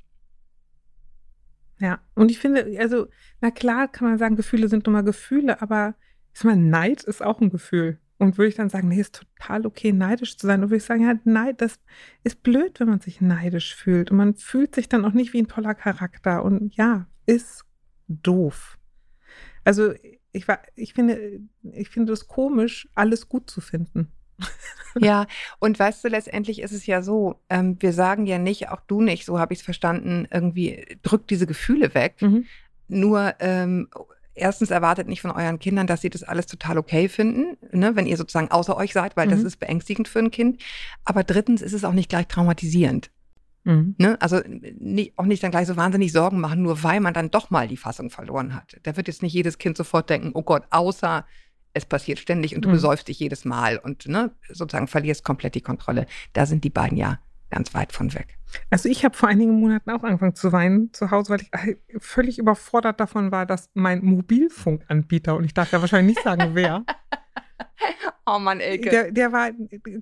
Ja, 1.80 2.00
und 2.16 2.32
ich 2.32 2.40
finde, 2.40 2.78
also, 2.80 3.08
na 3.42 3.52
klar 3.52 3.90
kann 3.90 4.08
man 4.08 4.18
sagen, 4.18 4.38
Gefühle 4.38 4.70
sind 4.70 4.86
nun 4.86 4.94
mal 4.94 5.04
Gefühle, 5.04 5.62
aber 5.62 5.96
ich 6.34 6.44
mal, 6.46 6.56
Neid 6.56 7.04
ist 7.04 7.22
auch 7.22 7.42
ein 7.42 7.50
Gefühl. 7.50 8.00
Und 8.18 8.38
würde 8.38 8.50
ich 8.50 8.56
dann 8.56 8.70
sagen, 8.70 8.90
nee, 8.90 9.00
ist 9.00 9.26
total 9.40 9.66
okay, 9.66 9.92
neidisch 9.92 10.38
zu 10.38 10.48
sein. 10.48 10.62
Und 10.62 10.70
würde 10.70 10.78
ich 10.78 10.84
sagen, 10.84 11.04
ja, 11.04 11.16
Neid, 11.24 11.62
das 11.62 11.80
ist 12.24 12.44
blöd, 12.44 12.80
wenn 12.80 12.90
man 12.90 13.00
sich 13.00 13.20
neidisch 13.22 13.76
fühlt. 13.76 14.12
Und 14.12 14.18
man 14.18 14.36
fühlt 14.36 14.76
sich 14.76 14.90
dann 14.90 15.06
auch 15.06 15.14
nicht 15.14 15.34
wie 15.34 15.42
ein 15.42 15.48
toller 15.48 15.74
Charakter. 15.74 16.44
Und 16.44 16.76
ja, 16.76 17.08
ist 17.26 17.64
doof. 18.10 18.78
Also 19.64 19.94
ich 20.32 20.48
war, 20.48 20.60
ich 20.76 20.94
finde, 20.94 21.40
ich 21.72 21.90
finde 21.90 22.14
es 22.14 22.28
komisch, 22.28 22.88
alles 22.96 23.30
gut 23.30 23.50
zu 23.50 23.62
finden. 23.62 24.12
Ja, 25.00 25.28
und 25.60 25.78
weißt 25.78 26.04
du, 26.04 26.08
letztendlich 26.08 26.62
ist 26.64 26.72
es 26.72 26.88
ja 26.88 27.04
so, 27.04 27.40
ähm, 27.48 27.78
wir 27.80 27.94
sagen 27.94 28.26
ja 28.26 28.40
nicht, 28.40 28.70
auch 28.70 28.82
du 28.82 29.02
nicht, 29.02 29.24
so 29.24 29.38
habe 29.38 29.54
ich 29.54 29.60
es 29.60 29.64
verstanden, 29.64 30.28
irgendwie 30.32 30.98
drückt 31.04 31.30
diese 31.30 31.46
Gefühle 31.46 31.94
weg. 31.94 32.16
Mhm. 32.22 32.46
Nur 32.88 33.36
ähm, 33.40 33.88
erstens 34.34 34.72
erwartet 34.72 35.08
nicht 35.08 35.22
von 35.22 35.30
euren 35.30 35.60
Kindern, 35.60 35.86
dass 35.86 36.02
sie 36.02 36.10
das 36.10 36.24
alles 36.24 36.48
total 36.48 36.80
okay 36.80 37.08
finden, 37.08 37.58
ne, 37.72 37.96
wenn 37.96 38.08
ihr 38.08 38.18
sozusagen 38.18 38.50
außer 38.50 38.76
euch 38.76 38.94
seid, 38.94 39.16
weil 39.16 39.28
mhm. 39.28 39.32
das 39.32 39.44
ist 39.44 39.58
beängstigend 39.58 40.08
für 40.08 40.20
ein 40.20 40.32
Kind. 40.32 40.62
Aber 41.06 41.24
drittens 41.24 41.62
ist 41.62 41.74
es 41.74 41.84
auch 41.84 41.94
nicht 41.94 42.10
gleich 42.10 42.28
traumatisierend. 42.28 43.12
Mhm. 43.64 43.96
Ne? 43.98 44.22
Also 44.22 44.42
nicht, 44.48 45.18
auch 45.18 45.26
nicht 45.26 45.44
dann 45.44 45.52
gleich 45.52 45.68
so 45.68 45.78
wahnsinnig 45.78 46.12
Sorgen 46.12 46.40
machen, 46.40 46.62
nur 46.62 46.84
weil 46.84 47.00
man 47.00 47.14
dann 47.14 47.32
doch 47.32 47.50
mal 47.50 47.68
die 47.68 47.78
Fassung 47.78 48.10
verloren 48.10 48.56
hat. 48.56 48.78
Da 48.84 48.96
wird 48.96 49.08
jetzt 49.08 49.22
nicht 49.24 49.34
jedes 49.34 49.58
Kind 49.58 49.78
sofort 49.78 50.10
denken, 50.10 50.32
oh 50.34 50.44
Gott, 50.44 50.64
außer 50.70 51.26
es 51.74 51.86
passiert 51.86 52.20
ständig 52.20 52.56
und 52.56 52.64
du 52.64 52.70
mhm. 52.70 52.74
besäufst 52.74 53.08
dich 53.08 53.20
jedes 53.20 53.46
Mal 53.46 53.78
und 53.78 54.08
ne, 54.08 54.32
sozusagen 54.50 54.88
verlierst 54.88 55.24
komplett 55.24 55.56
die 55.56 55.62
Kontrolle. 55.62 56.08
Da 56.34 56.46
sind 56.46 56.64
die 56.64 56.70
beiden 56.70 56.98
ja 56.98 57.20
ganz 57.50 57.74
weit 57.74 57.94
von 57.94 58.14
weg. 58.14 58.38
Also 58.70 58.90
ich 58.90 59.06
habe 59.06 59.16
vor 59.16 59.30
einigen 59.30 59.60
Monaten 59.60 59.90
auch 59.92 60.04
angefangen 60.04 60.36
zu 60.36 60.52
weinen 60.52 60.94
zu 60.94 61.12
Hause, 61.12 61.32
weil 61.32 61.42
ich 61.42 61.54
äh, 61.54 61.76
völlig 62.00 62.40
überfordert 62.40 63.00
davon 63.00 63.32
war, 63.32 63.46
dass 63.46 63.70
mein 63.74 64.04
Mobilfunkanbieter, 64.04 65.36
und 65.36 65.44
ich 65.44 65.54
darf 65.54 65.72
ja 65.72 65.82
wahrscheinlich 65.82 66.16
nicht 66.16 66.24
sagen, 66.24 66.52
wer. 66.54 66.84
oh 68.26 68.40
Mann, 68.40 68.60
Elke. 68.60 68.90
Der, 68.90 69.12
der 69.12 69.32
war, 69.32 69.52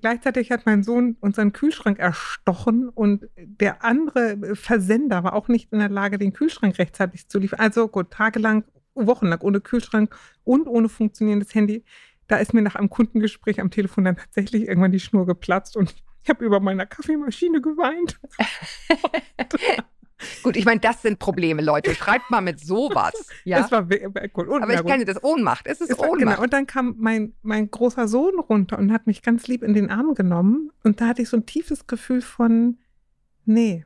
gleichzeitig 0.01 0.51
hat 0.51 0.65
mein 0.65 0.83
Sohn 0.83 1.17
unseren 1.19 1.53
Kühlschrank 1.53 1.99
erstochen 1.99 2.89
und 2.89 3.27
der 3.37 3.83
andere 3.83 4.55
Versender 4.55 5.23
war 5.23 5.33
auch 5.33 5.47
nicht 5.47 5.71
in 5.71 5.79
der 5.79 5.89
Lage, 5.89 6.17
den 6.17 6.33
Kühlschrank 6.33 6.77
rechtzeitig 6.77 7.27
zu 7.27 7.39
liefern. 7.39 7.59
Also 7.59 7.87
gut, 7.87 8.11
tagelang, 8.11 8.63
wochenlang 8.95 9.41
ohne 9.41 9.61
Kühlschrank 9.61 10.15
und 10.43 10.67
ohne 10.67 10.89
funktionierendes 10.89 11.53
Handy. 11.55 11.83
Da 12.27 12.37
ist 12.37 12.53
mir 12.53 12.61
nach 12.61 12.75
einem 12.75 12.89
Kundengespräch 12.89 13.61
am 13.61 13.71
Telefon 13.71 14.03
dann 14.03 14.17
tatsächlich 14.17 14.67
irgendwann 14.67 14.91
die 14.91 14.99
Schnur 14.99 15.25
geplatzt 15.25 15.77
und 15.77 15.95
ich 16.23 16.29
habe 16.29 16.43
über 16.43 16.59
meiner 16.59 16.85
Kaffeemaschine 16.85 17.61
geweint. 17.61 18.19
Gut, 20.43 20.57
ich 20.57 20.65
meine, 20.65 20.79
das 20.79 21.01
sind 21.01 21.19
Probleme, 21.19 21.61
Leute. 21.61 21.93
Schreibt 21.93 22.31
mal 22.31 22.41
mit 22.41 22.59
sowas. 22.59 23.13
Ja? 23.43 23.61
Das 23.61 23.71
war 23.71 23.83
gut. 23.83 24.47
Und, 24.47 24.63
Aber 24.63 24.73
ich 24.73 24.83
kenne 24.83 25.05
das 25.05 25.23
Ohnmacht. 25.23 25.67
Es 25.67 25.79
ist 25.79 25.91
es 25.91 25.99
war, 25.99 26.09
Ohnmacht. 26.09 26.35
Genau. 26.35 26.43
Und 26.43 26.53
dann 26.53 26.67
kam 26.67 26.95
mein, 26.97 27.33
mein 27.43 27.71
großer 27.71 28.07
Sohn 28.07 28.39
runter 28.39 28.77
und 28.77 28.91
hat 28.91 29.07
mich 29.07 29.21
ganz 29.21 29.47
lieb 29.47 29.63
in 29.63 29.73
den 29.73 29.89
Arm 29.89 30.15
genommen. 30.15 30.71
Und 30.83 30.99
da 30.99 31.07
hatte 31.07 31.21
ich 31.21 31.29
so 31.29 31.37
ein 31.37 31.45
tiefes 31.45 31.87
Gefühl 31.87 32.21
von, 32.21 32.77
nee, 33.45 33.85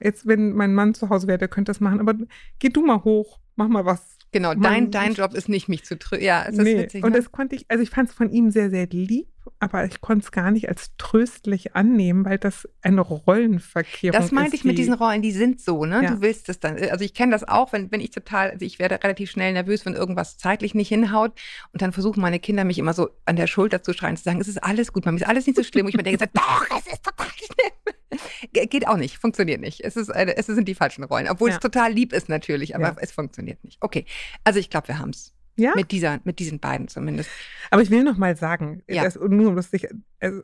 jetzt, 0.00 0.26
wenn 0.26 0.52
mein 0.52 0.74
Mann 0.74 0.94
zu 0.94 1.10
Hause 1.10 1.26
wäre, 1.26 1.38
der 1.38 1.48
könnte 1.48 1.70
das 1.70 1.80
machen. 1.80 2.00
Aber 2.00 2.14
geh 2.58 2.70
du 2.70 2.84
mal 2.84 3.04
hoch, 3.04 3.38
mach 3.56 3.68
mal 3.68 3.84
was. 3.84 4.18
Genau, 4.32 4.54
dein, 4.54 4.90
dein 4.92 5.14
Job 5.14 5.34
ist 5.34 5.48
nicht, 5.48 5.68
mich 5.68 5.84
zu 5.84 5.98
trösten. 5.98 6.24
Ja, 6.24 6.44
es 6.46 6.56
ist 6.56 6.62
nee. 6.62 6.78
witzig. 6.84 7.02
Ne? 7.02 7.06
Und 7.06 7.16
das 7.16 7.32
konnte 7.32 7.56
ich, 7.56 7.64
also 7.68 7.82
ich 7.82 7.90
fand 7.90 8.10
es 8.10 8.14
von 8.14 8.30
ihm 8.30 8.50
sehr, 8.50 8.70
sehr 8.70 8.86
lieb, 8.86 9.26
aber 9.58 9.84
ich 9.84 10.00
konnte 10.00 10.24
es 10.24 10.30
gar 10.30 10.52
nicht 10.52 10.68
als 10.68 10.92
tröstlich 10.98 11.74
annehmen, 11.74 12.24
weil 12.24 12.38
das 12.38 12.68
eine 12.82 13.00
Rollenverkehrung 13.00 14.16
ist. 14.16 14.24
Das 14.24 14.32
meinte 14.32 14.54
ich 14.54 14.64
mit 14.64 14.78
diesen 14.78 14.94
Rollen, 14.94 15.20
die 15.20 15.32
sind 15.32 15.60
so, 15.60 15.84
ne? 15.84 16.02
Ja. 16.04 16.14
Du 16.14 16.20
willst 16.20 16.48
es 16.48 16.60
dann. 16.60 16.76
Also 16.78 17.04
ich 17.04 17.12
kenne 17.12 17.32
das 17.32 17.46
auch, 17.46 17.72
wenn, 17.72 17.90
wenn 17.90 18.00
ich 18.00 18.10
total, 18.10 18.50
also 18.50 18.64
ich 18.64 18.78
werde 18.78 19.02
relativ 19.02 19.30
schnell 19.30 19.52
nervös, 19.52 19.84
wenn 19.84 19.94
irgendwas 19.94 20.38
zeitlich 20.38 20.74
nicht 20.74 20.88
hinhaut 20.88 21.32
und 21.72 21.82
dann 21.82 21.92
versuchen 21.92 22.20
meine 22.20 22.38
Kinder 22.38 22.64
mich 22.64 22.78
immer 22.78 22.92
so 22.92 23.10
an 23.24 23.34
der 23.34 23.48
Schulter 23.48 23.82
zu 23.82 23.92
schreien, 23.92 24.16
zu 24.16 24.22
sagen, 24.22 24.40
es 24.40 24.48
ist 24.48 24.62
alles 24.62 24.92
gut, 24.92 25.06
Mami, 25.06 25.18
ist 25.18 25.26
alles 25.26 25.46
nicht 25.46 25.56
so 25.56 25.64
schlimm. 25.64 25.86
Und 25.86 25.90
ich 25.90 25.96
mir 25.96 26.04
denke, 26.04 26.26
doch, 26.32 26.66
es 26.78 26.92
ist 26.92 27.02
total 27.02 27.26
schlimm. 27.26 27.94
Geht 28.52 28.86
auch 28.86 28.96
nicht, 28.96 29.18
funktioniert 29.18 29.60
nicht. 29.60 29.84
Es, 29.84 29.96
ist, 29.96 30.08
es 30.10 30.46
sind 30.46 30.66
die 30.66 30.74
falschen 30.74 31.04
Rollen, 31.04 31.28
obwohl 31.28 31.50
ja. 31.50 31.56
es 31.56 31.60
total 31.60 31.92
lieb 31.92 32.12
ist 32.12 32.28
natürlich, 32.28 32.74
aber 32.74 32.88
ja. 32.88 32.96
es 33.00 33.12
funktioniert 33.12 33.62
nicht. 33.64 33.78
Okay, 33.80 34.04
also 34.44 34.58
ich 34.58 34.70
glaube, 34.70 34.88
wir 34.88 34.98
haben 34.98 35.10
es. 35.10 35.34
Ja? 35.56 35.74
Mit, 35.74 35.90
dieser, 35.90 36.20
mit 36.24 36.38
diesen 36.38 36.58
beiden 36.58 36.88
zumindest. 36.88 37.28
Aber 37.70 37.82
ich 37.82 37.90
will 37.90 38.02
noch 38.02 38.16
mal 38.16 38.34
sagen, 38.34 38.82
ja. 38.88 39.04
das, 39.04 39.16
nur 39.16 39.52
lustig, 39.52 39.88
also, 40.18 40.42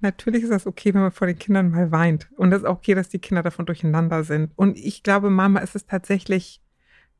natürlich 0.00 0.42
ist 0.42 0.52
das 0.52 0.66
okay, 0.66 0.94
wenn 0.94 1.02
man 1.02 1.12
vor 1.12 1.26
den 1.26 1.38
Kindern 1.38 1.70
mal 1.70 1.90
weint. 1.90 2.30
Und 2.36 2.50
das 2.50 2.60
ist 2.60 2.66
auch 2.66 2.76
okay, 2.76 2.94
dass 2.94 3.10
die 3.10 3.18
Kinder 3.18 3.42
davon 3.42 3.66
durcheinander 3.66 4.24
sind. 4.24 4.52
Und 4.56 4.78
ich 4.78 5.02
glaube, 5.02 5.28
Mama, 5.28 5.60
ist 5.60 5.76
es 5.76 5.84
tatsächlich 5.84 6.62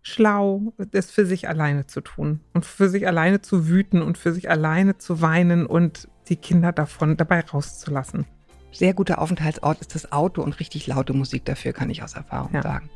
schlau, 0.00 0.72
das 0.78 1.10
für 1.10 1.26
sich 1.26 1.48
alleine 1.48 1.86
zu 1.86 2.00
tun 2.00 2.40
und 2.54 2.64
für 2.64 2.88
sich 2.88 3.06
alleine 3.06 3.42
zu 3.42 3.68
wüten 3.68 4.00
und 4.00 4.16
für 4.16 4.32
sich 4.32 4.48
alleine 4.48 4.96
zu 4.96 5.20
weinen 5.20 5.66
und 5.66 6.08
die 6.30 6.36
Kinder 6.36 6.72
davon 6.72 7.18
dabei 7.18 7.40
rauszulassen 7.40 8.24
sehr 8.72 8.94
guter 8.94 9.20
Aufenthaltsort 9.20 9.80
ist 9.80 9.94
das 9.94 10.12
Auto 10.12 10.42
und 10.42 10.60
richtig 10.60 10.86
laute 10.86 11.12
Musik 11.12 11.44
dafür, 11.44 11.72
kann 11.72 11.90
ich 11.90 12.02
aus 12.02 12.14
Erfahrung 12.14 12.52
ja. 12.54 12.62
sagen. 12.62 12.90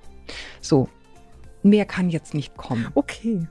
So, 0.61 0.89
mehr 1.63 1.85
kann 1.85 2.11
jetzt 2.11 2.35
nicht 2.35 2.57
kommen. 2.57 2.89
Okay. 2.95 3.47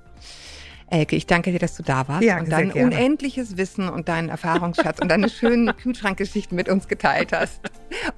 Elke, 0.93 1.15
ich 1.15 1.25
danke 1.25 1.51
dir, 1.51 1.57
dass 1.57 1.75
du 1.75 1.81
da 1.81 2.07
warst 2.07 2.23
ja, 2.23 2.39
und 2.39 2.51
dein 2.51 2.71
unendliches 2.71 3.57
Wissen 3.57 3.89
und 3.89 4.09
deinen 4.09 4.29
Erfahrungsschatz 4.29 4.99
und 4.99 5.09
deine 5.09 5.27
schönen 5.27 5.75
Kühlschrankgeschichten 5.77 6.55
mit 6.55 6.69
uns 6.69 6.87
geteilt 6.87 7.31
hast. 7.31 7.61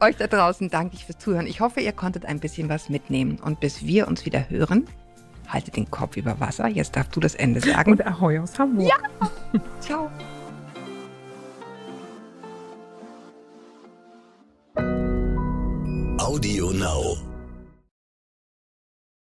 Euch 0.01 0.17
da 0.17 0.27
draußen 0.27 0.69
danke 0.69 0.95
ich 0.95 1.05
fürs 1.05 1.17
Zuhören. 1.17 1.47
Ich 1.47 1.61
hoffe, 1.61 1.79
ihr 1.79 1.93
konntet 1.93 2.25
ein 2.25 2.39
bisschen 2.39 2.67
was 2.67 2.89
mitnehmen. 2.89 3.39
Und 3.41 3.61
bis 3.61 3.85
wir 3.85 4.09
uns 4.09 4.25
wieder 4.25 4.49
hören, 4.49 4.87
haltet 5.47 5.77
den 5.77 5.89
Kopf 5.89 6.17
über 6.17 6.39
Wasser. 6.41 6.67
Jetzt 6.67 6.97
darfst 6.97 7.15
du 7.15 7.21
das 7.21 7.35
Ende 7.35 7.61
sagen. 7.61 7.91
Und 7.91 8.05
Ahoi 8.05 8.39
aus 8.39 8.59
Hamburg. 8.59 8.89
Ja. 8.89 9.29
Ciao. 9.79 10.11
Audio 14.77 16.71
Now. 16.71 17.34